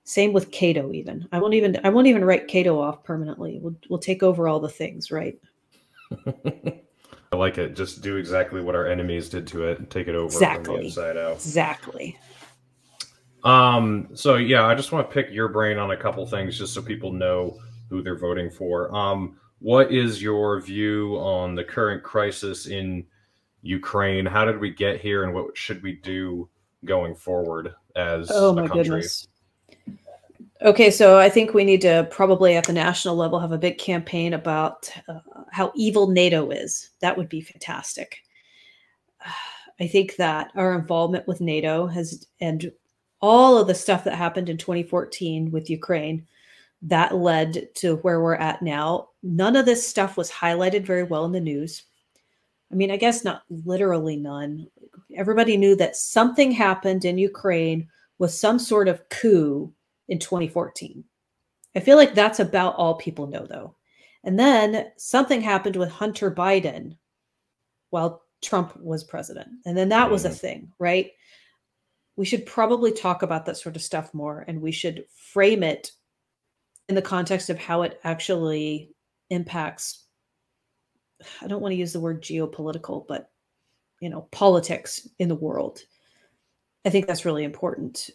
Same 0.04 0.32
with 0.32 0.52
Cato, 0.52 0.94
even. 0.94 1.28
I 1.32 1.40
won't 1.40 1.56
even 1.56 1.80
I 1.84 1.90
won't 1.90 2.06
even 2.06 2.24
write 2.24 2.48
Cato 2.48 2.80
off 2.80 3.04
permanently. 3.04 3.58
We'll 3.60 3.76
we'll 3.90 4.00
take 4.00 4.22
over 4.22 4.48
all 4.48 4.60
the 4.60 4.70
things, 4.70 5.10
right? 5.10 5.40
I 6.28 7.36
like 7.36 7.58
it. 7.58 7.76
Just 7.76 8.04
do 8.04 8.18
exactly 8.18 8.62
what 8.62 8.76
our 8.76 8.86
enemies 8.86 9.30
did 9.30 9.48
to 9.48 9.66
it 9.66 9.80
and 9.80 9.90
take 9.90 10.08
it 10.08 10.14
over 10.14 10.26
exactly. 10.26 10.66
from 10.66 10.76
the 10.76 10.86
inside 10.86 11.18
out. 11.18 11.34
Exactly. 11.38 12.18
Um, 13.44 14.10
so 14.14 14.36
yeah, 14.36 14.66
I 14.66 14.76
just 14.76 14.92
want 14.92 15.10
to 15.10 15.14
pick 15.14 15.34
your 15.34 15.48
brain 15.48 15.80
on 15.80 15.90
a 15.90 15.98
couple 15.98 16.26
things 16.28 16.58
just 16.58 16.76
so 16.76 16.82
people 16.84 17.12
know 17.12 17.60
who 17.90 18.04
they're 18.04 18.18
voting 18.18 18.52
for. 18.52 18.96
Um, 18.96 19.38
what 19.60 19.92
is 19.92 20.22
your 20.22 20.62
view 20.62 21.16
on 21.16 21.56
the 21.56 21.64
current 21.64 22.04
crisis 22.04 22.68
in 22.68 23.06
Ukraine? 23.66 24.26
How 24.26 24.46
did 24.46 24.60
we 24.60 24.70
get 24.70 25.02
here 25.02 25.24
and 25.24 25.34
what 25.34 25.58
should 25.58 25.82
we 25.82 25.94
do 25.94 26.48
going 26.86 27.16
forward 27.16 27.74
as 27.96 28.30
oh, 28.32 28.54
my 28.54 28.68
country? 28.68 28.84
Goodness. 28.84 29.28
Okay, 30.62 30.90
so 30.90 31.18
I 31.18 31.30
think 31.30 31.54
we 31.54 31.64
need 31.64 31.82
to 31.82 32.08
probably 32.12 32.56
at 32.56 32.66
the 32.66 32.74
national 32.74 33.16
level 33.16 33.40
have 33.40 33.52
a 33.52 33.58
big 33.58 33.78
campaign 33.78 34.34
about 34.34 34.90
uh, 35.10 35.20
how 35.52 35.72
evil 35.76 36.08
NATO 36.08 36.50
is. 36.50 36.92
That 37.02 37.18
would 37.18 37.28
be 37.28 37.42
fantastic. 37.42 38.24
I 39.80 39.88
think 39.88 40.16
that 40.16 40.52
our 40.56 40.74
involvement 40.74 41.28
with 41.28 41.42
NATO 41.42 41.88
has 41.88 42.26
and 42.40 42.72
all 43.20 43.58
of 43.58 43.68
the 43.68 43.76
stuff 43.76 44.06
that 44.06 44.16
happened 44.16 44.48
in 44.48 44.58
2014 44.58 45.52
with 45.52 45.70
Ukraine 45.70 46.26
that 46.84 47.16
led 47.16 47.68
to 47.76 47.98
where 47.98 48.22
we're 48.22 48.36
at 48.36 48.62
now. 48.62 49.10
None 49.24 49.56
of 49.56 49.66
this 49.66 49.86
stuff 49.86 50.16
was 50.16 50.32
highlighted 50.32 50.86
very 50.86 51.04
well 51.04 51.26
in 51.26 51.32
the 51.32 51.42
news. 51.42 51.84
I 52.72 52.76
mean, 52.76 52.92
I 52.92 52.98
guess 52.98 53.24
not 53.24 53.44
literally 53.50 54.18
none. 54.18 54.68
Everybody 55.16 55.58
knew 55.58 55.76
that 55.76 55.96
something 55.96 56.52
happened 56.52 57.06
in 57.06 57.18
Ukraine 57.18 57.88
with 58.18 58.32
some 58.32 58.60
sort 58.60 58.88
of 58.88 59.08
coup 59.10 59.72
in 60.08 60.20
2014. 60.20 61.04
I 61.76 61.80
feel 61.80 61.98
like 61.98 62.16
that's 62.16 62.40
about 62.40 62.76
all 62.76 62.96
people 62.96 63.28
know, 63.28 63.46
though. 63.46 63.76
And 64.24 64.40
then 64.40 64.92
something 64.98 65.42
happened 65.42 65.76
with 65.76 65.92
Hunter 65.92 66.32
Biden 66.32 66.98
while 67.92 68.24
Trump 68.42 68.76
was 68.78 69.04
president. 69.04 69.48
And 69.66 69.78
then 69.78 69.90
that 69.90 70.10
was 70.10 70.26
a 70.26 70.30
mm-hmm. 70.30 70.38
thing, 70.38 70.72
right? 70.80 71.12
we 72.16 72.26
should 72.26 72.46
probably 72.46 72.92
talk 72.92 73.24
about 73.24 73.46
that 73.46 73.58
sort 73.58 73.76
of 73.76 73.82
stuff 73.82 74.14
more 74.14 74.46
and 74.48 74.62
we 74.62 74.72
should 74.72 75.06
frame 75.34 75.64
it 75.64 75.92
in 76.88 76.96
the 76.96 77.02
context 77.02 77.50
of 77.50 77.58
how 77.58 77.82
it 77.82 78.00
actually 78.04 78.92
impacts 79.30 80.05
i 81.42 81.48
don't 81.48 81.62
want 81.62 81.72
to 81.72 81.78
use 81.78 81.94
the 81.94 82.00
word 82.00 82.22
geopolitical 82.22 83.06
but 83.08 83.30
you 84.02 84.10
know 84.10 84.28
politics 84.32 85.08
in 85.20 85.28
the 85.28 85.36
world 85.36 85.82
i 86.86 86.90
think 86.90 87.08
that's 87.08 87.26
really 87.26 87.44
important 87.44 88.10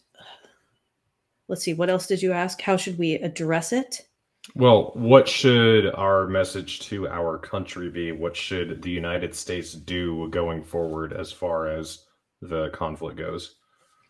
let's 1.48 1.62
see 1.62 1.74
what 1.74 1.90
else 1.90 2.06
did 2.06 2.22
you 2.22 2.32
ask 2.32 2.60
how 2.60 2.76
should 2.76 2.98
we 2.98 3.14
address 3.14 3.72
it 3.72 4.06
well 4.54 4.92
what 4.94 5.28
should 5.28 5.92
our 5.94 6.26
message 6.26 6.80
to 6.80 7.08
our 7.08 7.38
country 7.38 7.90
be 7.90 8.12
what 8.12 8.36
should 8.36 8.82
the 8.82 8.90
united 8.90 9.34
states 9.34 9.72
do 9.72 10.28
going 10.30 10.62
forward 10.62 11.12
as 11.12 11.32
far 11.32 11.68
as 11.68 12.06
the 12.42 12.70
conflict 12.70 13.18
goes 13.18 13.56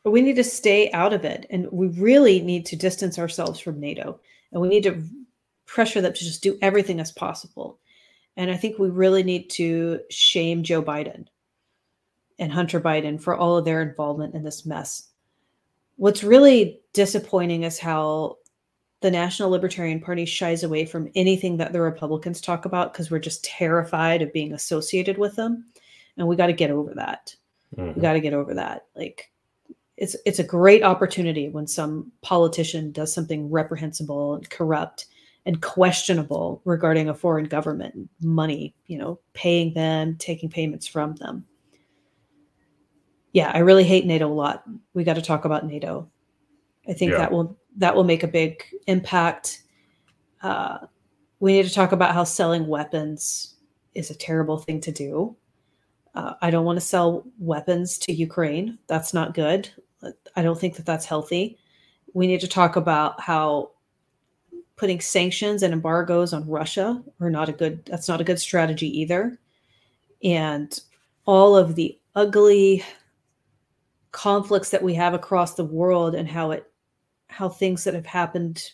but 0.03 0.12
we 0.12 0.22
need 0.22 0.36
to 0.36 0.44
stay 0.44 0.90
out 0.92 1.12
of 1.12 1.24
it. 1.24 1.46
And 1.51 1.70
we 1.70 1.88
really 1.88 2.40
need 2.40 2.66
to 2.66 2.76
distance 2.76 3.18
ourselves 3.18 3.61
from 3.61 3.80
NATO. 3.80 4.20
And 4.53 4.61
we 4.61 4.68
need 4.68 4.84
to 4.84 5.03
pressure 5.66 6.01
them 6.01 6.12
to 6.12 6.24
just 6.24 6.42
do 6.42 6.59
everything 6.62 7.01
as 7.01 7.12
possible. 7.12 7.78
And 8.37 8.51
I 8.51 8.57
think 8.57 8.78
we 8.78 8.89
really 8.89 9.22
need 9.22 9.51
to 9.51 10.01
shame 10.11 10.62
Joe 10.62 10.83
Biden 10.83 11.26
and 12.39 12.53
Hunter 12.53 12.81
Biden 12.81 13.20
for 13.20 13.37
all 13.37 13.57
of 13.57 13.64
their 13.64 13.83
involvement 13.83 14.35
in 14.35 14.43
this 14.43 14.64
mess. 14.64 15.09
What's 15.97 16.24
really 16.24 16.81
disappointing 16.95 17.64
is 17.64 17.78
how 17.78 18.39
the 19.01 19.11
National 19.11 19.51
Libertarian 19.51 20.01
Party 20.01 20.24
shies 20.24 20.62
away 20.62 20.85
from 20.85 21.11
anything 21.14 21.57
that 21.59 21.72
the 21.72 21.81
Republicans 21.81 22.41
talk 22.41 22.64
about 22.64 22.93
because 22.93 23.11
we're 23.11 23.18
just 23.18 23.45
terrified 23.45 24.22
of 24.22 24.33
being 24.33 24.53
associated 24.53 25.18
with 25.18 25.37
them. 25.37 25.66
And 26.16 26.26
we 26.26 26.37
got 26.37 26.49
to 26.49 26.53
get 26.53 26.70
over 26.70 26.95
that. 26.95 27.35
Mm-hmm. 27.76 27.95
We 27.95 28.03
got 28.03 28.14
to 28.14 28.20
get 28.20 28.35
over 28.35 28.55
that. 28.55 28.87
Like, 28.95 29.31
it's 29.97 30.16
it's 30.24 30.39
a 30.39 30.45
great 30.45 30.83
opportunity 30.83 31.51
when 31.51 31.66
some 31.66 32.11
politician 32.22 32.91
does 32.91 33.12
something 33.12 33.51
reprehensible 33.51 34.35
and 34.35 34.49
corrupt 34.49 35.07
and 35.47 35.62
questionable 35.62 36.61
regarding 36.64 37.09
a 37.09 37.14
foreign 37.14 37.47
government 37.47 38.09
money 38.20 38.74
you 38.86 38.99
know 38.99 39.18
paying 39.32 39.72
them 39.74 40.16
taking 40.18 40.49
payments 40.49 40.86
from 40.86 41.14
them. 41.16 41.45
Yeah 43.32 43.51
i 43.55 43.59
really 43.59 43.84
hate 43.84 44.07
nato 44.07 44.26
a 44.26 44.32
lot. 44.32 44.64
We 44.95 45.05
got 45.05 45.14
to 45.14 45.22
talk 45.22 45.45
about 45.45 45.66
nato. 45.66 46.09
I 46.88 46.93
think 46.93 47.12
yeah. 47.12 47.18
that 47.18 47.32
will 47.32 47.57
that 47.76 47.95
will 47.95 48.05
make 48.05 48.22
a 48.22 48.28
big 48.28 48.64
impact. 48.86 49.62
Uh, 50.43 50.78
we 51.38 51.53
need 51.53 51.66
to 51.66 51.74
talk 51.74 51.93
about 51.93 52.14
how 52.14 52.24
selling 52.24 52.66
weapons 52.66 53.57
is 53.95 54.11
a 54.11 54.14
terrible 54.14 54.59
thing 54.59 54.80
to 54.80 54.93
do. 54.93 55.36
Uh, 56.14 56.34
i 56.43 56.51
don't 56.51 56.64
want 56.64 56.76
to 56.76 56.84
sell 56.84 57.24
weapons 57.38 57.99
to 57.99 58.12
ukraine. 58.12 58.78
That's 58.88 59.14
not 59.14 59.34
good. 59.34 59.70
I 60.34 60.43
don't 60.43 60.59
think 60.59 60.76
that 60.76 60.86
that's 60.86 61.05
healthy. 61.05 61.59
We 62.14 62.26
need 62.26 62.41
to 62.41 62.49
talk 62.49 62.76
about 62.76 63.20
how 63.20 63.72
putting 64.81 64.99
sanctions 64.99 65.62
and 65.62 65.74
embargoes 65.74 66.33
on 66.33 66.49
Russia 66.49 67.03
are 67.20 67.28
not 67.28 67.51
a 67.51 67.53
good 67.53 67.85
that's 67.85 68.09
not 68.09 68.18
a 68.22 68.24
good 68.24 68.41
strategy 68.41 68.89
either. 68.99 69.39
And 70.24 70.81
all 71.26 71.55
of 71.55 71.74
the 71.74 71.99
ugly 72.14 72.83
conflicts 74.11 74.70
that 74.70 74.83
we 74.83 74.95
have 74.95 75.12
across 75.12 75.55
the 75.55 75.66
world 75.66 76.14
and 76.14 76.26
how 76.26 76.53
it 76.53 76.72
how 77.28 77.51
things 77.51 77.85
that 77.85 77.93
have 77.93 78.07
happened 78.07 78.72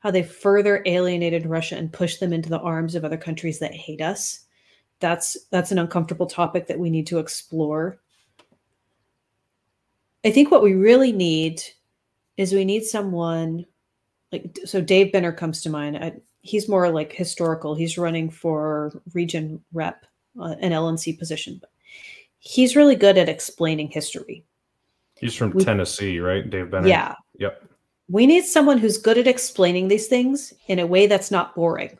how 0.00 0.10
they 0.10 0.22
further 0.22 0.82
alienated 0.84 1.46
Russia 1.46 1.76
and 1.76 1.90
pushed 1.90 2.20
them 2.20 2.34
into 2.34 2.50
the 2.50 2.60
arms 2.60 2.94
of 2.94 3.02
other 3.02 3.16
countries 3.16 3.58
that 3.58 3.74
hate 3.74 4.02
us. 4.02 4.40
That's 5.00 5.34
that's 5.50 5.72
an 5.72 5.78
uncomfortable 5.78 6.26
topic 6.26 6.66
that 6.66 6.78
we 6.78 6.90
need 6.90 7.06
to 7.06 7.20
explore. 7.20 7.98
I 10.26 10.30
think 10.30 10.50
what 10.50 10.62
we 10.62 10.74
really 10.74 11.10
need 11.10 11.62
is 12.36 12.52
we 12.52 12.66
need 12.66 12.84
someone 12.84 13.64
like 14.32 14.58
so 14.64 14.80
Dave 14.80 15.12
Benner 15.12 15.32
comes 15.32 15.62
to 15.62 15.70
mind. 15.70 15.96
I, 15.96 16.14
he's 16.40 16.68
more 16.68 16.90
like 16.90 17.12
historical. 17.12 17.74
He's 17.74 17.98
running 17.98 18.30
for 18.30 19.00
region 19.14 19.62
rep, 19.72 20.06
uh, 20.40 20.54
an 20.60 20.72
LNC 20.72 21.18
position. 21.18 21.58
But 21.60 21.70
he's 22.38 22.76
really 22.76 22.96
good 22.96 23.18
at 23.18 23.28
explaining 23.28 23.88
history. 23.88 24.44
He's 25.16 25.34
from 25.34 25.50
we, 25.50 25.64
Tennessee, 25.64 26.20
right? 26.20 26.48
Dave 26.48 26.70
Benner. 26.70 26.88
Yeah. 26.88 27.14
Yep. 27.38 27.62
We 28.08 28.26
need 28.26 28.44
someone 28.44 28.78
who's 28.78 28.98
good 28.98 29.18
at 29.18 29.26
explaining 29.26 29.88
these 29.88 30.06
things 30.06 30.52
in 30.68 30.78
a 30.78 30.86
way 30.86 31.06
that's 31.06 31.30
not 31.30 31.54
boring. 31.54 31.98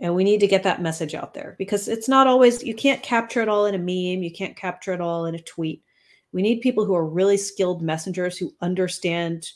And 0.00 0.14
we 0.14 0.22
need 0.22 0.38
to 0.40 0.46
get 0.46 0.62
that 0.62 0.80
message 0.80 1.14
out 1.14 1.34
there 1.34 1.56
because 1.58 1.88
it's 1.88 2.08
not 2.08 2.28
always, 2.28 2.62
you 2.62 2.74
can't 2.74 3.02
capture 3.02 3.42
it 3.42 3.48
all 3.48 3.66
in 3.66 3.74
a 3.74 3.78
meme. 3.78 4.22
You 4.22 4.30
can't 4.30 4.54
capture 4.54 4.92
it 4.92 5.00
all 5.00 5.26
in 5.26 5.34
a 5.34 5.42
tweet. 5.42 5.82
We 6.30 6.42
need 6.42 6.60
people 6.60 6.84
who 6.84 6.94
are 6.94 7.04
really 7.04 7.36
skilled 7.36 7.82
messengers 7.82 8.38
who 8.38 8.54
understand 8.60 9.48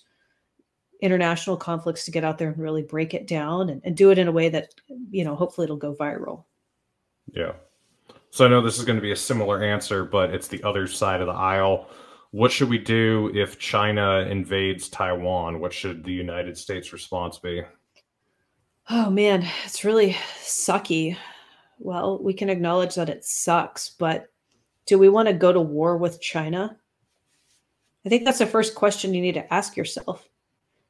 international 1.02 1.56
conflicts 1.56 2.04
to 2.04 2.10
get 2.10 2.24
out 2.24 2.38
there 2.38 2.48
and 2.48 2.58
really 2.58 2.82
break 2.82 3.12
it 3.12 3.26
down 3.26 3.68
and, 3.68 3.82
and 3.84 3.96
do 3.96 4.10
it 4.10 4.18
in 4.18 4.28
a 4.28 4.32
way 4.32 4.48
that, 4.48 4.72
you 5.10 5.24
know, 5.24 5.34
hopefully 5.34 5.64
it'll 5.64 5.76
go 5.76 5.94
viral. 5.94 6.44
Yeah. 7.32 7.52
So 8.30 8.46
I 8.46 8.48
know 8.48 8.62
this 8.62 8.78
is 8.78 8.84
going 8.84 8.96
to 8.96 9.02
be 9.02 9.12
a 9.12 9.16
similar 9.16 9.62
answer, 9.62 10.04
but 10.04 10.32
it's 10.32 10.48
the 10.48 10.62
other 10.62 10.86
side 10.86 11.20
of 11.20 11.26
the 11.26 11.34
aisle. 11.34 11.88
What 12.30 12.50
should 12.50 12.70
we 12.70 12.78
do 12.78 13.30
if 13.34 13.58
China 13.58 14.20
invades 14.20 14.88
Taiwan? 14.88 15.60
What 15.60 15.72
should 15.72 16.02
the 16.02 16.12
United 16.12 16.56
States 16.56 16.92
response 16.92 17.38
be? 17.38 17.62
Oh 18.88 19.10
man, 19.10 19.46
it's 19.64 19.84
really 19.84 20.16
sucky. 20.40 21.16
Well, 21.78 22.22
we 22.22 22.32
can 22.32 22.48
acknowledge 22.48 22.94
that 22.94 23.10
it 23.10 23.24
sucks, 23.24 23.90
but 23.90 24.28
do 24.86 24.98
we 24.98 25.08
want 25.08 25.28
to 25.28 25.34
go 25.34 25.52
to 25.52 25.60
war 25.60 25.96
with 25.98 26.20
China? 26.20 26.78
I 28.06 28.08
think 28.08 28.24
that's 28.24 28.38
the 28.38 28.46
first 28.46 28.74
question 28.74 29.14
you 29.14 29.20
need 29.20 29.34
to 29.34 29.52
ask 29.52 29.76
yourself. 29.76 30.28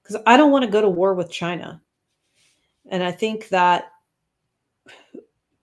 Because 0.02 0.20
I 0.26 0.36
don't 0.36 0.50
want 0.50 0.64
to 0.64 0.70
go 0.70 0.80
to 0.80 0.88
war 0.88 1.14
with 1.14 1.30
China. 1.30 1.80
And 2.90 3.02
I 3.02 3.12
think 3.12 3.48
that 3.50 3.92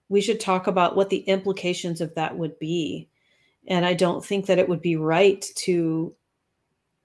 we 0.07 0.21
should 0.21 0.39
talk 0.39 0.67
about 0.67 0.95
what 0.95 1.09
the 1.09 1.19
implications 1.19 2.01
of 2.01 2.15
that 2.15 2.37
would 2.37 2.57
be. 2.59 3.09
And 3.67 3.85
I 3.85 3.93
don't 3.93 4.25
think 4.25 4.45
that 4.47 4.57
it 4.57 4.67
would 4.67 4.81
be 4.81 4.95
right 4.95 5.45
to 5.57 6.15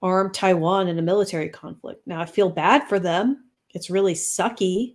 arm 0.01 0.33
Taiwan 0.33 0.89
in 0.89 0.99
a 0.99 1.03
military 1.03 1.49
conflict. 1.49 2.07
Now, 2.07 2.21
I 2.21 2.27
feel 2.27 2.49
bad 2.49 2.89
for 2.89 2.99
them. 2.99 3.45
It's 3.71 3.91
really 3.91 4.15
sucky. 4.15 4.95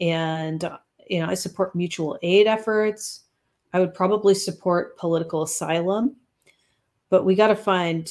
And, 0.00 0.68
you 1.08 1.20
know, 1.20 1.26
I 1.26 1.34
support 1.34 1.74
mutual 1.74 2.18
aid 2.22 2.46
efforts. 2.46 3.24
I 3.72 3.80
would 3.80 3.94
probably 3.94 4.34
support 4.34 4.96
political 4.96 5.42
asylum. 5.42 6.16
But 7.10 7.24
we 7.24 7.34
got 7.34 7.48
to 7.48 7.56
find 7.56 8.10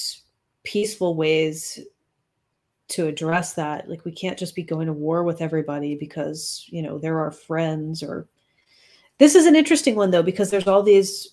peaceful 0.63 1.15
ways 1.15 1.79
to 2.89 3.07
address 3.07 3.53
that. 3.53 3.89
Like 3.89 4.05
we 4.05 4.11
can't 4.11 4.39
just 4.39 4.55
be 4.55 4.63
going 4.63 4.87
to 4.87 4.93
war 4.93 5.23
with 5.23 5.41
everybody 5.41 5.95
because, 5.95 6.65
you 6.67 6.81
know, 6.81 6.97
they're 6.97 7.19
our 7.19 7.31
friends 7.31 8.01
or 8.01 8.27
this 9.17 9.35
is 9.35 9.45
an 9.45 9.55
interesting 9.55 9.95
one 9.95 10.11
though 10.11 10.23
because 10.23 10.49
there's 10.49 10.67
all 10.67 10.83
these 10.83 11.29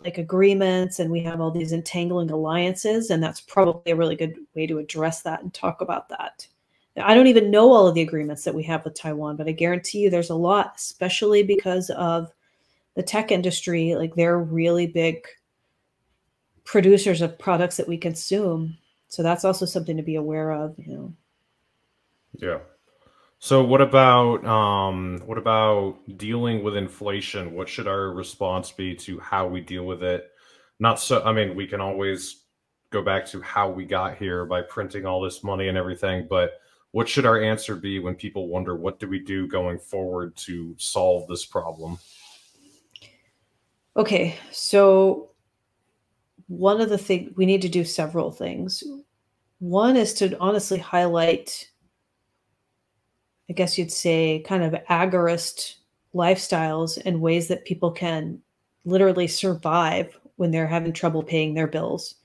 like 0.00 0.18
agreements 0.18 0.98
and 0.98 1.10
we 1.10 1.20
have 1.20 1.40
all 1.40 1.50
these 1.50 1.72
entangling 1.72 2.30
alliances 2.30 3.10
and 3.10 3.22
that's 3.22 3.40
probably 3.40 3.92
a 3.92 3.96
really 3.96 4.16
good 4.16 4.36
way 4.54 4.66
to 4.66 4.78
address 4.78 5.22
that 5.22 5.42
and 5.42 5.52
talk 5.52 5.80
about 5.80 6.08
that. 6.08 6.46
I 6.98 7.14
don't 7.14 7.26
even 7.26 7.50
know 7.50 7.72
all 7.72 7.86
of 7.86 7.94
the 7.94 8.00
agreements 8.00 8.44
that 8.44 8.54
we 8.54 8.62
have 8.64 8.84
with 8.84 8.94
Taiwan, 8.94 9.36
but 9.36 9.48
I 9.48 9.52
guarantee 9.52 9.98
you 9.98 10.10
there's 10.10 10.30
a 10.30 10.34
lot, 10.34 10.74
especially 10.76 11.42
because 11.42 11.90
of 11.90 12.32
the 12.94 13.02
tech 13.02 13.30
industry. 13.30 13.94
Like 13.94 14.14
they're 14.14 14.38
really 14.38 14.86
big 14.86 15.26
producers 16.64 17.20
of 17.20 17.38
products 17.38 17.76
that 17.76 17.88
we 17.88 17.98
consume 17.98 18.78
so 19.08 19.22
that's 19.22 19.44
also 19.44 19.66
something 19.66 19.96
to 19.96 20.02
be 20.02 20.16
aware 20.16 20.52
of 20.52 20.74
you 20.78 20.92
know. 20.92 21.12
Yeah. 22.34 22.58
So 23.38 23.62
what 23.62 23.80
about 23.80 24.44
um 24.44 25.22
what 25.26 25.38
about 25.38 25.98
dealing 26.16 26.62
with 26.62 26.76
inflation? 26.76 27.54
What 27.54 27.68
should 27.68 27.86
our 27.86 28.10
response 28.10 28.72
be 28.72 28.94
to 28.96 29.20
how 29.20 29.46
we 29.46 29.60
deal 29.60 29.84
with 29.84 30.02
it? 30.02 30.30
Not 30.78 31.00
so 31.00 31.22
i 31.22 31.32
mean 31.32 31.54
we 31.54 31.66
can 31.66 31.80
always 31.80 32.42
go 32.90 33.02
back 33.02 33.26
to 33.26 33.40
how 33.40 33.68
we 33.68 33.84
got 33.84 34.16
here 34.16 34.44
by 34.44 34.62
printing 34.62 35.06
all 35.06 35.20
this 35.20 35.42
money 35.42 35.68
and 35.68 35.76
everything 35.76 36.26
but 36.28 36.60
what 36.92 37.08
should 37.08 37.26
our 37.26 37.42
answer 37.42 37.74
be 37.74 37.98
when 37.98 38.14
people 38.14 38.48
wonder 38.48 38.76
what 38.76 38.98
do 38.98 39.08
we 39.08 39.18
do 39.18 39.48
going 39.48 39.78
forward 39.78 40.34
to 40.36 40.74
solve 40.78 41.26
this 41.28 41.44
problem? 41.44 41.98
Okay 43.96 44.36
so 44.50 45.30
one 46.48 46.80
of 46.80 46.88
the 46.88 46.98
things 46.98 47.32
we 47.36 47.46
need 47.46 47.62
to 47.62 47.68
do 47.68 47.84
several 47.84 48.30
things. 48.30 48.82
One 49.58 49.96
is 49.96 50.14
to 50.14 50.38
honestly 50.38 50.78
highlight, 50.78 51.70
I 53.50 53.52
guess 53.52 53.78
you'd 53.78 53.92
say, 53.92 54.44
kind 54.46 54.62
of 54.62 54.80
agorist 54.88 55.76
lifestyles 56.14 57.00
and 57.04 57.20
ways 57.20 57.48
that 57.48 57.64
people 57.64 57.90
can 57.90 58.40
literally 58.84 59.26
survive 59.26 60.16
when 60.36 60.50
they're 60.50 60.66
having 60.66 60.92
trouble 60.92 61.22
paying 61.22 61.54
their 61.54 61.66
bills. 61.66 62.16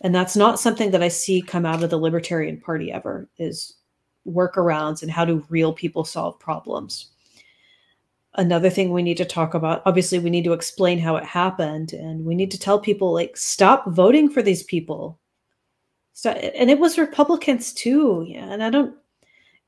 And 0.00 0.14
that's 0.14 0.36
not 0.36 0.60
something 0.60 0.90
that 0.92 1.02
I 1.02 1.08
see 1.08 1.42
come 1.42 1.66
out 1.66 1.82
of 1.82 1.90
the 1.90 1.98
Libertarian 1.98 2.60
Party 2.60 2.92
ever 2.92 3.28
is 3.38 3.76
workarounds 4.26 5.02
and 5.02 5.10
how 5.10 5.24
do 5.24 5.44
real 5.48 5.72
people 5.72 6.04
solve 6.04 6.38
problems 6.38 7.10
another 8.34 8.70
thing 8.70 8.92
we 8.92 9.02
need 9.02 9.16
to 9.16 9.24
talk 9.24 9.54
about 9.54 9.82
obviously 9.86 10.18
we 10.18 10.30
need 10.30 10.44
to 10.44 10.52
explain 10.52 10.98
how 10.98 11.16
it 11.16 11.24
happened 11.24 11.92
and 11.92 12.24
we 12.24 12.34
need 12.34 12.50
to 12.50 12.58
tell 12.58 12.78
people 12.78 13.12
like 13.12 13.36
stop 13.36 13.86
voting 13.88 14.28
for 14.28 14.42
these 14.42 14.62
people. 14.64 15.18
So 16.12 16.30
and 16.30 16.68
it 16.68 16.78
was 16.78 16.98
republicans 16.98 17.72
too 17.72 18.24
yeah 18.28 18.52
and 18.52 18.60
i 18.62 18.70
don't 18.70 18.94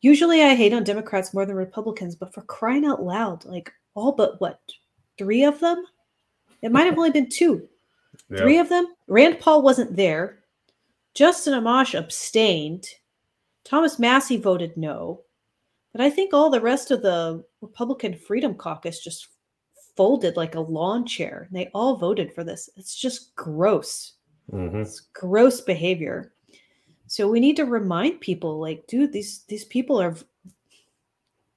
usually 0.00 0.42
i 0.42 0.56
hate 0.56 0.72
on 0.72 0.82
democrats 0.82 1.32
more 1.32 1.46
than 1.46 1.54
republicans 1.54 2.16
but 2.16 2.34
for 2.34 2.42
crying 2.42 2.84
out 2.84 3.04
loud 3.04 3.44
like 3.44 3.72
all 3.94 4.10
but 4.12 4.40
what 4.40 4.60
three 5.20 5.44
of 5.44 5.60
them? 5.60 5.84
It 6.62 6.72
might 6.72 6.86
have 6.86 6.96
only 6.96 7.10
been 7.10 7.28
two. 7.28 7.68
Yeah. 8.28 8.38
three 8.38 8.58
of 8.58 8.68
them? 8.68 8.86
Rand 9.06 9.40
paul 9.40 9.62
wasn't 9.62 9.96
there. 9.96 10.40
Justin 11.14 11.54
amash 11.54 11.98
abstained. 11.98 12.86
Thomas 13.64 13.98
massie 13.98 14.36
voted 14.36 14.76
no 14.76 15.22
but 15.92 16.00
I 16.00 16.10
think 16.10 16.32
all 16.32 16.50
the 16.50 16.60
rest 16.60 16.90
of 16.90 17.02
the 17.02 17.44
Republican 17.60 18.14
Freedom 18.14 18.54
Caucus 18.54 19.02
just 19.02 19.28
folded 19.96 20.36
like 20.36 20.54
a 20.54 20.60
lawn 20.60 21.04
chair. 21.04 21.48
They 21.50 21.70
all 21.74 21.96
voted 21.96 22.32
for 22.32 22.44
this. 22.44 22.70
It's 22.76 22.94
just 22.94 23.34
gross. 23.34 24.14
Mm-hmm. 24.52 24.80
It's 24.80 25.00
gross 25.12 25.60
behavior. 25.60 26.32
So 27.06 27.28
we 27.28 27.40
need 27.40 27.56
to 27.56 27.64
remind 27.64 28.20
people 28.20 28.60
like, 28.60 28.86
dude, 28.86 29.12
these 29.12 29.44
these 29.48 29.64
people 29.64 30.00
are 30.00 30.16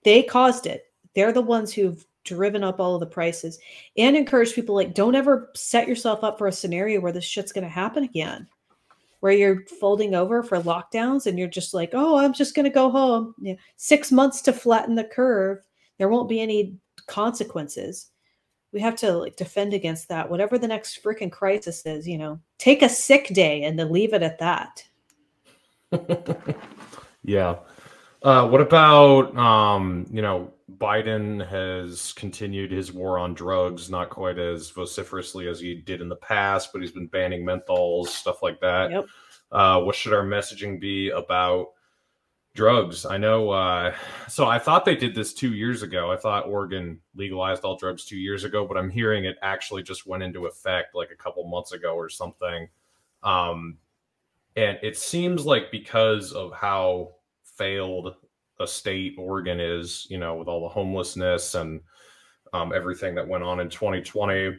they 0.03 0.23
caused 0.23 0.65
it. 0.65 0.86
They're 1.15 1.31
the 1.31 1.41
ones 1.41 1.71
who've 1.71 2.03
driven 2.23 2.63
up 2.63 2.79
all 2.79 2.95
of 2.95 3.01
the 3.01 3.05
prices 3.05 3.59
and 3.97 4.15
encourage 4.15 4.53
people 4.53 4.73
like 4.73 4.93
don't 4.93 5.15
ever 5.15 5.51
set 5.55 5.88
yourself 5.88 6.23
up 6.23 6.38
for 6.38 6.47
a 6.47 6.51
scenario 6.51 6.99
where 6.99 7.11
this 7.11 7.25
shit's 7.25 7.51
going 7.51 7.65
to 7.65 7.69
happen 7.69 8.03
again 8.03 8.47
where 9.24 9.32
you're 9.32 9.63
folding 9.80 10.15
over 10.15 10.43
for 10.43 10.59
lockdowns 10.59 11.28
and 11.28 11.39
you're 11.39 11.47
just 11.47 11.74
like, 11.74 11.91
oh, 11.93 12.17
I'm 12.17 12.34
just 12.34 12.55
going 12.55 12.65
to 12.65 12.69
go 12.69 12.89
home. 12.89 13.34
Six 13.78 14.11
months 14.11 14.41
to 14.41 14.51
flatten 14.51 14.95
the 14.95 15.05
curve. 15.05 15.59
There 15.97 16.09
won't 16.09 16.28
be 16.28 16.41
any 16.41 16.76
consequences. 17.07 18.09
We 18.74 18.82
have 18.82 18.97
to 18.97 19.13
like 19.13 19.38
defend 19.38 19.74
against 19.74 20.09
that. 20.09 20.30
Whatever 20.30 20.57
the 20.57 20.67
next 20.67 21.01
freaking 21.01 21.32
crisis 21.32 21.86
is, 21.86 22.05
you 22.05 22.17
know, 22.17 22.38
take 22.57 22.82
a 22.82 22.89
sick 22.89 23.30
day 23.30 23.63
and 23.63 23.80
then 23.80 23.93
leave 23.93 24.13
it 24.13 24.24
at 24.24 24.39
that. 24.39 24.84
yeah. 27.24 27.55
Uh, 28.24 28.49
what 28.49 28.59
about 28.59 29.38
um, 29.38 30.05
you 30.11 30.21
know 30.21 30.53
Biden 30.78 31.45
has 31.47 32.13
continued 32.13 32.71
his 32.71 32.91
war 32.91 33.19
on 33.19 33.34
drugs, 33.34 33.89
not 33.89 34.09
quite 34.09 34.39
as 34.39 34.69
vociferously 34.69 35.47
as 35.47 35.59
he 35.59 35.76
did 35.76 36.01
in 36.01 36.09
the 36.09 36.15
past, 36.15 36.71
but 36.71 36.82
he's 36.82 36.91
been 36.91 37.07
banning 37.07 37.45
menthols, 37.45 38.07
stuff 38.07 38.41
like 38.41 38.59
that. 38.61 38.91
Yep. 38.91 39.05
Uh, 39.51 39.82
what 39.82 39.95
should 39.95 40.13
our 40.13 40.26
messaging 40.26 40.80
be 40.80 41.09
about 41.09 41.67
drugs? 42.55 43.05
I 43.05 43.17
know. 43.17 43.49
Uh, 43.49 43.95
so 44.28 44.47
I 44.47 44.59
thought 44.59 44.86
they 44.86 44.95
did 44.95 45.15
this 45.15 45.34
two 45.34 45.53
years 45.53 45.84
ago. 45.84 46.11
I 46.11 46.17
thought 46.17 46.47
Oregon 46.47 46.99
legalized 47.15 47.63
all 47.63 47.78
drugs 47.78 48.05
two 48.05 48.17
years 48.17 48.43
ago, 48.43 48.65
but 48.67 48.78
I'm 48.78 48.89
hearing 48.89 49.26
it 49.26 49.38
actually 49.41 49.84
just 49.84 50.07
went 50.07 50.24
into 50.24 50.45
effect 50.45 50.95
like 50.95 51.11
a 51.11 51.15
couple 51.15 51.47
months 51.47 51.71
ago 51.71 51.95
or 51.95 52.09
something. 52.09 52.67
Um, 53.21 53.78
and 54.55 54.78
it 54.84 54.97
seems 54.97 55.45
like 55.45 55.71
because 55.71 56.32
of 56.32 56.53
how 56.53 57.15
failed 57.57 58.15
a 58.64 58.68
state 58.68 59.16
Oregon 59.18 59.59
is, 59.59 60.07
you 60.09 60.18
know, 60.18 60.36
with 60.36 60.47
all 60.47 60.61
the 60.61 60.74
homelessness 60.74 61.55
and 61.55 61.82
um, 62.53 62.72
everything 62.74 63.16
that 63.16 63.28
went 63.28 63.43
on 63.43 63.59
in 63.59 63.70
2020. 63.70 64.34
It, 64.43 64.57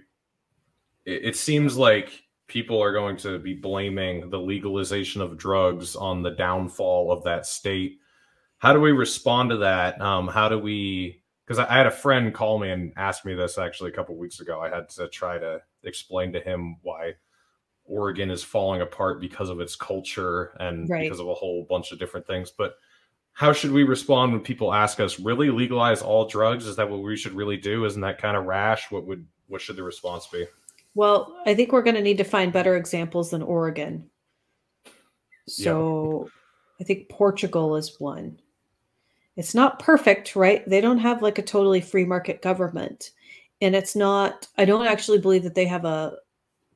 it 1.07 1.37
seems 1.37 1.77
like 1.77 2.23
people 2.47 2.83
are 2.83 2.93
going 2.93 3.17
to 3.17 3.39
be 3.39 3.55
blaming 3.55 4.29
the 4.31 4.39
legalization 4.39 5.21
of 5.21 5.39
drugs 5.39 5.97
on 5.97 6.23
the 6.23 6.33
downfall 6.33 7.11
of 7.11 7.25
that 7.25 7.47
state. 7.47 7.99
How 8.59 8.73
do 8.73 8.81
we 8.81 8.93
respond 8.93 9.51
to 9.51 9.59
that? 9.59 10.01
Um, 10.01 10.29
how 10.29 10.49
do 10.49 10.59
we? 10.59 11.23
Because 11.47 11.59
I, 11.59 11.73
I 11.73 11.77
had 11.77 11.87
a 11.87 11.91
friend 11.91 12.33
call 12.33 12.59
me 12.59 12.71
and 12.71 12.93
ask 12.97 13.25
me 13.25 13.35
this 13.35 13.59
actually 13.59 13.91
a 13.91 13.95
couple 13.95 14.17
weeks 14.17 14.41
ago. 14.41 14.61
I 14.61 14.69
had 14.69 14.89
to 14.91 15.09
try 15.09 15.39
to 15.39 15.61
explain 15.83 16.33
to 16.33 16.41
him 16.41 16.77
why 16.83 17.15
Oregon 17.85 18.31
is 18.31 18.43
falling 18.43 18.81
apart 18.81 19.21
because 19.21 19.51
of 19.51 19.61
its 19.61 19.77
culture 19.77 20.57
and 20.59 20.89
right. 20.89 21.03
because 21.03 21.21
of 21.21 21.29
a 21.29 21.35
whole 21.35 21.67
bunch 21.69 21.93
of 21.93 21.99
different 21.99 22.27
things. 22.27 22.51
But 22.51 22.75
how 23.35 23.53
should 23.53 23.73
we 23.73 23.83
respond 23.83 24.33
when 24.33 24.41
people 24.41 24.73
ask 24.73 25.01
us 25.01 25.19
really 25.19 25.51
legalize 25.51 26.03
all 26.03 26.27
drugs? 26.27 26.67
Is 26.67 26.77
that 26.77 26.89
what 26.89 27.03
we 27.03 27.17
should 27.17 27.33
really 27.33 27.57
do? 27.57 27.85
Isn't 27.85 28.01
that 28.01 28.19
kind 28.19 28.37
of 28.37 28.45
rash? 28.47 28.91
What 28.91 29.07
would 29.07 29.27
what 29.49 29.61
should 29.61 29.77
the 29.77 29.83
response 29.83 30.27
be? 30.29 30.47
Well 30.95 31.37
i 31.45 31.55
think 31.55 31.73
we're 31.73 31.83
going 31.83 31.97
to 31.97 32.03
need 32.03 32.19
to 32.19 32.25
find 32.25 32.53
better 32.53 32.77
examples 32.77 33.31
than 33.31 33.43
oregon. 33.43 34.09
So 35.47 36.31
i 36.81 36.85
think 36.85 37.09
portugal 37.09 37.77
is 37.77 38.01
one. 38.01 38.41
It's 39.37 39.55
not 39.55 39.81
perfect 39.81 40.37
right? 40.37 40.67
They 40.69 40.81
don't 40.81 40.99
have 40.99 41.21
like 41.21 41.39
a 41.39 41.43
totally 41.43 41.81
free 41.81 42.05
market 42.05 42.41
government. 42.41 43.11
And 43.61 43.75
it's 43.75 43.97
not 43.97 44.47
i 44.59 44.65
don't 44.65 44.87
actually 44.87 45.19
believe 45.19 45.43
that 45.43 45.57
they 45.57 45.67
have 45.67 45.85
a 45.85 46.17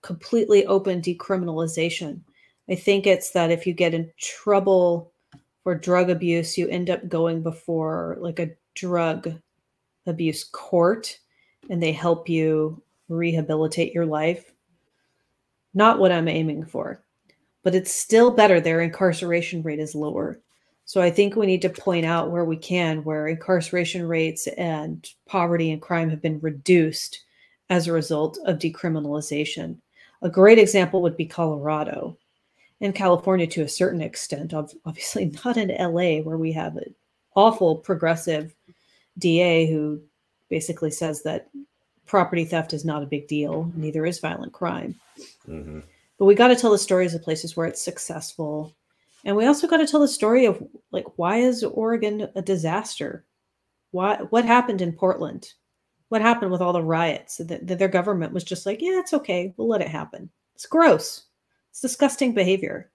completely 0.03 0.67
open 0.67 1.01
decriminalization. 1.01 2.21
I 2.69 2.75
think 2.75 3.07
it's 3.07 3.31
that 3.31 3.53
if 3.53 3.65
you 3.65 3.75
get 3.75 3.95
in 3.95 4.11
trouble 4.19 5.13
for 5.69 5.75
drug 5.75 6.09
abuse, 6.09 6.57
you 6.57 6.67
end 6.69 6.89
up 6.89 7.07
going 7.11 7.43
before 7.43 8.17
like 8.21 8.39
a 8.39 8.49
drug 8.75 9.35
abuse 10.07 10.43
court 10.43 11.19
and 11.69 11.83
they 11.83 11.93
help 11.93 12.27
you 12.27 12.83
rehabilitate 13.11 13.93
your 13.93 14.07
life. 14.07 14.55
Not 15.75 15.99
what 15.99 16.11
I'm 16.11 16.27
aiming 16.27 16.65
for, 16.65 17.05
but 17.65 17.75
it's 17.75 17.93
still 17.93 18.31
better. 18.31 18.63
Their 18.63 18.81
incarceration 18.81 19.63
rate 19.63 19.79
is 19.79 19.95
lower. 19.95 20.41
So 20.87 21.03
I 21.03 21.11
think 21.11 21.37
we 21.37 21.45
need 21.45 21.61
to 21.61 21.69
point 21.69 22.07
out 22.07 22.31
where 22.31 22.47
we 22.47 22.57
can 22.57 23.05
where 23.05 23.29
incarceration 23.29 24.09
rates 24.09 24.47
and 24.57 25.07
poverty 25.27 25.71
and 25.71 25.83
crime 25.83 26.09
have 26.09 26.23
been 26.23 26.41
reduced 26.41 27.25
as 27.69 27.89
a 27.89 27.93
result 27.93 28.39
of 28.47 28.59
decriminalization. 28.59 29.77
A 30.23 30.31
great 30.31 30.59
example 30.59 31.03
would 31.03 31.19
be 31.19 31.27
Colorado. 31.27 32.17
In 32.81 32.93
California 32.93 33.47
to 33.47 33.63
a 33.63 33.69
certain 33.69 34.01
extent, 34.01 34.55
obviously 34.55 35.27
not 35.45 35.57
in 35.57 35.69
LA, 35.69 36.23
where 36.23 36.39
we 36.39 36.53
have 36.53 36.77
an 36.77 36.95
awful 37.35 37.77
progressive 37.77 38.55
DA 39.19 39.67
who 39.67 40.01
basically 40.49 40.91
says 40.91 41.23
that 41.23 41.49
property 42.07 42.45
theft 42.45 42.73
is 42.73 42.85
not 42.85 43.03
a 43.03 43.07
big 43.07 43.29
deal, 43.29 43.71
neither 43.75 44.07
is 44.07 44.19
violent 44.19 44.53
crime. 44.53 44.95
Mm-hmm. 45.47 45.81
But 46.19 46.25
we 46.25 46.35
got 46.35 46.49
to 46.49 46.57
tell 46.57 46.73
the 46.73 46.79
stories 46.79 47.15
of 47.15 47.23
places 47.23 47.57
where 47.57 47.67
it's 47.67 47.83
successful. 47.83 48.75
And 49.25 49.37
we 49.37 49.47
also 49.47 49.67
got 49.67 49.77
to 49.79 49.87
tell 49.87 50.01
the 50.01 50.09
story 50.09 50.47
of 50.47 50.63
like 50.91 51.07
why 51.17 51.37
is 51.37 51.63
Oregon 51.63 52.29
a 52.35 52.43
disaster? 52.43 53.25
Why 53.91 54.17
what 54.31 54.45
happened 54.45 54.81
in 54.81 54.93
Portland? 54.93 55.53
What 56.09 56.23
happened 56.23 56.51
with 56.51 56.63
all 56.63 56.73
the 56.73 56.83
riots? 56.83 57.37
That, 57.37 57.67
that 57.67 57.79
their 57.79 57.89
government 57.89 58.33
was 58.33 58.45
just 58.45 58.65
like, 58.65 58.81
yeah, 58.81 58.99
it's 58.99 59.13
okay. 59.13 59.53
We'll 59.57 59.69
let 59.69 59.83
it 59.83 59.89
happen. 59.89 60.31
It's 60.55 60.67
gross. 60.67 61.28
It's 61.71 61.81
disgusting 61.81 62.35
behavior. 62.35 62.91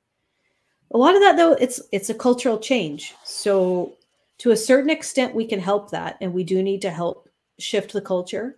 A 0.91 0.97
lot 0.97 1.15
of 1.15 1.21
that 1.21 1.37
though, 1.37 1.53
it's 1.53 1.81
it's 1.91 2.09
a 2.09 2.13
cultural 2.13 2.59
change. 2.59 3.15
So 3.23 3.93
to 4.39 4.51
a 4.51 4.57
certain 4.57 4.89
extent 4.89 5.35
we 5.35 5.45
can 5.45 5.59
help 5.59 5.91
that 5.91 6.17
and 6.21 6.33
we 6.33 6.43
do 6.43 6.61
need 6.61 6.81
to 6.81 6.91
help 6.91 7.29
shift 7.59 7.93
the 7.93 8.01
culture. 8.01 8.57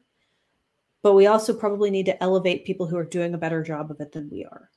But 1.01 1.13
we 1.13 1.27
also 1.27 1.53
probably 1.53 1.91
need 1.91 2.07
to 2.07 2.23
elevate 2.23 2.65
people 2.65 2.87
who 2.87 2.97
are 2.97 3.05
doing 3.05 3.33
a 3.33 3.37
better 3.37 3.63
job 3.63 3.91
of 3.91 4.01
it 4.01 4.11
than 4.11 4.29
we 4.29 4.43
are. 4.43 4.69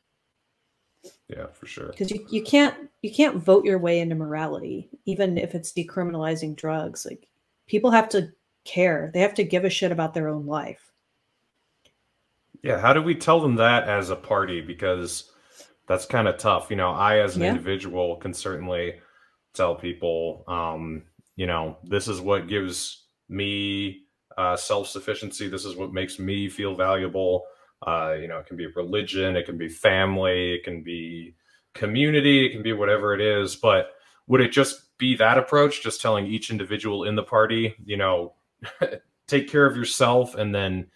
Yeah, 1.28 1.46
for 1.52 1.66
sure. 1.66 1.88
Because 1.88 2.10
you, 2.10 2.26
you 2.30 2.42
can't 2.42 2.74
you 3.02 3.12
can't 3.12 3.42
vote 3.42 3.64
your 3.64 3.78
way 3.78 4.00
into 4.00 4.14
morality, 4.14 4.88
even 5.06 5.38
if 5.38 5.54
it's 5.54 5.72
decriminalizing 5.72 6.56
drugs. 6.56 7.06
Like 7.06 7.28
people 7.66 7.90
have 7.90 8.08
to 8.10 8.32
care. 8.64 9.10
They 9.12 9.20
have 9.20 9.34
to 9.34 9.44
give 9.44 9.64
a 9.64 9.70
shit 9.70 9.92
about 9.92 10.14
their 10.14 10.28
own 10.28 10.46
life. 10.46 10.87
Yeah, 12.62 12.78
how 12.78 12.92
do 12.92 13.02
we 13.02 13.14
tell 13.14 13.40
them 13.40 13.56
that 13.56 13.88
as 13.88 14.10
a 14.10 14.16
party? 14.16 14.60
Because 14.60 15.30
that's 15.86 16.06
kind 16.06 16.28
of 16.28 16.38
tough. 16.38 16.70
You 16.70 16.76
know, 16.76 16.90
I 16.90 17.20
as 17.20 17.36
an 17.36 17.42
yeah. 17.42 17.50
individual 17.50 18.16
can 18.16 18.34
certainly 18.34 18.94
tell 19.54 19.74
people, 19.74 20.44
um, 20.46 21.04
you 21.36 21.46
know, 21.46 21.78
this 21.84 22.08
is 22.08 22.20
what 22.20 22.48
gives 22.48 23.04
me 23.28 24.02
uh, 24.36 24.56
self 24.56 24.88
sufficiency. 24.88 25.48
This 25.48 25.64
is 25.64 25.76
what 25.76 25.92
makes 25.92 26.18
me 26.18 26.48
feel 26.48 26.74
valuable. 26.74 27.44
Uh, 27.86 28.16
you 28.20 28.28
know, 28.28 28.38
it 28.38 28.46
can 28.46 28.56
be 28.56 28.66
religion, 28.66 29.36
it 29.36 29.46
can 29.46 29.56
be 29.56 29.68
family, 29.68 30.54
it 30.54 30.64
can 30.64 30.82
be 30.82 31.34
community, 31.74 32.44
it 32.44 32.50
can 32.50 32.62
be 32.62 32.72
whatever 32.72 33.14
it 33.14 33.20
is. 33.20 33.54
But 33.54 33.90
would 34.26 34.40
it 34.40 34.52
just 34.52 34.96
be 34.98 35.16
that 35.16 35.38
approach, 35.38 35.82
just 35.82 36.00
telling 36.00 36.26
each 36.26 36.50
individual 36.50 37.04
in 37.04 37.14
the 37.14 37.22
party, 37.22 37.74
you 37.84 37.96
know, 37.96 38.34
take 39.28 39.48
care 39.48 39.64
of 39.64 39.76
yourself 39.76 40.34
and 40.34 40.54
then 40.54 40.88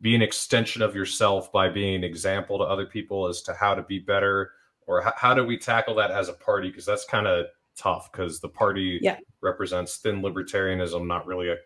be 0.00 0.14
an 0.14 0.22
extension 0.22 0.82
of 0.82 0.94
yourself 0.94 1.50
by 1.52 1.68
being 1.68 1.96
an 1.96 2.04
example 2.04 2.58
to 2.58 2.64
other 2.64 2.86
people 2.86 3.26
as 3.26 3.42
to 3.42 3.54
how 3.54 3.74
to 3.74 3.82
be 3.82 3.98
better 3.98 4.52
or 4.86 5.00
how, 5.02 5.12
how 5.16 5.34
do 5.34 5.44
we 5.44 5.58
tackle 5.58 5.94
that 5.96 6.10
as 6.10 6.28
a 6.28 6.32
party? 6.32 6.68
Because 6.68 6.86
that's 6.86 7.04
kind 7.04 7.26
of 7.26 7.46
tough 7.78 8.10
because 8.10 8.40
the 8.40 8.48
party 8.48 8.98
yeah. 9.00 9.16
represents 9.40 9.98
thin 9.98 10.20
libertarianism 10.20 11.06
not 11.06 11.26
really 11.26 11.48
a 11.48 11.56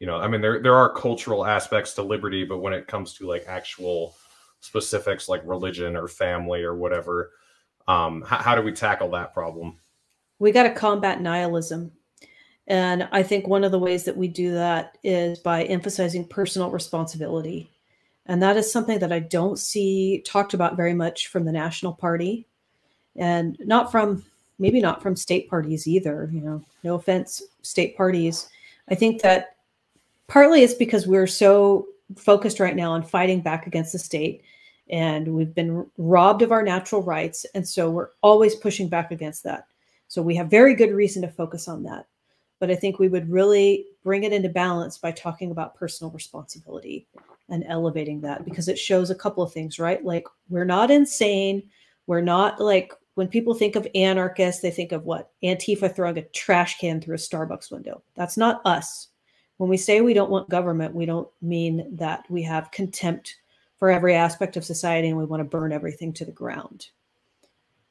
you 0.00 0.06
know 0.06 0.16
i 0.16 0.26
mean 0.26 0.40
there 0.40 0.60
there 0.60 0.74
are 0.74 0.92
cultural 0.92 1.46
aspects 1.46 1.94
to 1.94 2.02
liberty 2.02 2.44
but 2.44 2.58
when 2.58 2.72
it 2.72 2.88
comes 2.88 3.14
to 3.14 3.28
like 3.28 3.44
actual 3.46 4.16
specifics 4.60 5.28
like 5.28 5.40
religion 5.44 5.96
or 5.96 6.08
family 6.08 6.64
or 6.64 6.74
whatever 6.74 7.30
um 7.86 8.22
how, 8.22 8.38
how 8.38 8.54
do 8.56 8.62
we 8.62 8.72
tackle 8.72 9.10
that 9.10 9.32
problem? 9.32 9.78
We 10.38 10.50
got 10.50 10.64
to 10.64 10.74
combat 10.74 11.20
nihilism. 11.20 11.92
And 12.66 13.08
i 13.12 13.22
think 13.22 13.46
one 13.46 13.62
of 13.62 13.70
the 13.70 13.78
ways 13.78 14.04
that 14.04 14.16
we 14.16 14.26
do 14.26 14.52
that 14.54 14.98
is 15.04 15.38
by 15.38 15.62
emphasizing 15.64 16.26
personal 16.26 16.70
responsibility 16.70 17.71
and 18.26 18.42
that 18.42 18.56
is 18.56 18.70
something 18.70 18.98
that 19.00 19.12
I 19.12 19.18
don't 19.18 19.58
see 19.58 20.22
talked 20.24 20.54
about 20.54 20.76
very 20.76 20.94
much 20.94 21.28
from 21.28 21.44
the 21.44 21.52
National 21.52 21.92
Party 21.92 22.46
and 23.16 23.56
not 23.60 23.90
from 23.90 24.24
maybe 24.58 24.80
not 24.80 25.02
from 25.02 25.16
state 25.16 25.50
parties 25.50 25.88
either. 25.88 26.30
You 26.32 26.40
know, 26.40 26.64
no 26.84 26.94
offense, 26.94 27.42
state 27.62 27.96
parties. 27.96 28.48
I 28.88 28.94
think 28.94 29.22
that 29.22 29.56
partly 30.28 30.62
it's 30.62 30.74
because 30.74 31.06
we're 31.06 31.26
so 31.26 31.86
focused 32.16 32.60
right 32.60 32.76
now 32.76 32.92
on 32.92 33.02
fighting 33.02 33.40
back 33.40 33.66
against 33.66 33.92
the 33.92 33.98
state 33.98 34.42
and 34.90 35.26
we've 35.34 35.54
been 35.54 35.86
robbed 35.96 36.42
of 36.42 36.52
our 36.52 36.62
natural 36.62 37.02
rights. 37.02 37.46
And 37.54 37.66
so 37.66 37.90
we're 37.90 38.10
always 38.20 38.54
pushing 38.54 38.88
back 38.88 39.10
against 39.10 39.42
that. 39.44 39.66
So 40.08 40.20
we 40.20 40.36
have 40.36 40.50
very 40.50 40.74
good 40.74 40.92
reason 40.92 41.22
to 41.22 41.28
focus 41.28 41.68
on 41.68 41.82
that. 41.84 42.06
But 42.58 42.70
I 42.70 42.76
think 42.76 42.98
we 42.98 43.08
would 43.08 43.30
really 43.30 43.86
bring 44.04 44.24
it 44.24 44.32
into 44.32 44.48
balance 44.48 44.98
by 44.98 45.10
talking 45.10 45.50
about 45.50 45.74
personal 45.74 46.10
responsibility 46.12 47.06
and 47.52 47.64
elevating 47.68 48.22
that 48.22 48.44
because 48.44 48.66
it 48.66 48.78
shows 48.78 49.10
a 49.10 49.14
couple 49.14 49.44
of 49.44 49.52
things, 49.52 49.78
right? 49.78 50.02
Like 50.04 50.26
we're 50.48 50.64
not 50.64 50.90
insane. 50.90 51.62
We're 52.06 52.22
not 52.22 52.58
like 52.58 52.94
when 53.14 53.28
people 53.28 53.54
think 53.54 53.76
of 53.76 53.86
anarchists, 53.94 54.62
they 54.62 54.70
think 54.70 54.90
of 54.90 55.04
what? 55.04 55.30
Antifa 55.44 55.94
throwing 55.94 56.16
a 56.16 56.22
trash 56.22 56.78
can 56.78 57.00
through 57.00 57.14
a 57.14 57.18
Starbucks 57.18 57.70
window. 57.70 58.02
That's 58.16 58.38
not 58.38 58.62
us. 58.64 59.08
When 59.58 59.68
we 59.68 59.76
say 59.76 60.00
we 60.00 60.14
don't 60.14 60.30
want 60.30 60.48
government, 60.48 60.94
we 60.94 61.04
don't 61.04 61.28
mean 61.42 61.94
that 61.94 62.24
we 62.30 62.42
have 62.42 62.70
contempt 62.70 63.36
for 63.78 63.90
every 63.90 64.14
aspect 64.14 64.56
of 64.56 64.64
society 64.64 65.08
and 65.08 65.18
we 65.18 65.26
want 65.26 65.40
to 65.40 65.44
burn 65.44 65.72
everything 65.72 66.12
to 66.14 66.24
the 66.24 66.32
ground. 66.32 66.86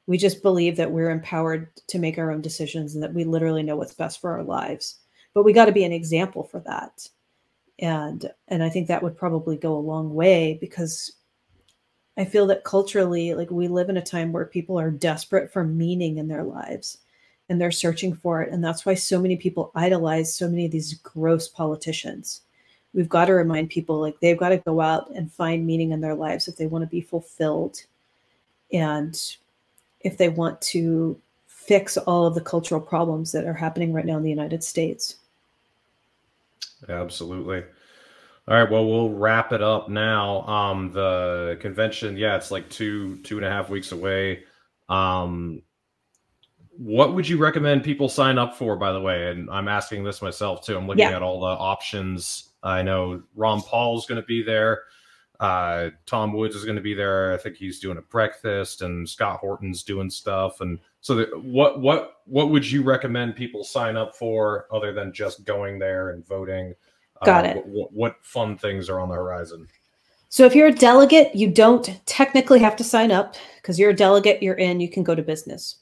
We 0.07 0.18
just 0.18 0.41
believe 0.41 0.76
that 0.78 0.91
we're 0.91 1.12
empowered 1.12 1.70
to 1.88 1.99
make 1.99 2.18
our 2.18 2.32
own 2.32 2.41
decisions 2.41 2.95
and 2.95 3.03
that 3.03 3.14
we 3.14 3.26
literally 3.26 3.62
know 3.62 3.76
what's 3.76 3.93
best 3.93 4.20
for 4.20 4.32
our 4.32 4.43
lives. 4.43 4.97
But 5.36 5.43
we 5.43 5.53
got 5.53 5.66
to 5.66 5.72
be 5.72 5.84
an 5.84 5.93
example 5.93 6.43
for 6.43 6.62
that 6.62 7.07
and 7.82 8.32
and 8.48 8.64
i 8.64 8.70
think 8.70 8.88
that 8.88 9.04
would 9.04 9.18
probably 9.18 9.58
go 9.58 9.76
a 9.76 9.80
long 9.80 10.14
way 10.14 10.58
because 10.62 11.14
i 12.18 12.24
feel 12.24 12.48
that 12.48 12.64
culturally 12.64 13.34
like 13.34 13.50
we 13.52 13.68
live 13.68 13.90
in 13.90 13.98
a 13.98 14.02
time 14.02 14.32
where 14.32 14.46
people 14.46 14.80
are 14.80 14.92
desperate 14.92 15.52
for 15.52 15.64
meaning 15.64 16.18
in 16.18 16.28
their 16.28 16.44
lives 16.44 17.00
and 17.52 17.60
they're 17.60 17.70
searching 17.70 18.16
for 18.16 18.42
it. 18.42 18.50
And 18.50 18.64
that's 18.64 18.86
why 18.86 18.94
so 18.94 19.20
many 19.20 19.36
people 19.36 19.74
idolize 19.76 20.34
so 20.34 20.48
many 20.48 20.66
of 20.66 20.72
these 20.72 20.94
gross 21.00 21.50
politicians. 21.50 22.44
We've 22.94 23.10
got 23.10 23.26
to 23.26 23.34
remind 23.34 23.70
people 23.70 24.00
like 24.00 24.18
they've 24.22 24.38
got 24.38 24.50
to 24.50 24.58
go 24.58 24.80
out 24.80 25.12
and 25.14 25.30
find 25.30 25.68
meaning 25.68 25.92
in 25.92 26.00
their 26.00 26.16
lives 26.16 26.48
if 26.48 26.56
they 26.56 26.68
want 26.68 26.84
to 26.84 26.90
be 26.90 27.02
fulfilled. 27.02 27.84
And 28.72 29.22
if 30.00 30.18
they 30.18 30.30
want 30.30 30.62
to 30.62 31.20
fix 31.46 31.98
all 31.98 32.26
of 32.26 32.36
the 32.36 32.42
cultural 32.42 32.80
problems 32.80 33.34
that 33.34 33.44
are 33.44 33.54
happening 33.54 33.92
right 33.92 34.06
now 34.06 34.18
in 34.18 34.24
the 34.24 34.30
united 34.30 34.64
states 34.64 35.18
Absolutely. 36.90 37.64
All 38.48 38.58
right. 38.58 38.70
Well, 38.70 38.86
we'll 38.86 39.12
wrap 39.12 39.54
it 39.54 39.62
up 39.62 39.90
now. 39.90 40.42
Um, 40.48 40.92
the 40.92 41.58
convention, 41.62 42.18
yeah, 42.18 42.36
it's 42.36 42.52
like 42.52 42.70
two, 42.70 43.18
two 43.18 43.38
and 43.38 43.46
a 43.46 43.50
half 43.50 43.70
weeks 43.70 43.92
away. 43.92 44.44
Um, 44.90 45.62
what 46.72 47.14
would 47.14 47.28
you 47.28 47.38
recommend 47.38 47.84
people 47.84 48.10
sign 48.10 48.38
up 48.38 48.56
for, 48.56 48.76
by 48.76 48.92
the 48.92 49.02
way? 49.02 49.30
And 49.30 49.50
I'm 49.50 49.68
asking 49.68 50.04
this 50.04 50.22
myself 50.22 50.66
too. 50.66 50.76
I'm 50.76 50.88
looking 50.88 51.02
yeah. 51.02 51.16
at 51.16 51.22
all 51.22 51.42
the 51.42 51.48
options. 51.48 52.50
I 52.64 52.82
know 52.82 53.22
Ron 53.36 53.62
Paul's 53.62 54.08
going 54.08 54.20
to 54.20 54.26
be 54.26 54.42
there. 54.42 54.84
Uh, 55.40 55.90
Tom 56.06 56.34
Woods 56.34 56.56
is 56.56 56.66
going 56.66 56.76
to 56.76 56.82
be 56.82 56.94
there. 56.94 57.34
I 57.34 57.38
think 57.38 57.56
he's 57.56 57.80
doing 57.80 57.98
a 57.98 58.02
breakfast, 58.02 58.82
and 58.82 59.08
Scott 59.10 59.40
Horton's 59.40 59.84
doing 59.84 60.10
stuff. 60.10 60.62
And 60.62 60.80
so, 61.02 61.16
the, 61.16 61.26
what 61.36 61.82
what 61.82 62.18
what 62.26 62.49
would 62.49 62.70
you 62.70 62.84
recommend 62.84 63.36
people 63.36 63.64
sign 63.64 63.97
up 63.97 64.16
for, 64.16 64.68
other 64.72 64.93
than 64.93 65.14
just 65.14 65.43
going 65.45 65.80
there 65.80 66.12
and 66.12 66.26
voting? 66.26 66.74
Got 67.26 67.45
uh, 67.45 67.49
it. 67.49 67.66
What, 67.66 67.93
what 67.93 68.16
fun 68.22 68.58
things 68.58 68.89
are 68.89 68.99
on 68.99 69.10
the 69.10 69.16
horizon? 69.16 69.68
So, 70.30 70.45
if 70.45 70.56
you're 70.56 70.68
a 70.68 70.74
delegate, 70.74 71.36
you 71.36 71.52
don't 71.52 71.99
technically 72.06 72.60
have 72.60 72.76
to 72.78 72.84
sign 72.84 73.12
up 73.12 73.36
because 73.58 73.80
you're 73.80 73.89
a 73.89 73.95
delegate. 73.95 74.41
You're 74.41 74.56
in. 74.56 74.80
You 74.80 74.89
can 74.89 75.04
go 75.04 75.16
to 75.16 75.22
business. 75.22 75.78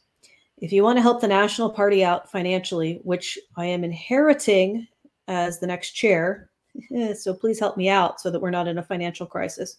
If 0.58 0.74
you 0.74 0.84
want 0.84 0.98
to 0.98 1.02
help 1.02 1.22
the 1.22 1.28
national 1.28 1.70
party 1.70 2.04
out 2.04 2.30
financially, 2.30 3.00
which 3.04 3.38
I 3.56 3.66
am 3.66 3.84
inheriting 3.84 4.88
as 5.28 5.60
the 5.60 5.68
next 5.68 5.92
chair 5.92 6.50
so 7.16 7.34
please 7.34 7.60
help 7.60 7.78
me 7.78 7.90
out 7.90 8.20
so 8.20 8.30
that 8.30 8.40
we're 8.40 8.50
not 8.50 8.68
in 8.68 8.78
a 8.78 8.84
financial 8.84 9.26
crisis. 9.26 9.78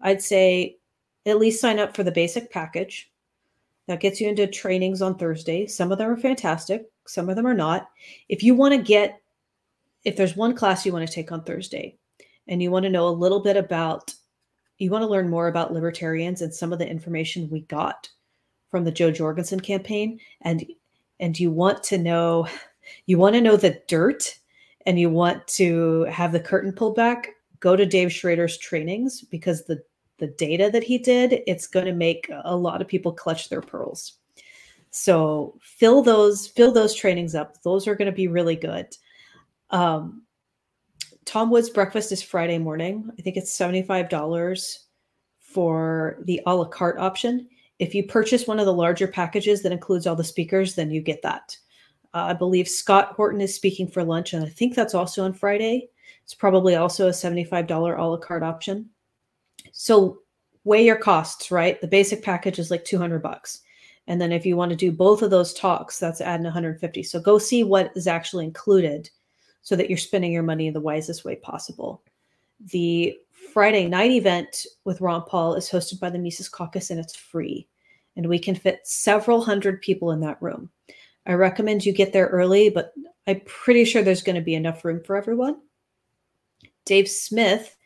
I'd 0.00 0.22
say 0.22 0.76
at 1.26 1.38
least 1.38 1.60
sign 1.60 1.78
up 1.78 1.94
for 1.96 2.02
the 2.02 2.12
basic 2.12 2.50
package. 2.50 3.10
That 3.86 4.00
gets 4.00 4.20
you 4.20 4.28
into 4.28 4.46
trainings 4.46 5.02
on 5.02 5.18
Thursday. 5.18 5.66
Some 5.66 5.92
of 5.92 5.98
them 5.98 6.10
are 6.10 6.16
fantastic, 6.16 6.86
some 7.06 7.28
of 7.28 7.36
them 7.36 7.46
are 7.46 7.54
not. 7.54 7.90
If 8.28 8.42
you 8.42 8.54
want 8.54 8.74
to 8.74 8.82
get, 8.82 9.20
if 10.04 10.16
there's 10.16 10.36
one 10.36 10.54
class 10.54 10.86
you 10.86 10.92
want 10.92 11.06
to 11.06 11.14
take 11.14 11.32
on 11.32 11.44
Thursday 11.44 11.98
and 12.48 12.62
you 12.62 12.70
want 12.70 12.84
to 12.84 12.90
know 12.90 13.08
a 13.08 13.10
little 13.10 13.40
bit 13.40 13.56
about, 13.56 14.14
you 14.78 14.90
want 14.90 15.02
to 15.02 15.08
learn 15.08 15.28
more 15.28 15.48
about 15.48 15.72
libertarians 15.72 16.42
and 16.42 16.52
some 16.52 16.72
of 16.72 16.78
the 16.78 16.88
information 16.88 17.48
we 17.50 17.60
got 17.62 18.08
from 18.70 18.84
the 18.84 18.90
Jo 18.90 19.10
Jorgensen 19.10 19.60
campaign, 19.60 20.18
and 20.40 20.64
and 21.20 21.38
you 21.38 21.50
want 21.50 21.82
to 21.84 21.98
know, 21.98 22.48
you 23.06 23.18
want 23.18 23.34
to 23.34 23.40
know 23.40 23.56
the 23.56 23.80
dirt 23.86 24.36
and 24.86 24.98
you 24.98 25.08
want 25.08 25.46
to 25.46 26.02
have 26.04 26.32
the 26.32 26.40
curtain 26.40 26.72
pulled 26.72 26.96
back, 26.96 27.28
go 27.60 27.76
to 27.76 27.86
Dave 27.86 28.12
Schrader's 28.12 28.58
trainings 28.58 29.22
because 29.22 29.64
the 29.64 29.82
the 30.18 30.28
data 30.28 30.70
that 30.72 30.84
he 30.84 30.98
did, 30.98 31.42
it's 31.46 31.66
going 31.66 31.86
to 31.86 31.92
make 31.92 32.30
a 32.44 32.54
lot 32.54 32.80
of 32.80 32.88
people 32.88 33.12
clutch 33.12 33.48
their 33.48 33.60
pearls. 33.60 34.14
So 34.90 35.58
fill 35.60 36.02
those 36.02 36.46
fill 36.46 36.70
those 36.70 36.94
trainings 36.94 37.34
up. 37.34 37.60
Those 37.62 37.88
are 37.88 37.96
going 37.96 38.06
to 38.06 38.12
be 38.12 38.28
really 38.28 38.54
good. 38.54 38.96
Um, 39.70 40.22
Tom 41.24 41.50
Woods 41.50 41.70
breakfast 41.70 42.12
is 42.12 42.22
Friday 42.22 42.58
morning. 42.58 43.10
I 43.18 43.22
think 43.22 43.36
it's 43.36 43.52
seventy 43.52 43.82
five 43.82 44.08
dollars 44.08 44.86
for 45.40 46.18
the 46.24 46.40
a 46.46 46.54
la 46.54 46.66
carte 46.66 46.98
option. 46.98 47.48
If 47.80 47.92
you 47.92 48.04
purchase 48.04 48.46
one 48.46 48.60
of 48.60 48.66
the 48.66 48.72
larger 48.72 49.08
packages 49.08 49.62
that 49.62 49.72
includes 49.72 50.06
all 50.06 50.14
the 50.14 50.22
speakers, 50.22 50.76
then 50.76 50.92
you 50.92 51.00
get 51.00 51.22
that. 51.22 51.56
Uh, 52.12 52.26
I 52.28 52.32
believe 52.32 52.68
Scott 52.68 53.14
Horton 53.16 53.40
is 53.40 53.52
speaking 53.52 53.88
for 53.88 54.04
lunch, 54.04 54.32
and 54.32 54.44
I 54.44 54.48
think 54.48 54.76
that's 54.76 54.94
also 54.94 55.24
on 55.24 55.32
Friday. 55.32 55.88
It's 56.22 56.34
probably 56.34 56.76
also 56.76 57.08
a 57.08 57.10
$75 57.10 57.98
a 57.98 58.02
la 58.02 58.16
carte 58.16 58.44
option. 58.44 58.88
So 59.76 60.20
weigh 60.62 60.86
your 60.86 60.96
costs, 60.96 61.50
right? 61.50 61.80
The 61.80 61.88
basic 61.88 62.22
package 62.22 62.58
is 62.58 62.70
like 62.70 62.84
200 62.84 63.20
bucks. 63.20 63.60
And 64.06 64.20
then 64.20 64.32
if 64.32 64.46
you 64.46 64.56
want 64.56 64.70
to 64.70 64.76
do 64.76 64.92
both 64.92 65.20
of 65.20 65.30
those 65.30 65.52
talks, 65.52 65.98
that's 65.98 66.20
adding 66.20 66.44
150. 66.44 67.02
So 67.02 67.20
go 67.20 67.38
see 67.38 67.64
what 67.64 67.90
is 67.96 68.06
actually 68.06 68.44
included 68.44 69.10
so 69.62 69.74
that 69.76 69.88
you're 69.88 69.98
spending 69.98 70.32
your 70.32 70.42
money 70.42 70.68
in 70.68 70.74
the 70.74 70.80
wisest 70.80 71.24
way 71.24 71.36
possible. 71.36 72.02
The 72.70 73.18
Friday 73.52 73.88
night 73.88 74.12
event 74.12 74.64
with 74.84 75.00
Ron 75.00 75.24
Paul 75.24 75.54
is 75.54 75.68
hosted 75.68 75.98
by 75.98 76.08
the 76.08 76.18
Mises 76.18 76.48
Caucus 76.48 76.90
and 76.90 77.00
it's 77.00 77.16
free. 77.16 77.66
And 78.16 78.28
we 78.28 78.38
can 78.38 78.54
fit 78.54 78.86
several 78.86 79.42
hundred 79.42 79.82
people 79.82 80.12
in 80.12 80.20
that 80.20 80.40
room. 80.40 80.70
I 81.26 81.32
recommend 81.32 81.84
you 81.84 81.92
get 81.92 82.12
there 82.12 82.26
early, 82.26 82.70
but 82.70 82.92
I'm 83.26 83.40
pretty 83.44 83.84
sure 83.84 84.02
there's 84.02 84.22
going 84.22 84.36
to 84.36 84.42
be 84.42 84.54
enough 84.54 84.84
room 84.84 85.02
for 85.02 85.16
everyone. 85.16 85.56
Dave 86.84 87.08
Smith 87.08 87.76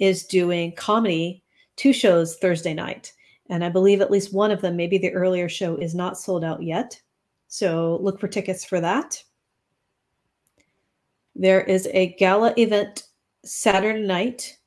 is 0.00 0.24
doing 0.24 0.72
comedy, 0.72 1.42
two 1.76 1.92
shows 1.92 2.36
Thursday 2.36 2.74
night. 2.74 3.12
And 3.50 3.64
I 3.64 3.68
believe 3.68 4.00
at 4.00 4.10
least 4.10 4.32
one 4.32 4.50
of 4.50 4.60
them, 4.60 4.76
maybe 4.76 4.98
the 4.98 5.12
earlier 5.12 5.48
show, 5.48 5.76
is 5.76 5.94
not 5.94 6.18
sold 6.18 6.44
out 6.44 6.62
yet. 6.62 7.00
So 7.48 7.98
look 8.00 8.18
for 8.18 8.28
tickets 8.28 8.64
for 8.64 8.80
that. 8.80 9.22
There 11.36 11.60
is 11.60 11.88
a 11.92 12.14
gala 12.14 12.54
event 12.56 13.04
Saturday 13.44 14.06
night. 14.06 14.58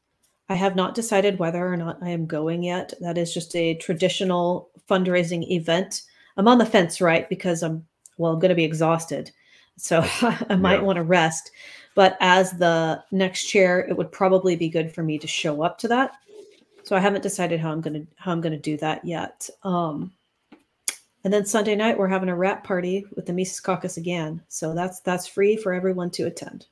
I 0.50 0.56
have 0.56 0.76
not 0.76 0.96
decided 0.96 1.40
whether 1.40 1.66
or 1.66 1.78
not 1.78 1.98
I 2.02 2.10
am 2.10 2.26
going 2.26 2.64
yet. 2.64 2.94
That 3.02 3.18
is 3.18 3.34
just 3.34 3.56
a 3.56 3.76
traditional 3.76 4.70
fundraising 4.90 5.50
event. 5.50 6.04
I'm 6.38 6.48
on 6.48 6.58
the 6.58 6.66
fence, 6.66 7.02
right? 7.02 7.28
Because 7.30 7.64
I'm, 7.64 7.86
well, 8.18 8.34
I'm 8.34 8.40
going 8.40 8.50
to 8.50 8.56
be 8.56 8.64
exhausted. 8.64 9.32
So 9.78 10.02
I 10.50 10.56
might 10.56 10.76
yeah. 10.76 10.82
want 10.82 10.98
to 10.98 11.04
rest. 11.04 11.52
But 11.98 12.16
as 12.20 12.52
the 12.52 13.04
next 13.10 13.46
chair, 13.46 13.80
it 13.80 13.98
would 13.98 14.12
probably 14.12 14.56
be 14.56 14.70
good 14.70 14.94
for 14.94 15.02
me 15.02 15.18
to 15.18 15.26
show 15.26 15.64
up 15.64 15.80
to 15.80 15.88
that 15.88 16.12
so 16.84 16.96
I 16.96 17.00
haven't 17.00 17.24
decided 17.24 17.60
how 17.60 17.72
I'm 17.72 17.82
gonna 17.82 18.04
how 18.18 18.32
I'm 18.32 18.40
gonna 18.40 18.56
do 18.56 18.78
that 18.78 19.04
yet. 19.04 19.50
Um, 19.64 20.12
and 21.24 21.34
then 21.34 21.48
Sunday 21.48 21.76
night 21.76 21.98
we're 21.98 22.08
having 22.08 22.30
a 22.30 22.36
wrap 22.36 22.64
party 22.64 23.04
with 23.16 23.26
the 23.26 23.34
Mises 23.34 23.60
Caucus 23.60 23.98
again. 23.98 24.44
So 24.48 24.76
that's 24.76 25.00
that's 25.00 25.26
free 25.26 25.58
for 25.58 25.74
everyone 25.74 26.12
to 26.12 26.28
attend. 26.28 26.68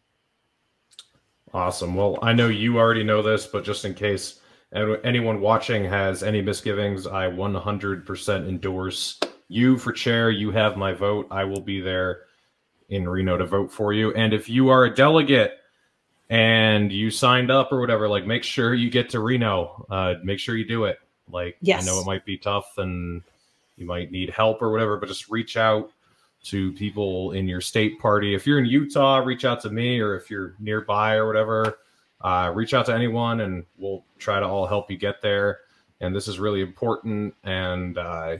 Awesome. 1.55 1.95
Well, 1.95 2.19
I 2.21 2.31
know 2.31 2.49
you 2.49 2.77
already 2.77 3.03
know 3.03 3.23
this, 3.23 3.47
but 3.47 3.65
just 3.65 3.83
in 3.83 3.95
case 3.95 4.41
anyone 4.73 5.41
watching 5.41 5.85
has 5.85 6.21
any 6.21 6.43
misgivings, 6.43 7.07
I 7.07 7.31
100% 7.31 8.47
endorse 8.47 9.19
you 9.47 9.79
for 9.79 9.91
chair. 9.91 10.29
You 10.29 10.51
have 10.51 10.77
my 10.77 10.93
vote. 10.93 11.25
I 11.31 11.45
will 11.45 11.61
be 11.61 11.81
there 11.81 12.24
in 12.89 13.07
Reno 13.07 13.37
to 13.37 13.45
vote 13.45 13.71
for 13.71 13.93
you. 13.93 14.13
And 14.13 14.33
if 14.33 14.49
you 14.49 14.69
are 14.69 14.85
a 14.85 14.93
delegate 14.93 15.59
and 16.29 16.91
you 16.91 17.11
signed 17.11 17.51
up 17.51 17.71
or 17.71 17.79
whatever, 17.79 18.07
like 18.07 18.25
make 18.25 18.43
sure 18.43 18.73
you 18.73 18.89
get 18.89 19.09
to 19.11 19.19
Reno. 19.19 19.85
Uh, 19.89 20.15
make 20.23 20.39
sure 20.39 20.55
you 20.55 20.65
do 20.65 20.85
it. 20.85 20.99
Like 21.29 21.57
yes. 21.61 21.83
I 21.83 21.85
know 21.85 21.99
it 21.99 22.05
might 22.05 22.25
be 22.25 22.37
tough 22.37 22.77
and 22.77 23.21
you 23.77 23.85
might 23.85 24.11
need 24.11 24.29
help 24.29 24.61
or 24.61 24.71
whatever, 24.71 24.97
but 24.97 25.09
just 25.09 25.29
reach 25.29 25.57
out 25.57 25.91
to 26.45 26.71
people 26.73 27.31
in 27.31 27.47
your 27.47 27.61
state 27.61 27.99
party. 27.99 28.35
If 28.35 28.45
you're 28.45 28.59
in 28.59 28.65
Utah, 28.65 29.17
reach 29.17 29.45
out 29.45 29.61
to 29.61 29.71
me, 29.71 29.99
or 29.99 30.15
if 30.15 30.29
you're 30.29 30.53
nearby 30.59 31.15
or 31.15 31.25
whatever, 31.25 31.79
uh, 32.21 32.51
reach 32.53 32.73
out 32.73 32.85
to 32.85 32.93
anyone, 32.93 33.41
and 33.41 33.65
we'll 33.77 34.03
try 34.19 34.39
to 34.39 34.45
all 34.45 34.67
help 34.67 34.91
you 34.91 34.97
get 34.97 35.21
there. 35.21 35.61
And 36.01 36.15
this 36.15 36.27
is 36.27 36.39
really 36.39 36.61
important. 36.61 37.33
And 37.43 37.97
uh, 37.97 38.37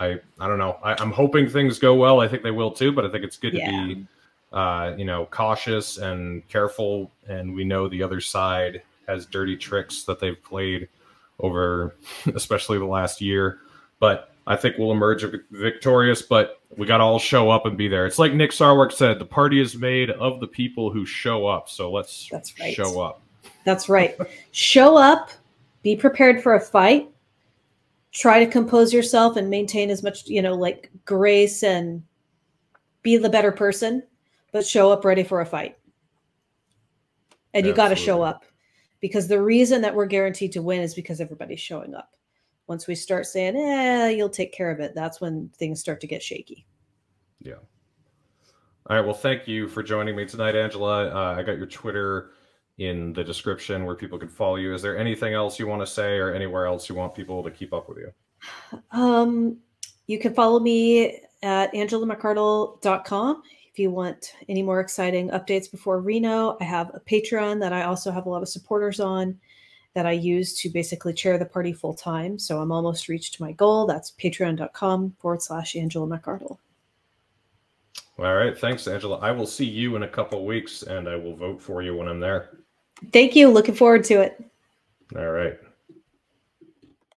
I, 0.00 0.18
I 0.40 0.48
don't 0.48 0.58
know. 0.58 0.78
I, 0.82 1.00
am 1.00 1.12
hoping 1.12 1.48
things 1.48 1.78
go 1.78 1.94
well. 1.94 2.20
I 2.20 2.28
think 2.28 2.42
they 2.42 2.50
will 2.50 2.70
too, 2.70 2.92
but 2.92 3.04
I 3.04 3.10
think 3.10 3.24
it's 3.24 3.36
good 3.36 3.54
yeah. 3.54 3.70
to 3.70 3.94
be 3.94 4.06
uh, 4.54 4.94
you 4.96 5.04
know, 5.04 5.26
cautious 5.26 5.98
and 5.98 6.46
careful. 6.48 7.10
And 7.28 7.54
we 7.54 7.64
know 7.64 7.88
the 7.88 8.02
other 8.02 8.20
side 8.20 8.82
has 9.08 9.26
dirty 9.26 9.56
tricks 9.56 10.04
that 10.04 10.20
they've 10.20 10.42
played 10.42 10.88
over, 11.40 11.96
especially 12.34 12.78
the 12.78 12.84
last 12.86 13.20
year. 13.20 13.58
But 13.98 14.32
I 14.46 14.56
think 14.56 14.78
we'll 14.78 14.92
emerge 14.92 15.24
victorious. 15.50 16.22
But 16.22 16.60
we 16.76 16.86
got 16.86 16.98
to 16.98 17.04
all 17.04 17.18
show 17.18 17.50
up 17.50 17.66
and 17.66 17.76
be 17.76 17.88
there. 17.88 18.06
It's 18.06 18.18
like 18.18 18.32
Nick 18.32 18.52
Sarwark 18.52 18.92
said: 18.92 19.18
the 19.18 19.26
party 19.26 19.60
is 19.60 19.76
made 19.76 20.10
of 20.10 20.38
the 20.40 20.46
people 20.46 20.90
who 20.90 21.04
show 21.04 21.46
up. 21.46 21.68
So 21.68 21.90
let's 21.90 22.28
That's 22.30 22.58
right. 22.60 22.74
show 22.74 23.00
up. 23.00 23.20
That's 23.64 23.88
right. 23.88 24.16
show 24.52 24.96
up. 24.96 25.30
Be 25.82 25.96
prepared 25.96 26.42
for 26.42 26.54
a 26.54 26.60
fight. 26.60 27.10
Try 28.14 28.42
to 28.42 28.50
compose 28.50 28.94
yourself 28.94 29.36
and 29.36 29.50
maintain 29.50 29.90
as 29.90 30.02
much, 30.02 30.26
you 30.26 30.40
know, 30.40 30.54
like 30.54 30.90
grace 31.04 31.62
and 31.62 32.02
be 33.02 33.18
the 33.18 33.28
better 33.28 33.52
person 33.52 34.02
but 34.54 34.64
show 34.64 34.92
up 34.92 35.04
ready 35.04 35.24
for 35.24 35.40
a 35.40 35.46
fight. 35.46 35.76
And 37.54 37.66
you 37.66 37.72
got 37.72 37.88
to 37.88 37.96
show 37.96 38.22
up 38.22 38.44
because 39.00 39.26
the 39.26 39.42
reason 39.42 39.82
that 39.82 39.92
we're 39.92 40.06
guaranteed 40.06 40.52
to 40.52 40.62
win 40.62 40.80
is 40.80 40.94
because 40.94 41.20
everybody's 41.20 41.60
showing 41.60 41.92
up. 41.92 42.14
Once 42.68 42.86
we 42.86 42.94
start 42.94 43.26
saying, 43.26 43.56
eh, 43.56 44.10
you'll 44.10 44.28
take 44.28 44.52
care 44.52 44.70
of 44.70 44.78
it, 44.78 44.94
that's 44.94 45.20
when 45.20 45.50
things 45.56 45.80
start 45.80 46.00
to 46.00 46.06
get 46.06 46.22
shaky. 46.22 46.64
Yeah. 47.40 47.54
All 48.88 48.96
right. 48.96 49.04
Well, 49.04 49.12
thank 49.12 49.48
you 49.48 49.66
for 49.66 49.82
joining 49.82 50.14
me 50.14 50.24
tonight, 50.24 50.54
Angela. 50.54 51.08
Uh, 51.08 51.34
I 51.36 51.42
got 51.42 51.58
your 51.58 51.66
Twitter 51.66 52.30
in 52.78 53.12
the 53.12 53.22
description 53.22 53.84
where 53.84 53.94
people 53.94 54.18
can 54.18 54.28
follow 54.28 54.56
you. 54.56 54.74
Is 54.74 54.82
there 54.82 54.98
anything 54.98 55.34
else 55.34 55.58
you 55.58 55.66
want 55.66 55.82
to 55.82 55.86
say 55.86 56.16
or 56.16 56.34
anywhere 56.34 56.66
else 56.66 56.88
you 56.88 56.94
want 56.94 57.14
people 57.14 57.42
to 57.42 57.50
keep 57.50 57.72
up 57.72 57.88
with 57.88 57.98
you? 57.98 58.12
Um, 58.90 59.58
you 60.06 60.18
can 60.18 60.34
follow 60.34 60.60
me 60.60 61.20
at 61.42 61.72
angelamcardle.com 61.72 63.42
if 63.74 63.80
you 63.80 63.90
want 63.90 64.34
any 64.48 64.62
more 64.62 64.78
exciting 64.78 65.30
updates 65.30 65.68
before 65.68 66.00
Reno, 66.00 66.56
I 66.60 66.64
have 66.64 66.92
a 66.94 67.00
Patreon 67.00 67.58
that 67.58 67.72
I 67.72 67.82
also 67.82 68.12
have 68.12 68.26
a 68.26 68.30
lot 68.30 68.40
of 68.40 68.48
supporters 68.48 69.00
on 69.00 69.36
that 69.94 70.06
I 70.06 70.12
use 70.12 70.54
to 70.60 70.68
basically 70.68 71.12
chair 71.12 71.38
the 71.38 71.44
party 71.44 71.72
full 71.72 71.92
time. 71.92 72.38
So 72.38 72.60
I'm 72.60 72.70
almost 72.70 73.08
reached 73.08 73.40
my 73.40 73.50
goal. 73.50 73.84
That's 73.84 74.12
patreon.com 74.12 75.16
forward 75.18 75.42
slash 75.42 75.74
Angela 75.74 76.06
McArdle. 76.06 76.58
All 78.16 78.34
right. 78.36 78.56
Thanks, 78.56 78.86
Angela. 78.86 79.18
I 79.18 79.32
will 79.32 79.44
see 79.44 79.66
you 79.66 79.96
in 79.96 80.04
a 80.04 80.08
couple 80.08 80.46
weeks 80.46 80.84
and 80.84 81.08
I 81.08 81.16
will 81.16 81.34
vote 81.34 81.60
for 81.60 81.82
you 81.82 81.96
when 81.96 82.06
I'm 82.06 82.20
there. 82.20 82.50
Thank 83.12 83.36
you. 83.36 83.50
Looking 83.50 83.74
forward 83.74 84.04
to 84.04 84.20
it. 84.22 84.42
All 85.16 85.30
right. 85.30 85.58